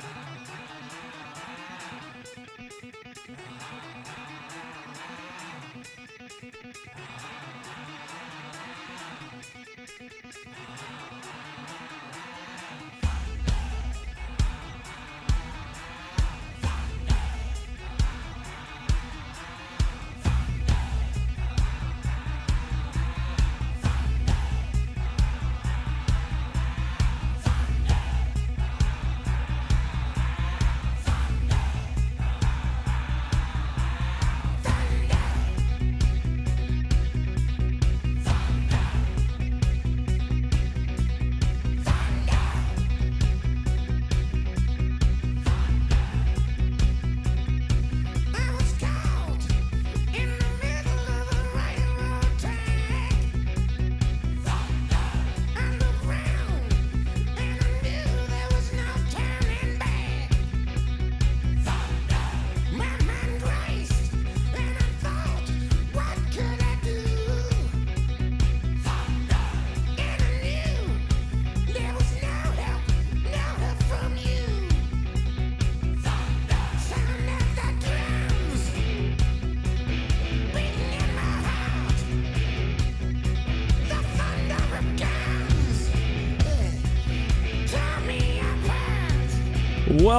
I 0.00 0.47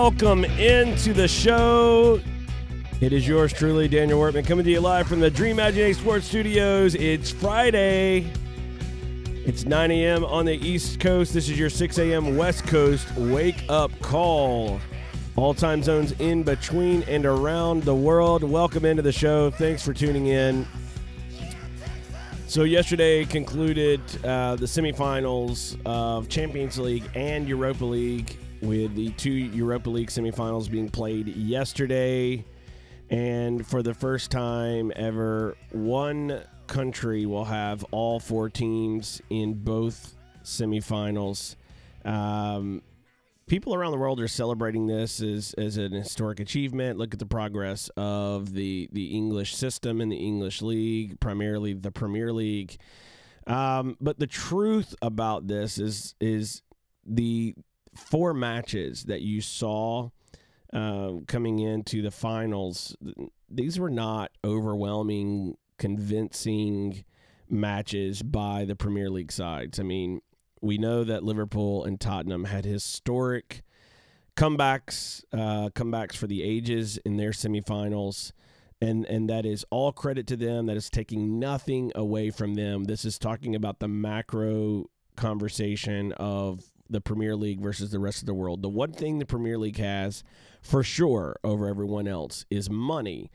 Welcome 0.10 0.44
into 0.44 1.14
the 1.14 1.28
show. 1.28 2.20
It 3.00 3.14
is 3.14 3.28
yours 3.28 3.54
truly, 3.54 3.88
Daniel 3.88 4.20
Workman, 4.20 4.44
coming 4.44 4.66
to 4.66 4.72
you 4.72 4.82
live 4.82 5.08
from 5.08 5.20
the 5.20 5.30
Dream 5.30 5.52
Imagination 5.52 6.02
Sports 6.02 6.26
Studios. 6.26 6.96
It's 6.96 7.30
Friday. 7.30 8.26
It's 9.46 9.66
9 9.66 9.92
a.m. 9.92 10.26
on 10.26 10.46
the 10.46 10.56
East 10.68 11.00
Coast. 11.00 11.32
This 11.36 11.48
is 11.48 11.60
your 11.60 11.70
6 11.70 12.00
a.m. 12.00 12.36
West 12.36 12.66
Coast 12.66 13.08
wake 13.18 13.64
up 13.70 13.92
call. 14.02 14.82
All 15.36 15.54
time 15.54 15.84
zones 15.84 16.14
in 16.14 16.42
between 16.42 17.04
and 17.04 17.24
around 17.28 17.84
the 17.84 17.96
world. 17.96 18.44
Welcome 18.44 18.86
into 18.86 19.04
the 19.04 19.12
show. 19.12 19.52
Thanks 19.52 19.86
for 19.86 19.94
tuning 19.94 20.26
in. 20.26 20.66
So 22.48 22.64
yesterday 22.64 23.26
concluded 23.26 24.02
uh, 24.26 24.56
the 24.56 24.66
semifinals 24.66 25.78
of 25.86 26.30
Champions 26.30 26.80
League 26.80 27.08
and 27.14 27.48
Europa 27.48 27.86
League, 27.86 28.39
with 28.62 28.96
the 28.96 29.12
two 29.12 29.32
Europa 29.32 29.90
League 29.90 30.10
semifinals 30.10 30.70
being 30.70 30.90
played 30.90 31.28
yesterday. 31.28 32.46
And 33.10 33.66
for 33.66 33.82
the 33.82 33.94
first 33.94 34.32
time 34.32 34.92
ever, 34.96 35.56
one 35.72 36.42
country 36.68 37.26
will 37.26 37.46
have 37.46 37.84
all 37.92 38.20
four 38.20 38.50
teams 38.50 39.22
in 39.30 39.56
both 39.56 40.16
semifinals. 40.44 41.56
Um, 42.06 42.84
people 43.48 43.74
around 43.74 43.92
the 43.92 43.98
world 43.98 44.22
are 44.22 44.28
celebrating 44.28 44.86
this 44.88 45.22
as, 45.22 45.54
as 45.56 45.78
an 45.78 45.92
historic 45.92 46.40
achievement. 46.40 47.00
Look 47.00 47.14
at 47.14 47.20
the 47.20 47.26
progress 47.26 47.90
of 47.98 48.54
the 48.54 48.88
the 48.94 49.08
English 49.08 49.56
system 49.56 50.00
in 50.00 50.10
the 50.10 50.18
English 50.18 50.62
league, 50.62 51.20
primarily 51.20 51.74
the 51.74 51.92
Premier 51.92 52.32
League. 52.32 52.78
Um, 53.48 53.98
but 54.00 54.20
the 54.20 54.28
truth 54.28 54.96
about 55.02 55.48
this 55.48 55.80
is 55.80 56.16
is 56.22 56.62
the 57.06 57.56
four 58.00 58.34
matches 58.34 59.04
that 59.06 59.22
you 59.22 59.42
saw 59.42 60.10
uh, 60.74 61.14
coming 61.28 61.60
into 61.60 62.02
the 62.02 62.12
finals. 62.12 62.96
These 63.50 63.80
were 63.80 63.90
not 63.90 64.32
overwhelming, 64.44 65.58
convincing 65.78 67.04
matches 67.50 68.22
by 68.22 68.66
the 68.66 68.76
Premier 68.76 69.10
League 69.10 69.32
sides. 69.32 69.80
I 69.80 69.84
mean, 69.84 70.22
we 70.62 70.78
know 70.78 71.04
that 71.04 71.24
Liverpool 71.24 71.84
and 71.84 72.00
Tottenham 72.00 72.46
had 72.46 72.66
historic 72.66 73.64
comebacks, 74.36 75.24
uh, 75.34 75.70
comebacks 75.70 76.16
for 76.16 76.28
the 76.28 76.44
ages 76.44 76.98
in 77.00 77.18
their 77.18 77.32
semifinals. 77.32 78.32
And, 78.82 79.06
and 79.08 79.30
that 79.30 79.46
is 79.46 79.66
all 79.72 79.92
credit 79.92 80.26
to 80.28 80.38
them. 80.38 80.68
That 80.68 80.78
is 80.78 80.90
taking 80.90 81.40
nothing 81.40 81.92
away 81.96 82.30
from 82.30 82.54
them. 82.54 82.86
This 82.86 83.04
is 83.04 83.18
talking 83.18 83.54
about 83.54 83.80
the 83.80 83.90
macro 83.90 84.86
conversation 85.18 86.14
of 86.14 86.64
the 86.90 87.02
Premier 87.02 87.36
League 87.36 87.62
versus 87.62 87.92
the 87.92 88.00
rest 88.00 88.22
of 88.22 88.26
the 88.26 88.34
world. 88.34 88.62
The 88.62 88.70
one 88.70 88.92
thing 88.92 89.20
the 89.20 89.26
Premier 89.26 89.58
League 89.58 89.78
has 89.78 90.24
for 90.62 90.84
sure 90.84 91.38
over 91.44 91.68
everyone 91.68 92.08
else 92.08 92.46
is 92.50 92.70
money 92.70 93.30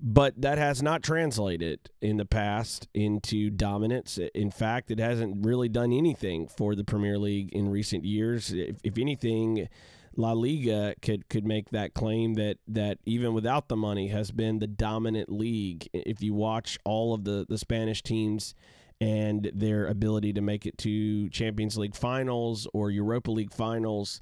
but 0.00 0.40
that 0.40 0.58
has 0.58 0.82
not 0.82 1.02
translated 1.02 1.90
in 2.02 2.18
the 2.18 2.24
past 2.24 2.86
into 2.92 3.50
dominance. 3.50 4.18
In 4.34 4.50
fact, 4.50 4.90
it 4.90 4.98
hasn't 4.98 5.44
really 5.46 5.68
done 5.68 5.92
anything 5.92 6.48
for 6.48 6.74
the 6.74 6.84
Premier 6.84 7.18
League 7.18 7.50
in 7.52 7.70
recent 7.70 8.04
years. 8.04 8.52
If, 8.52 8.76
if 8.84 8.98
anything, 8.98 9.68
La 10.14 10.32
Liga 10.32 10.94
could 11.00 11.28
could 11.28 11.46
make 11.46 11.70
that 11.70 11.94
claim 11.94 12.34
that 12.34 12.58
that 12.68 12.98
even 13.06 13.32
without 13.32 13.68
the 13.68 13.76
money 13.76 14.08
has 14.08 14.30
been 14.30 14.58
the 14.58 14.66
dominant 14.66 15.30
league. 15.30 15.88
If 15.92 16.22
you 16.22 16.34
watch 16.34 16.78
all 16.84 17.14
of 17.14 17.24
the 17.24 17.46
the 17.48 17.58
Spanish 17.58 18.02
teams 18.02 18.54
and 19.00 19.50
their 19.54 19.86
ability 19.86 20.32
to 20.32 20.40
make 20.40 20.66
it 20.66 20.78
to 20.78 21.28
Champions 21.30 21.76
League 21.76 21.94
finals 21.94 22.66
or 22.72 22.90
Europa 22.90 23.30
League 23.30 23.52
finals 23.52 24.20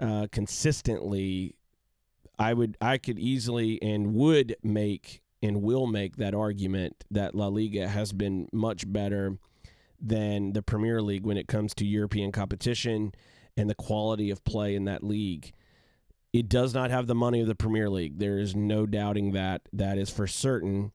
uh, 0.00 0.26
consistently, 0.32 1.54
I 2.38 2.52
would 2.52 2.76
I 2.80 2.98
could 2.98 3.18
easily 3.18 3.80
and 3.80 4.14
would 4.14 4.56
make 4.62 5.22
and 5.42 5.62
will 5.62 5.86
make 5.86 6.16
that 6.16 6.34
argument 6.34 7.04
that 7.10 7.34
La 7.34 7.46
Liga 7.46 7.88
has 7.88 8.12
been 8.12 8.48
much 8.52 8.90
better 8.90 9.38
than 10.00 10.52
the 10.52 10.62
Premier 10.62 11.00
League 11.00 11.24
when 11.24 11.36
it 11.36 11.48
comes 11.48 11.74
to 11.74 11.86
European 11.86 12.32
competition 12.32 13.12
and 13.56 13.70
the 13.70 13.74
quality 13.74 14.30
of 14.30 14.44
play 14.44 14.74
in 14.74 14.84
that 14.84 15.02
league. 15.02 15.52
It 16.32 16.48
does 16.48 16.74
not 16.74 16.90
have 16.90 17.06
the 17.06 17.14
money 17.14 17.40
of 17.40 17.46
the 17.46 17.54
Premier 17.54 17.88
League. 17.88 18.18
There 18.18 18.38
is 18.38 18.54
no 18.54 18.84
doubting 18.84 19.32
that. 19.32 19.62
That 19.72 19.96
is 19.96 20.10
for 20.10 20.26
certain. 20.26 20.92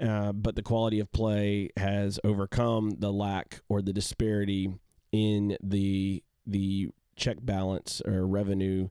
Uh, 0.00 0.32
but 0.32 0.54
the 0.54 0.62
quality 0.62 1.00
of 1.00 1.10
play 1.10 1.70
has 1.76 2.20
overcome 2.22 2.90
the 2.98 3.12
lack 3.12 3.60
or 3.68 3.82
the 3.82 3.92
disparity 3.92 4.72
in 5.12 5.56
the 5.62 6.22
the 6.46 6.88
check 7.16 7.38
balance 7.42 8.00
or 8.06 8.26
revenue 8.26 8.88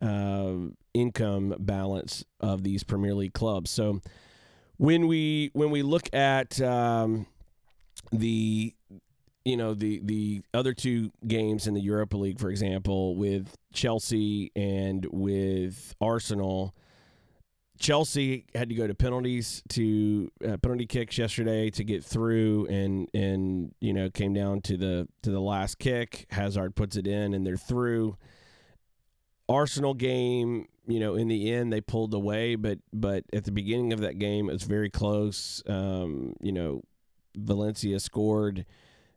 uh, 0.00 0.54
income 0.94 1.54
balance 1.58 2.24
of 2.40 2.62
these 2.62 2.82
Premier 2.84 3.14
League 3.14 3.34
clubs. 3.34 3.70
So 3.70 4.00
when 4.78 5.06
we 5.06 5.50
when 5.52 5.70
we 5.70 5.82
look 5.82 6.12
at 6.14 6.60
um, 6.60 7.26
the 8.12 8.74
you 9.44 9.56
know 9.56 9.74
the 9.74 10.00
the 10.02 10.42
other 10.52 10.74
two 10.74 11.10
games 11.26 11.66
in 11.66 11.74
the 11.74 11.80
Europa 11.80 12.16
League, 12.16 12.40
for 12.40 12.50
example, 12.50 13.16
with 13.16 13.54
Chelsea 13.72 14.50
and 14.56 15.06
with 15.10 15.94
Arsenal. 16.00 16.74
Chelsea 17.78 18.46
had 18.54 18.68
to 18.68 18.74
go 18.74 18.86
to 18.86 18.94
penalties 18.94 19.62
to 19.70 20.30
uh, 20.46 20.56
penalty 20.58 20.86
kicks 20.86 21.18
yesterday 21.18 21.70
to 21.70 21.84
get 21.84 22.04
through, 22.04 22.66
and 22.66 23.08
and 23.14 23.74
you 23.80 23.92
know 23.92 24.10
came 24.10 24.32
down 24.32 24.60
to 24.62 24.76
the 24.76 25.08
to 25.22 25.30
the 25.30 25.40
last 25.40 25.78
kick. 25.78 26.26
Hazard 26.30 26.74
puts 26.74 26.96
it 26.96 27.06
in, 27.06 27.34
and 27.34 27.46
they're 27.46 27.56
through. 27.56 28.16
Arsenal 29.48 29.94
game, 29.94 30.66
you 30.88 30.98
know, 30.98 31.14
in 31.14 31.28
the 31.28 31.52
end 31.52 31.72
they 31.72 31.80
pulled 31.80 32.14
away, 32.14 32.56
but 32.56 32.78
but 32.92 33.24
at 33.32 33.44
the 33.44 33.52
beginning 33.52 33.92
of 33.92 34.00
that 34.00 34.18
game 34.18 34.48
it 34.48 34.54
was 34.54 34.64
very 34.64 34.90
close. 34.90 35.62
Um, 35.68 36.34
you 36.40 36.52
know, 36.52 36.82
Valencia 37.36 38.00
scored 38.00 38.66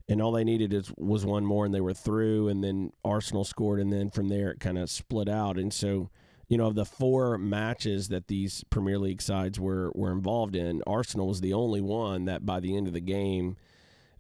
and 0.10 0.22
all 0.22 0.32
they 0.32 0.44
needed 0.44 0.74
is, 0.74 0.92
was 0.98 1.24
one 1.24 1.46
more, 1.46 1.66
and 1.66 1.74
they 1.74 1.82
were 1.82 1.94
through. 1.94 2.48
And 2.48 2.64
then 2.64 2.92
Arsenal 3.06 3.46
scored, 3.46 3.80
and 3.80 3.94
then 3.94 4.10
from 4.10 4.28
there 4.28 4.50
it 4.50 4.60
kind 4.60 4.78
of 4.78 4.90
split 4.90 5.30
out. 5.30 5.58
And 5.58 5.72
so, 5.72 6.10
you 6.50 6.57
know, 6.57 6.68
of 6.68 6.75
the 6.75 6.86
four 6.86 7.38
matches 7.38 8.10
that 8.10 8.28
these 8.28 8.63
Premier 8.69 8.98
League 8.98 9.22
sides 9.22 9.60
were 9.60 9.92
were 9.96 10.12
involved 10.12 10.56
in, 10.56 10.81
Arsenal 10.86 11.28
was 11.28 11.42
the 11.42 11.54
only 11.54 11.81
one 11.81 12.25
that 12.25 12.46
by 12.46 12.60
the 12.60 12.75
end 12.75 12.88
of 12.88 12.94
the 12.94 13.00
game 13.00 13.56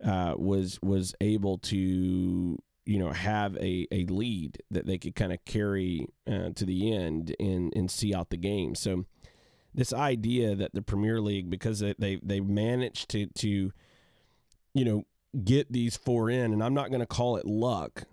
uh, 0.03 0.35
was 0.37 0.79
was 0.81 1.13
able 1.19 1.57
to 1.57 2.57
you 2.85 2.99
know 2.99 3.11
have 3.11 3.55
a, 3.57 3.87
a 3.91 4.05
lead 4.05 4.61
that 4.69 4.85
they 4.85 4.97
could 4.97 5.15
kind 5.15 5.33
of 5.33 5.43
carry 5.45 6.07
uh, 6.27 6.49
to 6.55 6.65
the 6.65 6.93
end 6.93 7.35
and 7.39 7.73
and 7.75 7.89
see 7.91 8.13
out 8.13 8.29
the 8.29 8.37
game. 8.37 8.75
So 8.75 9.05
this 9.73 9.91
idea 9.91 10.55
that 10.55 10.73
the 10.73 10.81
Premier 10.81 11.19
League 11.19 11.49
because 11.49 11.79
they 11.79 11.95
they, 11.97 12.19
they 12.21 12.39
managed 12.39 13.09
to 13.09 13.25
to 13.25 13.71
you 14.73 14.85
know 14.85 15.03
get 15.43 15.71
these 15.71 15.97
four 15.97 16.29
in 16.29 16.53
and 16.53 16.63
I'm 16.63 16.73
not 16.73 16.89
going 16.89 17.01
to 17.01 17.05
call 17.05 17.37
it 17.37 17.45
luck 17.45 18.05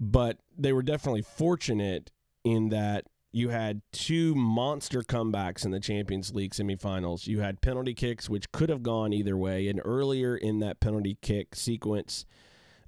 but 0.00 0.38
they 0.56 0.72
were 0.72 0.82
definitely 0.82 1.22
fortunate 1.22 2.10
in 2.44 2.68
that 2.70 3.04
you 3.32 3.50
had 3.50 3.82
two 3.92 4.34
monster 4.34 5.02
comebacks 5.02 5.64
in 5.64 5.70
the 5.70 5.80
Champions 5.80 6.34
League 6.34 6.52
semifinals. 6.52 7.26
You 7.26 7.40
had 7.40 7.60
penalty 7.60 7.94
kicks, 7.94 8.28
which 8.28 8.50
could 8.52 8.70
have 8.70 8.82
gone 8.82 9.12
either 9.12 9.36
way. 9.36 9.68
And 9.68 9.80
earlier 9.84 10.36
in 10.36 10.60
that 10.60 10.80
penalty 10.80 11.18
kick 11.20 11.54
sequence, 11.54 12.24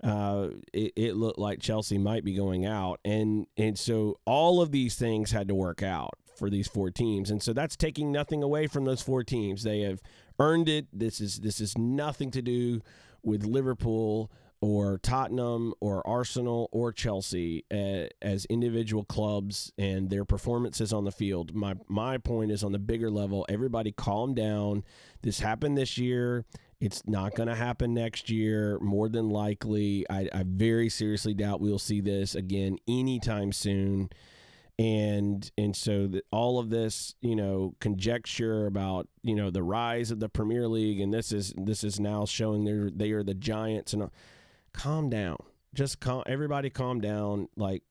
uh, 0.02 0.48
it, 0.72 0.92
it 0.96 1.16
looked 1.16 1.38
like 1.38 1.60
Chelsea 1.60 1.98
might 1.98 2.25
be 2.25 2.34
going 2.34 2.64
out. 2.64 3.00
And, 3.04 3.46
and 3.58 3.78
so 3.78 4.19
all 4.25 4.62
of 4.62 4.72
these 4.72 4.96
things 4.96 5.31
had 5.31 5.48
to 5.48 5.54
work 5.54 5.82
out 5.82 6.14
for 6.40 6.48
these 6.48 6.66
four 6.66 6.90
teams. 6.90 7.31
And 7.31 7.42
so 7.42 7.52
that's 7.52 7.76
taking 7.76 8.10
nothing 8.10 8.42
away 8.42 8.66
from 8.66 8.87
those 8.87 9.02
four 9.02 9.22
teams. 9.22 9.62
They 9.62 9.81
have 9.82 10.00
earned 10.38 10.70
it. 10.70 10.87
This 10.92 11.20
is 11.20 11.40
this 11.40 11.60
is 11.60 11.76
nothing 11.76 12.31
to 12.32 12.40
do 12.40 12.81
with 13.22 13.44
Liverpool 13.44 14.32
or 14.62 14.99
Tottenham 14.99 15.73
or 15.81 16.07
Arsenal 16.07 16.69
or 16.71 16.93
Chelsea 16.93 17.65
uh, 17.73 18.07
as 18.21 18.45
individual 18.47 19.05
clubs 19.05 19.73
and 19.79 20.11
their 20.11 20.25
performances 20.25 20.93
on 20.93 21.05
the 21.05 21.12
field. 21.12 21.55
My 21.55 21.75
my 21.89 22.19
point 22.19 22.51
is 22.51 22.62
on 22.62 22.73
the 22.73 22.79
bigger 22.79 23.11
level. 23.11 23.47
Everybody, 23.49 23.93
calm 23.93 24.35
down. 24.35 24.85
This 25.23 25.41
happened 25.41 25.79
this 25.79 25.97
year. 25.97 26.45
It's 26.81 27.03
not 27.07 27.35
going 27.35 27.49
to 27.49 27.55
happen 27.55 27.93
next 27.93 28.31
year. 28.31 28.79
More 28.81 29.09
than 29.09 29.29
likely, 29.29 30.07
I, 30.09 30.29
I 30.33 30.45
very 30.47 30.89
seriously 30.89 31.35
doubt 31.35 31.61
we'll 31.61 31.79
see 31.79 32.01
this 32.01 32.35
again 32.35 32.79
anytime 32.89 33.53
soon. 33.53 34.11
And 34.79 35.51
and 35.59 35.77
so 35.77 36.07
the, 36.07 36.23
all 36.31 36.59
of 36.59 36.71
this, 36.71 37.15
you 37.21 37.37
know, 37.37 37.75
conjecture 37.81 38.67
about 38.67 39.09
you 39.23 39.35
know 39.35 39.51
the 39.51 39.62
rise 39.62 40.11
of 40.11 40.21
the 40.21 40.29
Premier 40.29 40.69
League, 40.69 41.01
and 41.01 41.12
this 41.12 41.33
is 41.33 41.55
this 41.57 41.83
is 41.83 41.99
now 41.99 42.27
showing 42.27 42.65
they're 42.65 42.91
they 42.91 43.12
are 43.12 43.23
the 43.23 43.35
giants 43.35 43.95
and. 43.95 44.11
Calm 44.72 45.11
down. 45.11 45.38
Just 45.75 46.00
calm. 46.00 46.22
Everybody, 46.26 46.70
calm 46.70 47.00
down. 47.00 47.49
Like, 47.56 47.82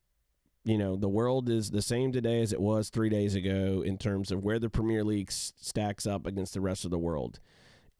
you 0.65 0.77
know, 0.77 0.95
the 0.95 1.09
world 1.09 1.49
is 1.49 1.71
the 1.71 1.81
same 1.81 2.11
today 2.11 2.41
as 2.41 2.51
it 2.53 2.59
was 2.59 2.89
three 2.89 3.09
days 3.09 3.35
ago 3.35 3.83
in 3.85 3.97
terms 3.97 4.31
of 4.31 4.43
where 4.43 4.59
the 4.59 4.69
Premier 4.69 5.03
League 5.03 5.31
stacks 5.31 6.05
up 6.05 6.25
against 6.25 6.53
the 6.53 6.61
rest 6.61 6.85
of 6.85 6.91
the 6.91 6.97
world. 6.97 7.39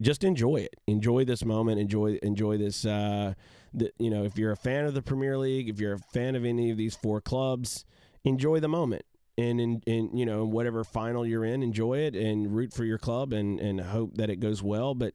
Just 0.01 0.23
enjoy 0.23 0.57
it. 0.57 0.75
Enjoy 0.87 1.25
this 1.25 1.43
moment. 1.43 1.79
Enjoy 1.79 2.17
enjoy 2.23 2.57
this. 2.57 2.85
Uh, 2.85 3.33
the, 3.73 3.91
you 3.99 4.09
know, 4.09 4.23
if 4.23 4.37
you're 4.37 4.51
a 4.51 4.57
fan 4.57 4.85
of 4.85 4.93
the 4.93 5.01
Premier 5.01 5.37
League, 5.37 5.69
if 5.69 5.79
you're 5.79 5.93
a 5.93 5.99
fan 5.99 6.35
of 6.35 6.45
any 6.45 6.71
of 6.71 6.77
these 6.77 6.95
four 6.95 7.19
clubs, 7.21 7.85
enjoy 8.23 8.59
the 8.59 8.69
moment. 8.69 9.03
And 9.37 9.59
in, 9.59 9.81
in 9.85 10.15
you 10.15 10.25
know 10.25 10.45
whatever 10.45 10.83
final 10.83 11.25
you're 11.25 11.45
in, 11.45 11.63
enjoy 11.63 11.99
it 11.99 12.15
and 12.15 12.53
root 12.53 12.73
for 12.73 12.85
your 12.85 12.97
club 12.97 13.33
and 13.33 13.59
and 13.59 13.79
hope 13.81 14.15
that 14.17 14.29
it 14.29 14.37
goes 14.37 14.63
well. 14.63 14.93
But 14.93 15.13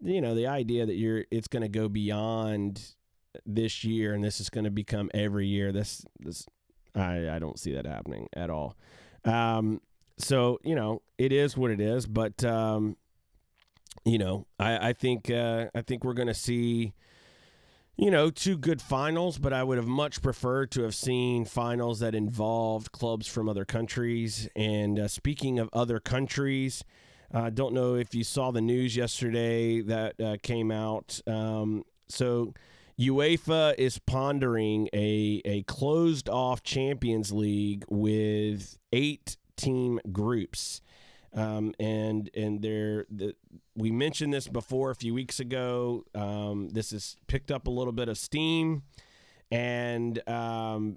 you 0.00 0.20
know 0.20 0.34
the 0.34 0.46
idea 0.46 0.86
that 0.86 0.94
you're 0.94 1.24
it's 1.30 1.48
going 1.48 1.62
to 1.62 1.68
go 1.68 1.88
beyond 1.88 2.94
this 3.44 3.84
year 3.84 4.14
and 4.14 4.24
this 4.24 4.40
is 4.40 4.50
going 4.50 4.64
to 4.64 4.70
become 4.70 5.10
every 5.14 5.46
year 5.46 5.72
this 5.72 6.04
this 6.20 6.46
I, 6.94 7.28
I 7.30 7.38
don't 7.38 7.58
see 7.58 7.72
that 7.74 7.86
happening 7.86 8.28
at 8.34 8.50
all 8.50 8.76
um 9.24 9.80
so 10.18 10.58
you 10.64 10.74
know 10.74 11.02
it 11.18 11.32
is 11.32 11.56
what 11.56 11.70
it 11.70 11.80
is 11.80 12.06
but 12.06 12.42
um 12.44 12.96
you 14.04 14.18
know 14.18 14.46
i 14.58 14.88
i 14.88 14.92
think 14.92 15.30
uh 15.30 15.66
i 15.74 15.82
think 15.82 16.04
we're 16.04 16.14
going 16.14 16.28
to 16.28 16.34
see 16.34 16.94
you 17.96 18.10
know, 18.10 18.30
two 18.30 18.58
good 18.58 18.82
finals, 18.82 19.38
but 19.38 19.54
I 19.54 19.62
would 19.62 19.78
have 19.78 19.86
much 19.86 20.20
preferred 20.20 20.70
to 20.72 20.82
have 20.82 20.94
seen 20.94 21.46
finals 21.46 22.00
that 22.00 22.14
involved 22.14 22.92
clubs 22.92 23.26
from 23.26 23.48
other 23.48 23.64
countries. 23.64 24.48
And 24.54 24.98
uh, 24.98 25.08
speaking 25.08 25.58
of 25.58 25.70
other 25.72 25.98
countries, 25.98 26.84
I 27.32 27.46
uh, 27.46 27.50
don't 27.50 27.74
know 27.74 27.94
if 27.94 28.14
you 28.14 28.24
saw 28.24 28.50
the 28.50 28.60
news 28.60 28.96
yesterday 28.96 29.80
that 29.82 30.20
uh, 30.20 30.36
came 30.42 30.70
out. 30.70 31.20
Um, 31.26 31.84
so, 32.08 32.54
UEFA 32.98 33.74
is 33.76 33.98
pondering 33.98 34.88
a, 34.94 35.42
a 35.44 35.62
closed 35.64 36.28
off 36.28 36.62
Champions 36.62 37.32
League 37.32 37.84
with 37.88 38.78
eight 38.92 39.36
team 39.56 40.00
groups. 40.12 40.80
Um, 41.34 41.74
and 41.78 42.30
and 42.34 42.62
there, 42.62 43.04
the, 43.10 43.34
we 43.74 43.90
mentioned 43.90 44.32
this 44.32 44.48
before 44.48 44.90
a 44.90 44.94
few 44.94 45.12
weeks 45.12 45.38
ago. 45.38 46.04
Um, 46.14 46.70
this 46.70 46.92
has 46.92 47.16
picked 47.26 47.50
up 47.50 47.66
a 47.66 47.70
little 47.70 47.92
bit 47.92 48.08
of 48.08 48.16
steam, 48.16 48.84
and 49.50 50.26
um, 50.26 50.96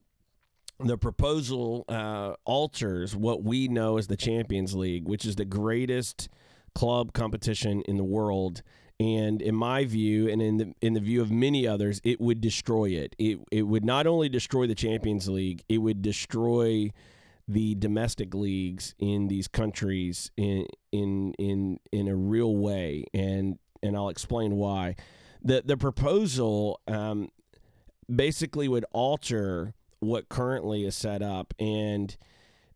the 0.80 0.98
proposal 0.98 1.86
uh, 1.90 2.34
alters 2.46 3.16
what 3.16 3.44
we 3.44 3.68
know 3.68 3.98
as 3.98 4.08
the 4.08 4.18
Champions 4.18 4.76
League, 4.76 5.08
which 5.08 5.26
is 5.26 5.36
the 5.36 5.46
greatest 5.46 6.30
club 6.74 7.14
competition 7.14 7.82
in 7.82 7.98
the 7.98 8.04
world. 8.04 8.62
And 9.02 9.42
in 9.42 9.56
my 9.56 9.86
view, 9.86 10.30
and 10.30 10.42
in 10.42 10.58
the 10.58 10.74
in 10.82 10.94
the 10.94 11.00
view 11.00 11.22
of 11.22 11.32
many 11.32 11.66
others, 11.66 12.02
it 12.04 12.20
would 12.20 12.42
destroy 12.42 12.90
it. 12.90 13.16
It 13.18 13.40
it 13.50 13.64
would 13.64 13.86
not 13.86 14.08
only 14.08 14.28
destroy 14.28 14.68
the 14.68 14.76
Champions 14.76 15.30
League, 15.30 15.64
it 15.70 15.78
would 15.78 16.02
destroy 16.02 16.92
the 17.48 17.76
domestic 17.76 18.34
leagues 18.34 18.96
in 19.00 19.28
these 19.28 19.48
countries 19.48 20.32
in 20.36 20.66
in 20.92 21.34
in 21.40 21.80
in 21.92 22.08
a 22.10 22.16
real 22.16 22.58
way. 22.58 23.06
And 23.14 23.58
and 23.82 23.96
I'll 23.96 24.10
explain 24.10 24.56
why. 24.56 24.96
the 25.42 25.62
The 25.66 25.78
proposal 25.78 26.82
um, 26.88 27.30
basically 28.14 28.68
would 28.68 28.86
alter 28.92 29.74
what 30.00 30.30
currently 30.30 30.86
is 30.86 30.96
set 30.96 31.22
up 31.22 31.54
and 31.60 32.18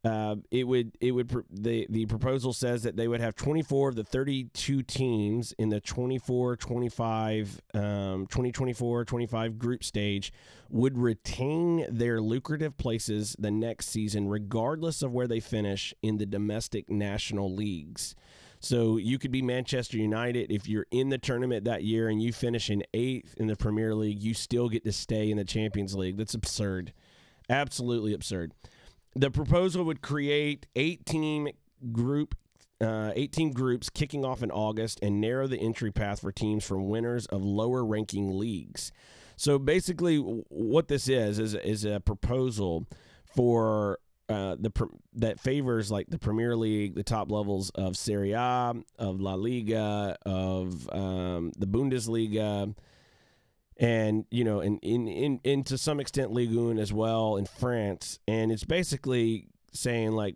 uh, 0.06 0.36
it 0.52 0.66
would 0.66 0.92
it 1.00 1.12
would 1.12 1.32
the 1.50 1.88
the 1.90 2.06
proposal 2.08 2.52
says 2.52 2.84
that 2.84 2.98
they 2.98 3.08
would 3.08 3.22
have 3.22 3.36
24 3.36 3.90
of 3.90 3.96
the 3.96 4.04
32 4.04 4.84
teams 4.84 5.54
in 5.58 5.70
the 5.70 5.80
24 5.80 6.58
25 6.58 7.62
um, 7.74 8.28
2024 8.28 9.06
25 9.06 9.58
group 9.58 9.82
stage 9.82 10.34
would 10.70 10.98
retain 10.98 11.86
their 11.90 12.20
lucrative 12.20 12.76
places 12.78 13.34
the 13.40 13.52
next 13.52 13.88
season 13.88 14.28
regardless 14.28 15.02
of 15.02 15.14
where 15.14 15.28
they 15.28 15.40
finish 15.40 15.94
in 16.02 16.18
the 16.18 16.26
domestic 16.26 16.90
national 16.90 17.54
leagues. 17.54 18.14
So 18.60 18.96
you 18.96 19.20
could 19.20 19.32
be 19.32 19.42
Manchester 19.42 19.98
United. 19.98 20.50
If 20.50 20.70
you're 20.70 20.86
in 20.90 21.10
the 21.10 21.18
tournament 21.18 21.66
that 21.66 21.84
year 21.84 22.08
and 22.08 22.24
you 22.24 22.32
finish 22.32 22.70
in 22.70 22.82
eighth 22.94 23.36
in 23.38 23.48
the 23.48 23.58
Premier 23.58 23.94
League, 23.94 24.24
you 24.24 24.34
still 24.34 24.70
get 24.70 24.86
to 24.86 24.92
stay 24.94 25.30
in 25.30 25.36
the 25.36 25.44
Champions 25.44 25.96
League. 25.96 26.16
That's 26.16 26.34
absurd, 26.34 26.94
absolutely 27.50 28.14
absurd. 28.14 28.54
The 29.16 29.30
proposal 29.30 29.84
would 29.86 30.02
create 30.02 30.66
eight 30.76 31.06
team 31.06 31.50
group. 31.92 32.36
Uh, 32.82 33.14
18 33.16 33.54
groups 33.54 33.90
kicking 33.90 34.26
off 34.26 34.44
in 34.44 34.52
August 34.52 35.00
and 35.02 35.22
narrow 35.22 35.48
the 35.48 35.58
entry 35.58 35.90
path 35.90 36.20
for 36.20 36.34
teams 36.34 36.66
from 36.66 36.90
winners 36.90 37.26
of 37.28 37.42
lower 37.42 37.86
ranking 37.86 38.38
leagues. 38.38 38.92
So 39.38 39.58
basically, 39.58 40.18
what 40.18 40.90
this 40.90 41.08
is 41.08 41.40
is, 41.40 41.54
is 41.54 41.86
a 41.86 42.02
proposal 42.02 42.86
for 43.26 44.00
uh, 44.30 44.56
the 44.60 44.72
that 45.16 45.40
favors 45.40 45.92
like 45.92 46.08
the 46.10 46.18
Premier 46.18 46.56
League, 46.56 46.96
the 46.96 47.04
top 47.04 47.32
levels 47.32 47.70
of 47.72 47.98
Serie 47.98 48.32
A, 48.32 48.74
of 48.98 49.22
La 49.22 49.36
Liga, 49.36 50.18
of 50.26 50.90
um, 50.92 51.52
the 51.58 51.68
Bundesliga, 51.68 52.74
and 53.78 54.26
you 54.32 54.44
know, 54.44 54.60
and 54.60 54.80
in, 54.82 55.08
in, 55.08 55.40
in 55.44 55.64
to 55.66 55.78
some 55.78 56.00
extent 56.00 56.32
Ligue 56.32 56.78
as 56.80 56.94
well 56.94 57.38
in 57.38 57.46
France. 57.46 58.20
And 58.28 58.52
it's 58.52 58.64
basically 58.64 59.48
saying 59.72 60.12
like, 60.12 60.36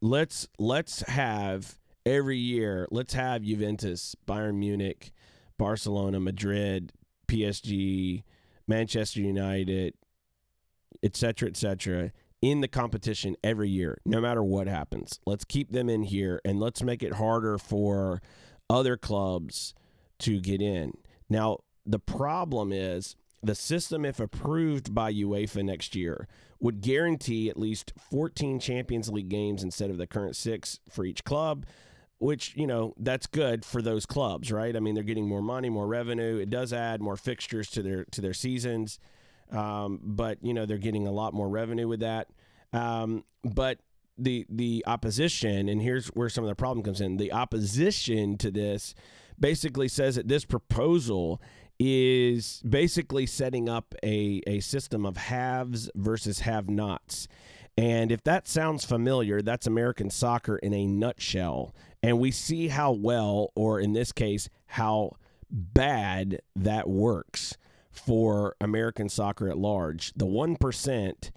let's 0.00 0.48
let's 0.58 1.02
have 1.02 1.78
every 2.04 2.38
year, 2.38 2.86
let's 2.90 3.14
have 3.14 3.42
Juventus, 3.42 4.14
Bayern 4.26 4.56
Munich, 4.56 5.12
Barcelona, 5.58 6.20
Madrid, 6.20 6.92
PSG, 7.28 8.22
Manchester 8.68 9.20
United, 9.20 9.94
et 11.02 11.16
cetera, 11.16 11.48
et 11.48 11.56
cetera, 11.56 12.12
in 12.42 12.60
the 12.60 12.68
competition 12.68 13.36
every 13.42 13.68
year, 13.68 13.98
no 14.04 14.20
matter 14.20 14.42
what 14.42 14.66
happens. 14.66 15.18
Let's 15.26 15.44
keep 15.44 15.72
them 15.72 15.88
in 15.88 16.02
here 16.02 16.40
and 16.44 16.60
let's 16.60 16.82
make 16.82 17.02
it 17.02 17.14
harder 17.14 17.58
for 17.58 18.20
other 18.68 18.96
clubs 18.96 19.74
to 20.20 20.40
get 20.40 20.60
in. 20.60 20.92
Now, 21.28 21.58
the 21.86 21.98
problem 21.98 22.72
is 22.72 23.16
the 23.42 23.54
system, 23.54 24.04
if 24.04 24.18
approved 24.20 24.94
by 24.94 25.12
UEFA 25.12 25.62
next 25.64 25.94
year, 25.94 26.26
would 26.58 26.80
guarantee 26.80 27.48
at 27.48 27.58
least 27.58 27.92
14 28.10 28.58
Champions 28.60 29.08
League 29.10 29.28
games 29.28 29.62
instead 29.62 29.90
of 29.90 29.98
the 29.98 30.06
current 30.06 30.34
six 30.36 30.80
for 30.88 31.04
each 31.04 31.24
club. 31.24 31.66
which 32.18 32.56
you 32.56 32.66
know 32.66 32.94
that's 32.98 33.26
good 33.26 33.64
for 33.64 33.82
those 33.82 34.06
clubs, 34.06 34.50
right? 34.50 34.74
I 34.74 34.80
mean, 34.80 34.94
they're 34.94 35.04
getting 35.04 35.28
more 35.28 35.42
money, 35.42 35.68
more 35.68 35.86
revenue. 35.86 36.38
It 36.38 36.48
does 36.50 36.72
add 36.72 37.00
more 37.02 37.16
fixtures 37.16 37.68
to 37.72 37.82
their 37.82 38.04
to 38.06 38.20
their 38.22 38.32
seasons, 38.34 38.98
um, 39.52 40.00
but 40.02 40.38
you 40.42 40.54
know 40.54 40.64
they're 40.66 40.78
getting 40.78 41.06
a 41.06 41.12
lot 41.12 41.34
more 41.34 41.48
revenue 41.48 41.86
with 41.88 42.00
that. 42.00 42.28
Um, 42.72 43.24
but 43.44 43.80
the 44.18 44.46
the 44.48 44.82
opposition, 44.86 45.68
and 45.68 45.82
here's 45.82 46.08
where 46.08 46.30
some 46.30 46.42
of 46.42 46.48
the 46.48 46.54
problem 46.54 46.82
comes 46.82 47.00
in. 47.02 47.18
The 47.18 47.32
opposition 47.32 48.38
to 48.38 48.50
this 48.50 48.94
basically 49.38 49.88
says 49.88 50.16
that 50.16 50.28
this 50.28 50.46
proposal 50.46 51.40
is 51.78 52.62
basically 52.68 53.26
setting 53.26 53.68
up 53.68 53.94
a, 54.02 54.42
a 54.46 54.60
system 54.60 55.04
of 55.04 55.16
haves 55.16 55.90
versus 55.94 56.40
have 56.40 56.68
nots. 56.68 57.28
And 57.76 58.10
if 58.10 58.24
that 58.24 58.48
sounds 58.48 58.84
familiar, 58.84 59.42
that's 59.42 59.66
American 59.66 60.08
soccer 60.08 60.56
in 60.56 60.72
a 60.72 60.86
nutshell. 60.86 61.74
And 62.02 62.18
we 62.18 62.30
see 62.30 62.68
how 62.68 62.92
well, 62.92 63.52
or 63.54 63.80
in 63.80 63.92
this 63.92 64.12
case, 64.12 64.48
how 64.66 65.16
bad 65.50 66.40
that 66.54 66.88
works 66.88 67.56
for 67.90 68.56
American 68.60 69.08
soccer 69.08 69.48
at 69.48 69.58
large. 69.58 70.12
The 70.14 70.26
1% 70.26 71.30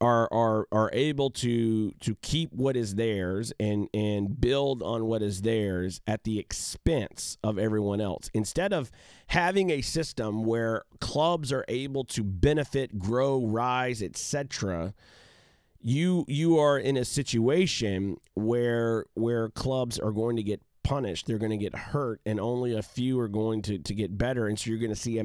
are 0.00 0.28
are 0.32 0.66
are 0.70 0.90
able 0.92 1.30
to 1.30 1.92
to 2.00 2.14
keep 2.22 2.52
what 2.52 2.76
is 2.76 2.94
theirs 2.94 3.52
and 3.58 3.88
and 3.92 4.40
build 4.40 4.82
on 4.82 5.06
what 5.06 5.22
is 5.22 5.42
theirs 5.42 6.00
at 6.06 6.24
the 6.24 6.38
expense 6.38 7.36
of 7.42 7.58
everyone 7.58 8.00
else. 8.00 8.30
Instead 8.34 8.72
of 8.72 8.90
having 9.28 9.70
a 9.70 9.80
system 9.80 10.44
where 10.44 10.84
clubs 11.00 11.52
are 11.52 11.64
able 11.68 12.04
to 12.04 12.22
benefit 12.22 12.98
grow 12.98 13.44
rise 13.44 14.02
etc 14.02 14.94
you 15.80 16.24
you 16.26 16.58
are 16.58 16.78
in 16.78 16.96
a 16.96 17.04
situation 17.04 18.16
where 18.34 19.04
where 19.14 19.48
clubs 19.50 19.98
are 19.98 20.10
going 20.10 20.36
to 20.36 20.42
get 20.42 20.60
punished 20.82 21.26
they're 21.26 21.38
going 21.38 21.50
to 21.50 21.56
get 21.56 21.74
hurt 21.74 22.20
and 22.26 22.40
only 22.40 22.74
a 22.74 22.82
few 22.82 23.18
are 23.20 23.28
going 23.28 23.62
to 23.62 23.78
to 23.78 23.94
get 23.94 24.16
better 24.16 24.48
and 24.48 24.58
so 24.58 24.70
you're 24.70 24.78
going 24.78 24.90
to 24.90 24.96
see 24.96 25.18
a 25.18 25.24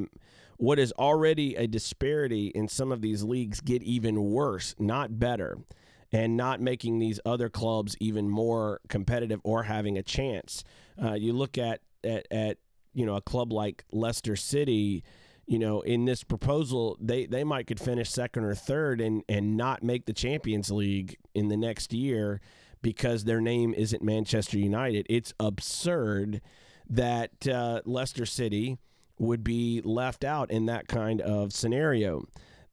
what 0.57 0.79
is 0.79 0.93
already 0.93 1.55
a 1.55 1.67
disparity 1.67 2.47
in 2.47 2.67
some 2.67 2.91
of 2.91 3.01
these 3.01 3.23
leagues 3.23 3.61
get 3.61 3.83
even 3.83 4.23
worse, 4.23 4.75
not 4.79 5.19
better, 5.19 5.57
and 6.11 6.37
not 6.37 6.61
making 6.61 6.99
these 6.99 7.19
other 7.25 7.49
clubs 7.49 7.95
even 7.99 8.29
more 8.29 8.79
competitive 8.87 9.41
or 9.43 9.63
having 9.63 9.97
a 9.97 10.03
chance. 10.03 10.63
Uh, 11.01 11.13
you 11.13 11.33
look 11.33 11.57
at, 11.57 11.81
at 12.03 12.27
at 12.31 12.57
you 12.93 13.05
know 13.05 13.15
a 13.15 13.21
club 13.21 13.51
like 13.51 13.83
Leicester 13.91 14.35
City. 14.35 15.03
You 15.45 15.59
know, 15.59 15.81
in 15.81 16.05
this 16.05 16.23
proposal, 16.23 16.97
they, 17.01 17.25
they 17.25 17.43
might 17.43 17.67
could 17.67 17.79
finish 17.79 18.09
second 18.09 18.45
or 18.45 18.55
third 18.55 19.01
and, 19.01 19.25
and 19.27 19.57
not 19.57 19.83
make 19.83 20.05
the 20.05 20.13
Champions 20.13 20.71
League 20.71 21.17
in 21.35 21.49
the 21.49 21.57
next 21.57 21.91
year 21.91 22.39
because 22.81 23.25
their 23.25 23.41
name 23.41 23.73
isn't 23.73 24.01
Manchester 24.01 24.57
United. 24.57 25.05
It's 25.09 25.33
absurd 25.41 26.39
that 26.89 27.45
uh, 27.45 27.81
Leicester 27.83 28.25
City 28.25 28.77
would 29.17 29.43
be 29.43 29.81
left 29.83 30.23
out 30.23 30.51
in 30.51 30.65
that 30.65 30.87
kind 30.87 31.21
of 31.21 31.53
scenario. 31.53 32.25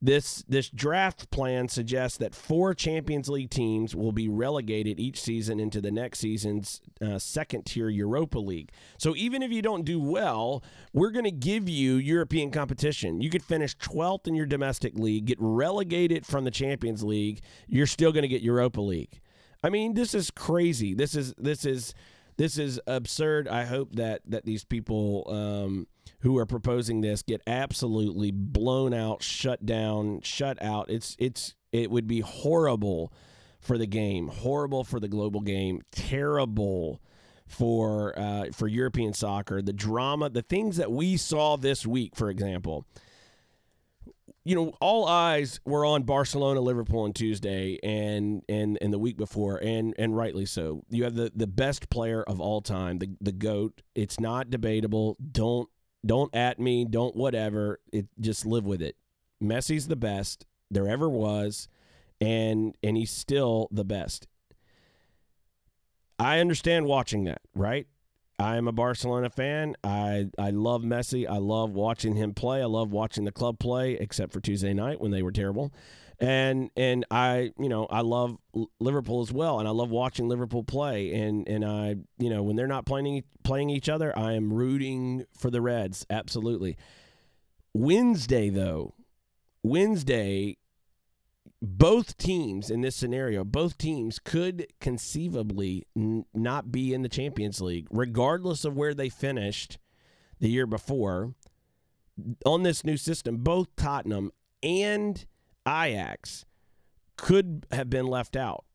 This 0.03 0.43
this 0.47 0.67
draft 0.67 1.29
plan 1.29 1.67
suggests 1.67 2.17
that 2.17 2.33
four 2.33 2.73
Champions 2.73 3.29
League 3.29 3.51
teams 3.51 3.95
will 3.95 4.11
be 4.11 4.27
relegated 4.27 4.99
each 4.99 5.21
season 5.21 5.59
into 5.59 5.79
the 5.79 5.91
next 5.91 6.17
season's 6.17 6.81
uh, 6.99 7.19
second 7.19 7.67
tier 7.67 7.87
Europa 7.87 8.39
League. 8.39 8.71
So 8.97 9.15
even 9.15 9.43
if 9.43 9.51
you 9.51 9.61
don't 9.61 9.85
do 9.85 9.99
well, 9.99 10.63
we're 10.91 11.11
going 11.11 11.25
to 11.25 11.31
give 11.31 11.69
you 11.69 11.97
European 11.97 12.49
competition. 12.49 13.21
You 13.21 13.29
could 13.29 13.43
finish 13.43 13.77
12th 13.77 14.27
in 14.27 14.33
your 14.33 14.47
domestic 14.47 14.95
league, 14.95 15.25
get 15.25 15.37
relegated 15.39 16.25
from 16.25 16.45
the 16.45 16.51
Champions 16.51 17.03
League, 17.03 17.41
you're 17.67 17.85
still 17.85 18.11
going 18.11 18.23
to 18.23 18.27
get 18.27 18.41
Europa 18.41 18.81
League. 18.81 19.21
I 19.63 19.69
mean, 19.69 19.93
this 19.93 20.15
is 20.15 20.31
crazy. 20.31 20.95
This 20.95 21.13
is 21.13 21.35
this 21.37 21.63
is 21.63 21.93
this 22.41 22.57
is 22.57 22.79
absurd. 22.87 23.47
I 23.47 23.65
hope 23.65 23.95
that 23.97 24.21
that 24.25 24.45
these 24.45 24.63
people 24.63 25.27
um, 25.27 25.85
who 26.21 26.39
are 26.39 26.47
proposing 26.47 27.01
this 27.01 27.21
get 27.21 27.39
absolutely 27.45 28.31
blown 28.31 28.95
out, 28.95 29.21
shut 29.21 29.63
down, 29.63 30.21
shut 30.21 30.59
out. 30.59 30.89
It's 30.89 31.15
it's 31.19 31.53
it 31.71 31.91
would 31.91 32.07
be 32.07 32.21
horrible 32.21 33.13
for 33.59 33.77
the 33.77 33.85
game, 33.85 34.27
horrible 34.27 34.83
for 34.83 34.99
the 34.99 35.07
global 35.07 35.41
game, 35.41 35.83
terrible 35.91 36.99
for 37.45 38.17
uh, 38.17 38.45
for 38.51 38.67
European 38.67 39.13
soccer. 39.13 39.61
The 39.61 39.71
drama, 39.71 40.31
the 40.31 40.41
things 40.41 40.77
that 40.77 40.91
we 40.91 41.17
saw 41.17 41.57
this 41.57 41.85
week, 41.85 42.15
for 42.15 42.31
example. 42.31 42.87
You 44.43 44.55
know, 44.55 44.73
all 44.81 45.07
eyes 45.07 45.59
were 45.65 45.85
on 45.85 46.03
Barcelona, 46.03 46.61
Liverpool 46.61 47.01
on 47.01 47.13
Tuesday, 47.13 47.77
and 47.83 48.41
and 48.49 48.77
and 48.81 48.91
the 48.91 48.97
week 48.97 49.17
before, 49.17 49.57
and 49.57 49.93
and 49.99 50.17
rightly 50.17 50.45
so. 50.45 50.83
You 50.89 51.03
have 51.03 51.15
the 51.15 51.31
the 51.35 51.47
best 51.47 51.89
player 51.89 52.23
of 52.23 52.41
all 52.41 52.61
time, 52.61 52.97
the 52.97 53.09
the 53.21 53.31
goat. 53.31 53.81
It's 53.93 54.19
not 54.19 54.49
debatable. 54.49 55.15
Don't 55.31 55.69
don't 56.03 56.33
at 56.35 56.59
me, 56.59 56.85
don't 56.85 57.15
whatever. 57.15 57.79
It 57.93 58.07
just 58.19 58.45
live 58.45 58.65
with 58.65 58.81
it. 58.81 58.95
Messi's 59.41 59.87
the 59.87 59.95
best 59.95 60.45
there 60.71 60.87
ever 60.87 61.07
was, 61.09 61.67
and 62.19 62.75
and 62.81 62.97
he's 62.97 63.11
still 63.11 63.67
the 63.71 63.85
best. 63.85 64.27
I 66.17 66.39
understand 66.39 66.85
watching 66.85 67.23
that, 67.25 67.41
right? 67.55 67.87
I 68.39 68.57
am 68.57 68.67
a 68.67 68.71
Barcelona 68.71 69.29
fan. 69.29 69.75
I 69.83 70.29
I 70.37 70.49
love 70.49 70.81
Messi. 70.81 71.29
I 71.29 71.37
love 71.37 71.71
watching 71.71 72.15
him 72.15 72.33
play. 72.33 72.61
I 72.61 72.65
love 72.65 72.91
watching 72.91 73.23
the 73.25 73.31
club 73.31 73.59
play, 73.59 73.93
except 73.93 74.33
for 74.33 74.39
Tuesday 74.39 74.73
night 74.73 74.99
when 74.99 75.11
they 75.11 75.21
were 75.21 75.31
terrible. 75.31 75.71
And 76.19 76.69
and 76.75 77.05
I 77.11 77.51
you 77.59 77.69
know 77.69 77.85
I 77.85 78.01
love 78.01 78.37
Liverpool 78.79 79.21
as 79.21 79.31
well, 79.31 79.59
and 79.59 79.67
I 79.67 79.71
love 79.71 79.89
watching 79.89 80.27
Liverpool 80.27 80.63
play. 80.63 81.13
And 81.13 81.47
and 81.47 81.65
I 81.65 81.95
you 82.17 82.29
know 82.29 82.43
when 82.43 82.55
they're 82.55 82.67
not 82.67 82.85
playing 82.85 83.23
playing 83.43 83.69
each 83.69 83.89
other, 83.89 84.17
I 84.17 84.33
am 84.33 84.53
rooting 84.53 85.25
for 85.37 85.49
the 85.49 85.61
Reds. 85.61 86.05
Absolutely. 86.09 86.77
Wednesday 87.73 88.49
though, 88.49 88.93
Wednesday 89.63 90.57
both 91.61 92.17
teams 92.17 92.71
in 92.71 92.81
this 92.81 92.95
scenario, 92.95 93.43
both 93.43 93.77
teams 93.77 94.17
could 94.17 94.67
conceivably 94.79 95.85
n- 95.95 96.25
not 96.33 96.71
be 96.71 96.93
in 96.93 97.03
the 97.03 97.09
Champions 97.09 97.61
League, 97.61 97.87
regardless 97.91 98.65
of 98.65 98.75
where 98.75 98.93
they 98.93 99.09
finished 99.09 99.77
the 100.39 100.49
year 100.49 100.65
before. 100.65 101.35
On 102.45 102.63
this 102.63 102.83
new 102.83 102.97
system, 102.97 103.37
both 103.37 103.75
Tottenham 103.75 104.31
and 104.63 105.25
Ajax 105.67 106.45
could 107.15 107.67
have 107.71 107.89
been 107.89 108.07
left 108.07 108.35
out 108.35 108.65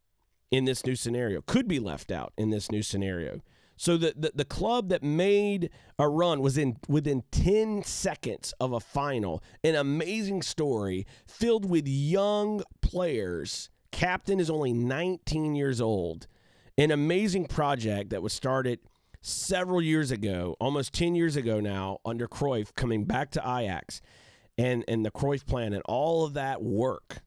in 0.52 0.64
this 0.64 0.86
new 0.86 0.94
scenario, 0.94 1.40
could 1.40 1.66
be 1.66 1.80
left 1.80 2.12
out 2.12 2.32
in 2.38 2.50
this 2.50 2.70
new 2.70 2.82
scenario. 2.82 3.40
So 3.76 3.97
the, 3.97 4.14
the, 4.16 4.33
the 4.35 4.45
club 4.45 4.88
that 4.88 5.02
made 5.02 5.71
a 5.99 6.09
run 6.09 6.40
was 6.40 6.56
in 6.56 6.76
within 6.88 7.25
10 7.30 7.83
seconds 7.85 8.54
of 8.61 8.73
a 8.73 8.80
final. 8.80 9.42
An 9.62 9.75
amazing 9.75 10.42
story 10.42 11.06
filled 11.26 11.68
with 11.68 11.87
young 11.87 12.62
players. 12.80 13.71
Captain 13.92 14.40
is 14.40 14.50
only 14.50 14.73
19 14.73 15.54
years 15.54 15.80
old. 15.80 16.26
An 16.78 16.90
amazing 16.90 17.47
project 17.47 18.11
that 18.11 18.23
was 18.23 18.33
started 18.33 18.80
several 19.23 19.83
years 19.83 20.11
ago, 20.11 20.56
almost 20.61 20.92
10 20.92 21.14
years 21.14 21.37
ago 21.37 21.61
now, 21.61 21.99
under 22.04 22.28
Cruyff, 22.28 22.75
coming 22.75 23.04
back 23.04 23.30
to 23.33 23.40
Ajax 23.40 24.00
and, 24.59 24.85
and 24.88 25.04
the 25.04 25.11
Cruyff 25.11 25.45
plan 25.47 25.73
and 25.73 25.83
all 25.87 26.25
of 26.25 26.35
that 26.35 26.62
work 26.62 27.23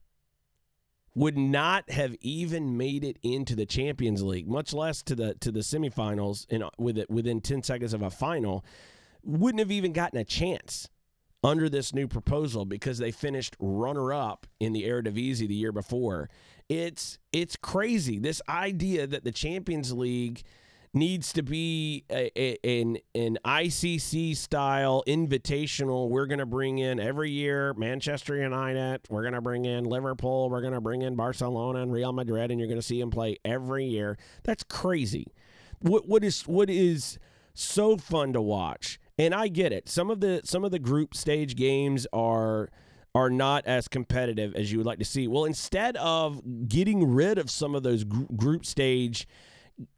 would 1.20 1.36
not 1.36 1.90
have 1.90 2.16
even 2.22 2.78
made 2.78 3.04
it 3.04 3.18
into 3.22 3.54
the 3.54 3.66
Champions 3.66 4.22
League, 4.22 4.48
much 4.48 4.72
less 4.72 5.02
to 5.02 5.14
the 5.14 5.34
to 5.34 5.52
the 5.52 5.60
semifinals 5.60 6.48
in 6.48 6.64
with 6.78 6.96
it 6.96 7.10
within 7.10 7.42
10 7.42 7.62
seconds 7.62 7.92
of 7.92 8.00
a 8.00 8.08
final, 8.08 8.64
wouldn't 9.22 9.58
have 9.58 9.70
even 9.70 9.92
gotten 9.92 10.18
a 10.18 10.24
chance 10.24 10.88
under 11.44 11.68
this 11.68 11.92
new 11.92 12.08
proposal 12.08 12.64
because 12.64 12.96
they 12.96 13.10
finished 13.10 13.54
runner 13.60 14.14
up 14.14 14.46
in 14.60 14.72
the 14.72 14.84
Eredivisie 14.84 15.46
the 15.46 15.54
year 15.54 15.72
before. 15.72 16.30
It's 16.70 17.18
it's 17.34 17.54
crazy 17.54 18.18
this 18.18 18.40
idea 18.48 19.06
that 19.06 19.22
the 19.22 19.32
Champions 19.32 19.92
League 19.92 20.42
needs 20.92 21.32
to 21.32 21.42
be 21.42 22.04
a, 22.10 22.56
an 22.64 22.98
an 23.14 23.38
ICC 23.44 24.36
style 24.36 25.04
invitational. 25.06 26.08
We're 26.08 26.26
going 26.26 26.40
to 26.40 26.46
bring 26.46 26.78
in 26.78 26.98
every 26.98 27.30
year 27.30 27.74
Manchester 27.74 28.36
United. 28.36 29.02
We're 29.08 29.22
going 29.22 29.34
to 29.34 29.40
bring 29.40 29.64
in 29.64 29.84
Liverpool. 29.84 30.50
We're 30.50 30.60
going 30.60 30.72
to 30.72 30.80
bring 30.80 31.02
in 31.02 31.14
Barcelona 31.14 31.82
and 31.82 31.92
Real 31.92 32.12
Madrid, 32.12 32.50
and 32.50 32.58
you're 32.58 32.68
going 32.68 32.80
to 32.80 32.86
see 32.86 33.00
them 33.00 33.10
play 33.10 33.36
every 33.44 33.86
year. 33.86 34.18
That's 34.44 34.64
crazy. 34.64 35.26
What 35.80 36.08
what 36.08 36.24
is 36.24 36.42
what 36.42 36.68
is 36.68 37.18
so 37.54 37.96
fun 37.96 38.32
to 38.32 38.40
watch? 38.40 38.98
And 39.18 39.34
I 39.34 39.48
get 39.48 39.72
it. 39.72 39.88
Some 39.88 40.10
of 40.10 40.20
the 40.20 40.40
some 40.44 40.64
of 40.64 40.70
the 40.70 40.78
group 40.78 41.14
stage 41.14 41.54
games 41.54 42.06
are 42.12 42.68
are 43.14 43.30
not 43.30 43.66
as 43.66 43.88
competitive 43.88 44.54
as 44.54 44.70
you 44.70 44.78
would 44.78 44.86
like 44.86 44.98
to 44.98 45.04
see. 45.04 45.26
Well, 45.26 45.44
instead 45.44 45.96
of 45.96 46.68
getting 46.68 47.12
rid 47.12 47.38
of 47.38 47.50
some 47.50 47.74
of 47.74 47.82
those 47.82 48.04
gr- 48.04 48.24
group 48.36 48.64
stage 48.64 49.26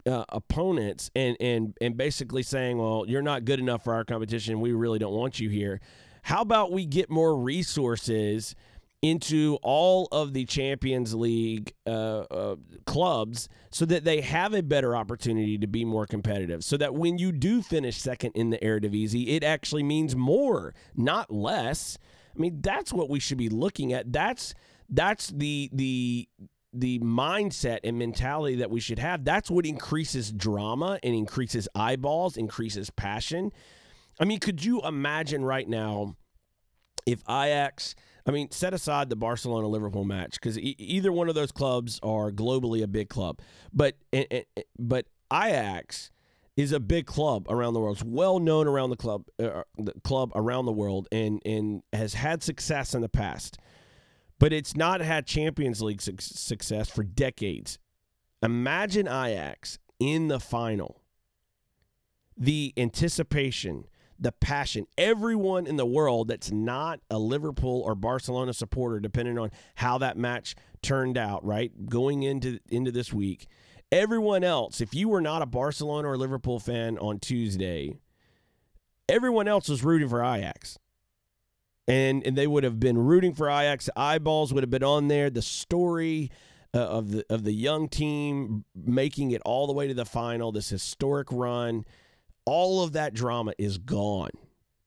uh, 0.07 0.25
opponents 0.29 1.11
and 1.15 1.37
and 1.41 1.77
and 1.81 1.97
basically 1.97 2.43
saying, 2.43 2.79
"Well, 2.79 3.05
you're 3.07 3.23
not 3.23 3.45
good 3.45 3.59
enough 3.59 3.85
for 3.85 3.95
our 3.95 4.05
competition. 4.05 4.61
We 4.61 4.73
really 4.73 4.99
don't 4.99 5.15
want 5.15 5.41
you 5.41 5.49
here." 5.49 5.81
How 6.23 6.43
about 6.43 6.71
we 6.71 6.87
get 6.87 7.11
more 7.11 7.37
resources 7.37 8.55
into 9.03 9.59
all 9.63 10.07
of 10.13 10.33
the 10.33 10.45
Champions 10.45 11.13
League 11.13 11.75
uh, 11.87 12.21
uh, 12.21 12.57
clubs 12.87 13.49
so 13.73 13.85
that 13.85 14.05
they 14.05 14.21
have 14.21 14.55
a 14.55 14.63
better 14.63 14.95
opportunity 14.95 15.59
to 15.59 15.67
be 15.67 15.85
more 15.85 16.07
competitive. 16.07 16.63
So 16.63 16.77
that 16.77 16.95
when 16.95 17.19
you 17.19 17.33
do 17.33 17.63
finish 17.63 17.97
second 17.97 18.33
in 18.37 18.51
the 18.51 18.59
Eredivisie, 18.59 19.35
it 19.35 19.43
actually 19.43 19.83
means 19.83 20.15
more, 20.15 20.73
not 20.95 21.33
less. 21.33 21.99
I 22.35 22.39
mean, 22.39 22.61
that's 22.61 22.93
what 22.93 23.11
we 23.11 23.19
should 23.19 23.39
be 23.39 23.49
looking 23.49 23.93
at. 23.93 24.13
That's 24.13 24.55
that's 24.89 25.29
the 25.29 25.69
the 25.73 26.29
the 26.73 26.99
mindset 27.01 27.81
and 27.85 27.99
mentality 27.99 28.57
that 28.57 28.71
we 28.71 28.81
should 28.81 28.99
have. 28.99 29.25
That's 29.25 29.51
what 29.51 29.67
increases 29.67 30.33
drama 30.33 30.99
and 31.03 31.15
increases 31.15 31.69
eyeballs, 31.75 32.37
increases 32.37 32.91
passion. 32.91 33.53
I 34.19 34.25
mean, 34.25 34.41
could 34.41 34.65
you 34.65 34.81
imagine 34.83 35.45
right 35.45 35.69
now 35.69 36.17
if 37.07 37.21
Ajax, 37.29 37.95
I 38.27 38.31
mean, 38.31 38.51
set 38.51 38.75
aside 38.75 39.11
the 39.11 39.17
Barcelona 39.17 39.69
Liverpool 39.69 40.05
match 40.05 40.35
because 40.35 40.59
e- 40.59 40.77
either 40.79 41.13
one 41.13 41.29
of 41.29 41.35
those 41.35 41.53
clubs 41.53 41.99
are 42.03 42.31
globally 42.31 42.83
a 42.83 42.87
big 42.87 43.09
club, 43.09 43.41
but 43.73 43.97
but 44.79 45.07
Ajax 45.33 46.11
is 46.57 46.73
a 46.73 46.81
big 46.81 47.07
club 47.07 47.47
around 47.49 47.75
the 47.75 47.81
world. 47.81 47.97
It's 47.97 48.05
well 48.05 48.39
known 48.39 48.67
around 48.67 48.91
the 48.91 48.97
club, 48.97 49.25
uh, 49.43 49.63
the 49.79 49.95
club 50.05 50.31
around 50.35 50.67
the 50.67 50.73
world, 50.73 51.09
and 51.11 51.41
and 51.45 51.83
has 51.93 52.15
had 52.15 52.43
success 52.43 52.95
in 52.95 53.01
the 53.01 53.09
past, 53.09 53.59
but 54.43 54.53
it's 54.53 54.75
not 54.75 55.01
had 55.01 55.25
Champions 55.25 55.81
League 55.81 56.03
suc 56.03 56.21
success 56.21 56.89
for 56.89 57.05
decades. 57.05 57.79
Imagine 58.43 59.07
Ajax 59.07 59.79
in 60.01 60.27
the 60.27 60.41
final. 60.41 61.01
The 62.37 62.75
anticipation, 62.77 63.85
the 64.19 64.33
passion, 64.33 64.89
everyone 64.99 65.69
in 65.69 65.77
the 65.77 65.87
world 65.87 66.27
that's 66.27 66.51
not 66.51 66.99
a 67.09 67.21
Liverpool 67.21 67.83
or 67.87 67.95
Barcelona 67.95 68.53
supporter, 68.53 68.99
depending 68.99 69.39
on 69.39 69.53
how 69.77 69.99
that 69.99 70.17
match 70.17 70.57
turned 70.83 71.17
out, 71.17 71.45
right? 71.45 71.71
Going 71.89 72.25
into 72.25 72.59
into 72.69 72.91
this 72.91 73.13
week, 73.13 73.47
everyone 73.93 74.43
else, 74.43 74.81
if 74.81 74.93
you 74.93 75.09
were 75.09 75.21
not 75.21 75.43
a 75.43 75.47
Barcelona 75.47 76.09
or 76.09 76.19
Liverpool 76.19 76.59
fan 76.59 76.99
on 76.99 77.21
Tuesday, 77.21 77.95
everyone 79.09 79.47
else 79.47 79.69
was 79.69 79.85
rooting 79.85 80.09
for 80.09 80.21
Ajax. 80.21 80.81
And, 81.89 82.25
and 82.27 82.37
they 82.37 82.47
would 82.47 82.65
have 82.65 82.79
been 82.79 82.97
rooting 82.97 83.35
for 83.35 83.49
Ajax. 83.49 83.91
Eyeballs 83.97 84.53
would 84.53 84.63
have 84.63 84.71
been 84.71 84.85
on 84.85 85.09
there. 85.09 85.31
The 85.31 85.43
story 85.43 86.31
uh, 86.75 86.79
of 86.79 87.11
the 87.11 87.25
of 87.29 87.45
the 87.45 87.53
young 87.53 87.89
team 87.89 88.65
making 88.75 89.31
it 89.31 89.43
all 89.45 89.67
the 89.67 89.73
way 89.73 89.89
to 89.89 89.95
the 89.95 90.05
final, 90.05 90.53
this 90.53 90.71
historic 90.71 91.29
run, 91.31 91.85
all 92.45 92.83
of 92.83 92.93
that 92.93 93.15
drama 93.15 93.53
is 93.59 93.79
gone. 93.79 94.31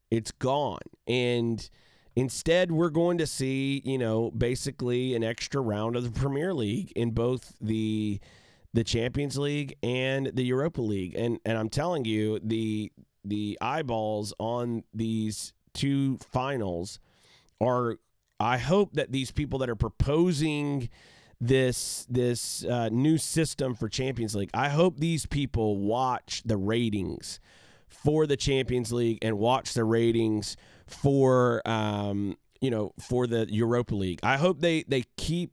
It's 0.09 0.31
gone. 0.31 0.79
And 1.07 1.69
instead, 2.15 2.71
we're 2.71 2.89
going 2.89 3.17
to 3.19 3.27
see, 3.27 3.81
you 3.85 3.97
know, 3.97 4.31
basically 4.31 5.15
an 5.15 5.23
extra 5.23 5.61
round 5.61 5.95
of 5.95 6.03
the 6.03 6.19
Premier 6.19 6.53
League 6.53 6.91
in 6.95 7.11
both 7.11 7.53
the 7.61 8.19
the 8.73 8.83
Champions 8.83 9.37
League 9.37 9.75
and 9.83 10.27
the 10.33 10.43
Europa 10.43 10.81
League. 10.81 11.15
And 11.15 11.39
and 11.45 11.57
I'm 11.57 11.69
telling 11.69 12.05
you, 12.05 12.39
the 12.43 12.91
the 13.23 13.57
eyeballs 13.61 14.33
on 14.39 14.83
these 14.93 15.53
two 15.75 16.17
finals 16.17 16.99
are 17.61 17.97
I 18.39 18.57
hope 18.57 18.93
that 18.93 19.11
these 19.11 19.31
people 19.31 19.59
that 19.59 19.69
are 19.69 19.75
proposing 19.75 20.89
this 21.39 22.07
this 22.09 22.65
uh, 22.65 22.89
new 22.89 23.17
system 23.17 23.75
for 23.75 23.87
Champions 23.87 24.35
League. 24.35 24.49
I 24.53 24.69
hope 24.69 24.97
these 24.97 25.25
people 25.25 25.77
watch 25.77 26.41
the 26.45 26.57
ratings 26.57 27.39
for 27.87 28.25
the 28.25 28.37
Champions 28.37 28.91
League 28.91 29.19
and 29.21 29.37
watch 29.37 29.73
the 29.73 29.83
ratings 29.83 30.57
for 30.87 31.61
um, 31.65 32.37
you 32.61 32.71
know 32.71 32.93
for 32.99 33.27
the 33.27 33.47
Europa 33.49 33.95
League. 33.95 34.19
I 34.23 34.37
hope 34.37 34.59
they 34.59 34.83
they 34.87 35.03
keep 35.17 35.51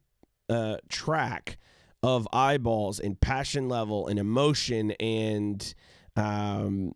uh, 0.49 0.77
track 0.89 1.59
of 2.03 2.27
eyeballs 2.33 2.99
and 2.99 3.21
passion 3.21 3.69
level 3.69 4.09
and 4.09 4.19
emotion 4.19 4.91
and 4.93 5.75
um, 6.17 6.95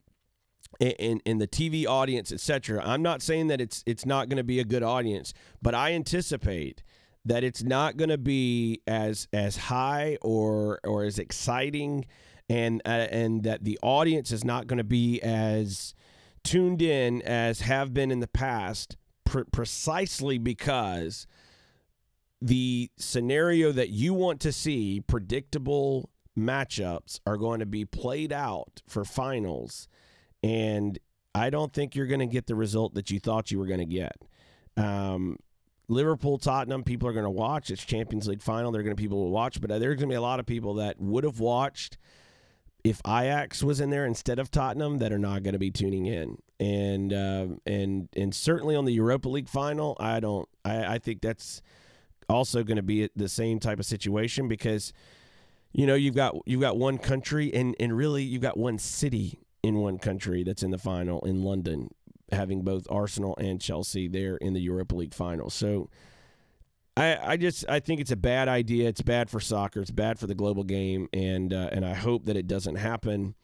in 0.81 1.21
in 1.25 1.39
the 1.39 1.49
TV 1.49 1.87
audience, 1.87 2.33
etc. 2.33 2.83
I'm 2.85 3.03
not 3.03 3.23
saying 3.23 3.49
that 3.49 3.61
it's 3.61 3.83
it's 3.87 4.07
not 4.07 4.29
going 4.29 4.37
to 4.39 4.45
be 4.45 4.61
a 4.61 4.65
good 4.65 4.83
audience, 4.83 5.33
but 5.63 5.75
I 5.75 5.93
anticipate 5.93 6.83
that 7.25 7.43
it's 7.43 7.63
not 7.63 7.97
going 7.97 8.09
to 8.09 8.19
be 8.19 8.83
as 8.87 9.29
as 9.33 9.57
high 9.57 10.19
or 10.23 10.81
or 10.85 11.05
as 11.05 11.19
exciting, 11.19 12.07
and 12.49 12.83
uh, 12.85 13.09
and 13.11 13.43
that 13.43 13.65
the 13.65 13.79
audience 13.83 14.33
is 14.33 14.45
not 14.45 14.67
going 14.67 14.79
to 14.79 14.85
be 14.85 15.21
as 15.23 15.95
tuned 16.45 16.81
in 16.81 17.23
as 17.23 17.61
have 17.61 17.93
been 17.93 18.11
in 18.11 18.21
the 18.21 18.29
past, 18.29 18.97
pr- 19.25 19.43
precisely 19.51 20.39
because 20.39 21.27
the 22.41 22.91
scenario 22.97 23.73
that 23.73 23.91
you 23.91 24.15
want 24.15 24.41
to 24.41 24.53
see 24.53 25.01
predictable 25.01 26.11
matchups 26.39 27.19
are 27.27 27.37
going 27.37 27.61
to 27.61 27.67
be 27.67 27.85
played 27.85 28.33
out 28.33 28.83
for 28.87 29.05
finals 29.05 29.89
and 30.47 30.99
I 31.35 31.51
don't 31.51 31.73
think 31.73 31.97
you're 31.97 32.07
going 32.07 32.21
to 32.21 32.27
get 32.27 32.47
the 32.47 32.55
result 32.55 32.95
that 32.95 33.11
you 33.11 33.19
thought 33.19 33.51
you 33.51 33.59
were 33.59 33.67
going 33.67 33.81
to 33.81 33.85
get. 33.85 34.17
Um, 34.77 35.39
Liverpool, 35.89 36.39
Tottenham, 36.39 36.85
people 36.85 37.09
are 37.09 37.13
going 37.13 37.25
to 37.25 37.31
watch. 37.31 37.71
It's 37.71 37.85
Champions 37.85 38.29
League 38.29 38.43
final. 38.43 38.71
They're 38.71 38.85
going 38.85 38.95
to 38.95 39.01
people 39.01 39.19
will 39.19 39.31
watch, 39.31 39.61
but 39.61 39.69
there's 39.69 39.97
going 39.97 40.09
to 40.09 40.13
be 40.13 40.15
a 40.15 40.21
lot 40.21 40.39
of 40.39 40.47
people 40.47 40.75
that 40.75 41.01
would 41.01 41.25
have 41.25 41.41
watched 41.41 41.99
if 42.85 43.01
Ajax 43.05 43.65
was 43.65 43.81
in 43.81 43.91
there 43.91 44.07
instead 44.07 44.39
of 44.39 44.51
Tottenham 44.51 44.99
that 44.99 45.13
are 45.13 45.19
not 45.19 45.43
going 45.43 45.55
to 45.55 45.59
be 45.59 45.73
tuning 45.73 46.07
in. 46.07 46.39
And 46.61 47.13
uh, 47.13 47.47
and 47.67 48.09
and 48.17 48.35
certainly 48.35 48.77
on 48.77 48.85
the 48.85 48.93
Europa 48.93 49.29
League 49.29 49.49
final, 49.49 49.97
I 49.99 50.21
don't. 50.21 50.49
I, 50.65 50.95
I 50.95 50.99
think 50.99 51.23
that's 51.23 51.61
also 52.29 52.63
going 52.63 52.77
to 52.77 52.83
be 52.83 53.11
the 53.17 53.29
same 53.29 53.59
type 53.59 53.79
of 53.81 53.85
situation 53.85 54.49
because 54.49 54.93
you 55.73 55.87
know 55.87 55.95
you've 55.95 56.15
got 56.15 56.37
you've 56.47 56.61
got 56.61 56.77
one 56.79 56.99
country 56.99 57.53
and 57.53 57.75
and 57.79 57.97
really 57.97 58.23
you've 58.23 58.43
got 58.43 58.57
one 58.57 58.79
city 58.79 59.41
in 59.67 59.79
one 59.79 59.99
country 59.99 60.45
that's 60.45 60.63
in 60.63 60.71
the 60.71 60.79
final 60.79 61.21
in 61.23 61.43
London, 61.43 61.91
having 62.31 62.63
both 62.63 62.87
Arsenal 62.89 63.37
and 63.39 63.61
Chelsea 63.61 64.07
there 64.07 64.37
in 64.37 64.53
the 64.53 64.61
Europa 64.61 64.95
League 64.95 65.15
final. 65.15 65.51
So 65.51 65.91
I, 66.97 67.33
I 67.33 67.37
just 67.37 67.69
I 67.69 67.81
think 67.81 68.01
it's 68.01 68.13
a 68.13 68.17
bad 68.17 68.49
idea. 68.49 68.89
It's 68.89 69.03
bad 69.03 69.29
for 69.29 69.41
soccer. 69.41 69.81
It's 69.81 69.91
bad 69.91 70.19
for 70.19 70.27
the 70.27 70.35
global 70.35 70.65
game, 70.65 71.09
and 71.13 71.53
uh, 71.53 71.69
and 71.73 71.85
I 71.85 71.95
hope 71.95 72.27
that 72.27 72.37
it 72.37 72.47
doesn't 72.47 72.77
happen. 72.77 73.35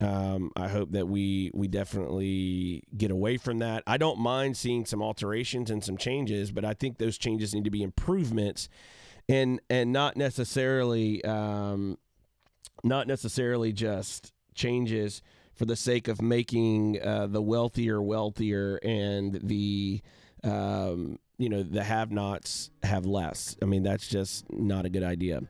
Um, 0.00 0.50
I 0.56 0.68
hope 0.68 0.92
that 0.92 1.06
we 1.06 1.50
we 1.54 1.68
definitely 1.68 2.82
get 2.96 3.10
away 3.10 3.36
from 3.36 3.58
that. 3.60 3.84
I 3.86 3.96
don't 3.96 4.18
mind 4.18 4.56
seeing 4.56 4.84
some 4.86 5.02
alterations 5.02 5.70
and 5.70 5.84
some 5.84 5.96
changes, 5.96 6.52
but 6.52 6.64
I 6.64 6.74
think 6.74 6.98
those 6.98 7.16
changes 7.16 7.54
need 7.54 7.64
to 7.64 7.70
be 7.70 7.82
improvements, 7.82 8.68
and 9.28 9.60
and 9.70 9.92
not 9.92 10.16
necessarily 10.16 11.24
um, 11.24 11.96
not 12.82 13.06
necessarily 13.06 13.72
just 13.72 14.32
changes 14.54 15.22
for 15.60 15.66
the 15.66 15.76
sake 15.76 16.08
of 16.08 16.22
making 16.22 16.98
uh, 17.02 17.26
the 17.26 17.42
wealthier 17.42 18.00
wealthier 18.00 18.76
and 18.82 19.38
the 19.42 20.00
um, 20.42 21.18
you 21.36 21.50
know 21.50 21.62
the 21.62 21.84
have-nots 21.84 22.70
have 22.82 23.04
less. 23.04 23.58
I 23.60 23.66
mean 23.66 23.82
that's 23.82 24.08
just 24.08 24.50
not 24.50 24.86
a 24.86 24.88
good 24.88 25.02
idea. 25.02 25.42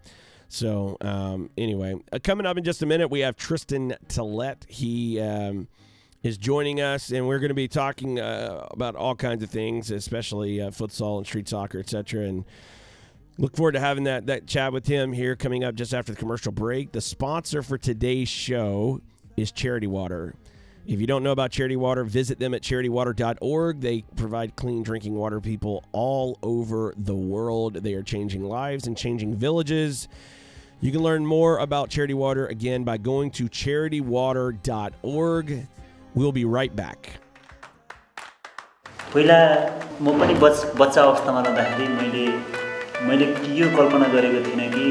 So 0.48 0.96
um, 1.00 1.50
anyway, 1.56 1.94
uh, 2.12 2.18
coming 2.20 2.44
up 2.44 2.58
in 2.58 2.64
just 2.64 2.82
a 2.82 2.86
minute, 2.86 3.08
we 3.08 3.20
have 3.20 3.36
Tristan 3.36 3.94
Tillette. 4.08 4.66
He 4.68 5.20
um, 5.20 5.68
is 6.24 6.36
joining 6.36 6.80
us, 6.80 7.12
and 7.12 7.28
we're 7.28 7.38
going 7.38 7.50
to 7.50 7.54
be 7.54 7.68
talking 7.68 8.18
uh, 8.18 8.66
about 8.72 8.96
all 8.96 9.14
kinds 9.14 9.44
of 9.44 9.50
things, 9.50 9.92
especially 9.92 10.60
uh, 10.60 10.70
futsal 10.70 11.18
and 11.18 11.26
street 11.26 11.48
soccer, 11.48 11.78
etc. 11.78 12.24
And 12.24 12.44
Look 13.38 13.56
forward 13.56 13.72
to 13.72 13.80
having 13.80 14.04
that 14.04 14.26
that 14.26 14.46
chat 14.46 14.72
with 14.72 14.86
him 14.86 15.12
here 15.12 15.36
coming 15.36 15.62
up 15.62 15.76
just 15.76 15.94
after 15.94 16.12
the 16.12 16.18
commercial 16.18 16.50
break. 16.50 16.90
The 16.90 17.00
sponsor 17.00 17.62
for 17.62 17.78
today's 17.78 18.28
show 18.28 19.00
is 19.37 19.51
Charity 19.51 19.87
Water. 19.87 20.35
If 20.87 21.01
you 21.01 21.07
don't 21.07 21.23
know 21.23 21.31
about 21.31 21.49
Charity 21.49 21.75
Water, 21.75 22.03
visit 22.03 22.37
them 22.37 22.53
at 22.53 22.61
charitywater.org. 22.61 23.81
They 23.81 24.03
provide 24.15 24.55
clean 24.55 24.83
drinking 24.83 25.15
water 25.15 25.37
to 25.37 25.41
people 25.41 25.83
all 25.93 26.37
over 26.43 26.93
the 26.95 27.15
world. 27.15 27.73
They 27.75 27.95
are 27.95 28.03
changing 28.03 28.43
lives 28.43 28.85
and 28.85 28.95
changing 28.95 29.35
villages. 29.35 30.07
You 30.81 30.91
can 30.91 31.01
learn 31.01 31.25
more 31.25 31.57
about 31.57 31.89
Charity 31.89 32.13
Water 32.13 32.45
again 32.45 32.83
by 32.83 32.97
going 32.97 33.31
to 33.31 33.49
charitywater.org. 33.49 35.67
We'll 36.13 36.31
be 36.31 36.45
right 36.45 36.75
back. 36.75 37.09
पहिला 39.13 39.37
म 40.01 40.19
पनि 40.19 40.33
बच 40.39 40.65
बच्चा 40.77 41.01
अवस्थामा 41.01 41.41
रहँदाखेरि 41.41 41.87
मैले 41.87 42.27
मैले 43.07 43.25
यो 43.59 43.67
कल्पना 43.77 44.07
गरेको 44.13 44.39
थिइनँ 44.47 44.69
कि 44.73 44.85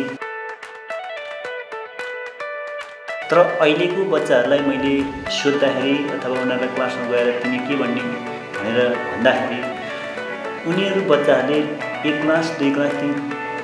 तर 3.32 3.39
अहिलेको 3.39 4.04
बच्चाहरूलाई 4.12 4.62
मैले 4.68 4.94
सोद्धाखेरि 5.39 5.92
अथवा 6.13 6.39
उनीहरूलाई 6.44 6.70
क्लासमा 6.76 7.04
गएर 7.12 7.28
तिमी 7.42 7.58
के 7.68 7.76
भन्ने 7.82 8.06
भनेर 8.56 8.80
भन्दाखेरि 9.10 9.60
उनीहरू 10.70 11.02
बच्चाहरूले 11.12 11.60
एक 12.10 12.22
क्लास 12.22 12.50
दुई 12.60 12.72
क्लास 12.78 12.96
तिन 13.02 13.13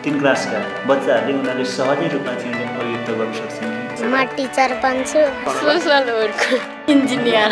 तिन 0.03 0.19
क्लासका 0.19 0.59
बच्चाहरूले 0.91 1.33
उनीहरूले 1.39 1.65
सहजै 1.77 2.07
रूपमा 2.13 2.33
चाहिँ 2.41 2.67
प्रयुक्त 2.75 3.09
गर्न 3.19 3.31
सक्छन्। 3.39 4.13
म 4.13 4.23
teacher 4.37 4.77
बन्छु। 4.85 5.21
Social 5.61 6.13
work 6.19 6.41
engineer. 6.93 7.51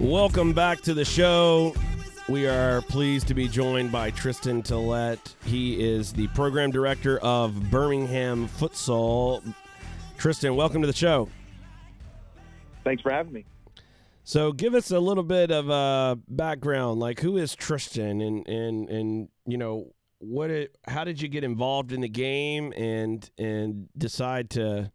Welcome 0.00 0.54
back 0.54 0.80
to 0.82 0.94
the 0.94 1.04
show. 1.04 1.74
We 2.26 2.46
are 2.46 2.80
pleased 2.80 3.28
to 3.28 3.34
be 3.34 3.48
joined 3.48 3.92
by 3.92 4.10
Tristan 4.10 4.62
Tillette. 4.62 5.34
He 5.44 5.78
is 5.78 6.14
the 6.14 6.26
program 6.28 6.70
director 6.70 7.18
of 7.18 7.70
Birmingham 7.70 8.48
Futsal. 8.48 9.42
Tristan, 10.16 10.56
welcome 10.56 10.80
to 10.80 10.86
the 10.86 10.94
show. 10.94 11.28
Thanks 12.82 13.02
for 13.02 13.12
having 13.12 13.34
me. 13.34 13.44
So, 14.24 14.52
give 14.52 14.74
us 14.74 14.90
a 14.90 14.98
little 14.98 15.22
bit 15.22 15.50
of 15.50 15.68
a 15.68 16.18
background. 16.28 16.98
Like, 16.98 17.20
who 17.20 17.36
is 17.36 17.54
Tristan, 17.54 18.22
and 18.22 18.48
and 18.48 18.88
and 18.88 19.28
you 19.44 19.58
know 19.58 19.92
what? 20.18 20.48
It, 20.48 20.76
how 20.88 21.04
did 21.04 21.20
you 21.20 21.28
get 21.28 21.44
involved 21.44 21.92
in 21.92 22.00
the 22.00 22.08
game, 22.08 22.72
and 22.74 23.28
and 23.36 23.90
decide 23.98 24.48
to 24.50 24.90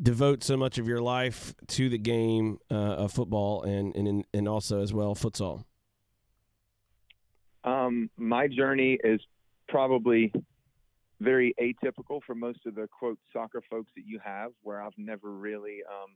devote 0.00 0.42
so 0.42 0.56
much 0.56 0.78
of 0.78 0.86
your 0.86 1.00
life 1.00 1.54
to 1.68 1.88
the 1.88 1.98
game 1.98 2.58
uh, 2.70 2.74
of 2.74 3.12
football, 3.12 3.62
and 3.62 3.94
and 3.96 4.24
and 4.32 4.48
also 4.48 4.80
as 4.80 4.92
well 4.92 5.14
futsal? 5.14 5.64
Um, 7.64 8.10
my 8.16 8.46
journey 8.46 8.98
is 9.02 9.20
probably 9.68 10.32
very 11.20 11.54
atypical 11.60 12.20
for 12.26 12.34
most 12.34 12.60
of 12.66 12.74
the 12.74 12.88
quote 12.88 13.18
soccer 13.32 13.62
folks 13.70 13.90
that 13.96 14.04
you 14.06 14.20
have, 14.22 14.52
where 14.62 14.82
I've 14.82 14.98
never 14.98 15.30
really 15.30 15.78
um, 15.88 16.10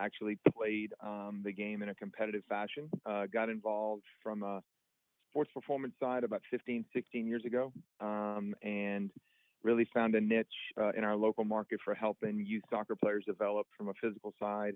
actually 0.00 0.38
played 0.56 0.92
um, 1.02 1.42
the 1.44 1.52
game 1.52 1.82
in 1.82 1.88
a 1.88 1.94
competitive 1.94 2.42
fashion. 2.48 2.88
Uh, 3.04 3.26
got 3.32 3.48
involved 3.48 4.04
from 4.22 4.42
a 4.42 4.62
sports 5.30 5.50
performance 5.52 5.94
side 5.98 6.24
about 6.24 6.42
15, 6.50 6.84
16 6.92 7.26
years 7.26 7.44
ago, 7.44 7.72
um, 8.00 8.54
and 8.62 9.10
really 9.62 9.86
found 9.92 10.14
a 10.14 10.20
niche 10.20 10.46
uh, 10.80 10.90
in 10.96 11.04
our 11.04 11.16
local 11.16 11.44
market 11.44 11.80
for 11.84 11.94
helping 11.94 12.44
youth 12.44 12.62
soccer 12.70 12.96
players 12.96 13.24
develop 13.26 13.66
from 13.76 13.88
a 13.88 13.94
physical 14.00 14.32
side. 14.38 14.74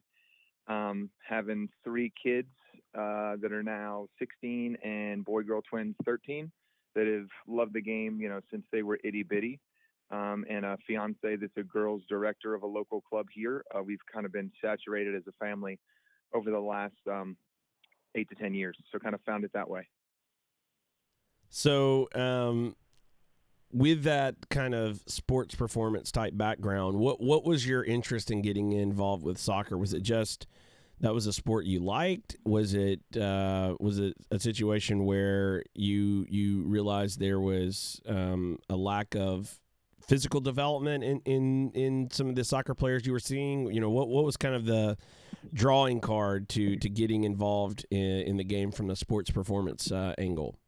Um, 0.69 1.11
having 1.27 1.69
three 1.85 2.13
kids 2.21 2.49
uh, 2.95 3.37
that 3.41 3.53
are 3.53 3.63
now 3.63 4.09
16 4.19 4.77
and 4.83 5.25
boy 5.25 5.43
girl 5.43 5.61
twins 5.69 5.95
13 6.05 6.51
that 6.95 7.07
have 7.07 7.29
loved 7.47 7.75
the 7.75 7.83
game, 7.83 8.21
you 8.21 8.29
know, 8.29 8.41
since 8.51 8.65
they 8.73 8.83
were 8.83 8.99
itty 9.05 9.23
bitty. 9.23 9.61
Um, 10.11 10.45
and 10.49 10.65
a 10.65 10.79
fiance 10.87 11.37
that's 11.37 11.57
a 11.57 11.65
girls 11.65 12.03
director 12.09 12.55
of 12.55 12.63
a 12.63 12.67
local 12.67 13.01
club 13.01 13.27
here. 13.33 13.65
Uh, 13.75 13.83
we've 13.83 13.99
kind 14.13 14.25
of 14.25 14.33
been 14.33 14.53
saturated 14.63 15.17
as 15.17 15.23
a 15.29 15.33
family 15.45 15.81
over 16.33 16.51
the 16.51 16.61
last 16.61 16.95
um, 17.11 17.37
eight 18.15 18.29
to 18.29 18.35
10 18.37 18.55
years. 18.55 18.77
So 18.93 18.99
kind 18.99 19.15
of 19.15 19.21
found 19.23 19.45
it 19.45 19.51
that 19.53 19.69
way. 19.69 19.89
So, 21.49 22.09
um, 22.15 22.77
with 23.77 24.05
that 24.05 24.37
kind 24.49 24.75
of 24.75 25.03
sports 25.07 25.55
performance 25.55 26.11
type 26.11 26.35
background, 26.35 26.97
what 26.97 27.21
what 27.21 27.45
was 27.45 27.67
your 27.67 27.85
interest 27.85 28.31
in 28.31 28.41
getting 28.41 28.73
involved 28.73 29.23
with 29.23 29.37
soccer? 29.37 29.77
Was 29.77 29.93
it 29.93 30.03
just 30.03 30.47
that 31.01 31.13
was 31.13 31.27
a 31.27 31.33
sport 31.33 31.67
you 31.67 31.81
liked? 31.81 32.37
Was 32.47 32.73
it 32.73 33.01
uh, 33.21 33.75
was 33.79 33.99
it 33.99 34.15
a 34.31 34.41
situation 34.41 35.05
where 35.05 35.63
you 35.75 36.25
you 36.31 36.63
realized 36.63 37.21
there 37.21 37.39
was 37.39 38.01
um, 38.09 38.59
a 38.71 38.77
lack 38.77 39.15
of 39.15 39.61
physical 40.09 40.41
development 40.41 41.05
in, 41.05 41.21
in 41.27 41.71
in 41.73 42.11
some 42.11 42.31
of 42.31 42.35
the 42.35 42.45
soccer 42.45 42.75
players 42.75 43.05
you 43.05 43.13
were 43.13 43.21
seeing? 43.21 43.71
You 43.71 43.81
know, 43.83 43.91
what 43.91 44.09
what 44.09 44.25
was 44.25 44.39
kind 44.39 44.55
of 44.55 44.65
the 44.65 44.97
drawing 45.53 46.01
card 46.01 46.49
to 46.51 46.77
to 46.77 46.89
getting 46.89 47.25
involved 47.25 47.85
in, 47.91 48.23
in 48.23 48.37
the 48.39 48.45
game 48.45 48.73
from 48.73 48.87
the 48.87 48.97
sports 48.97 49.31
performance 49.31 49.93
uh, 49.93 50.15
angle? 50.17 50.59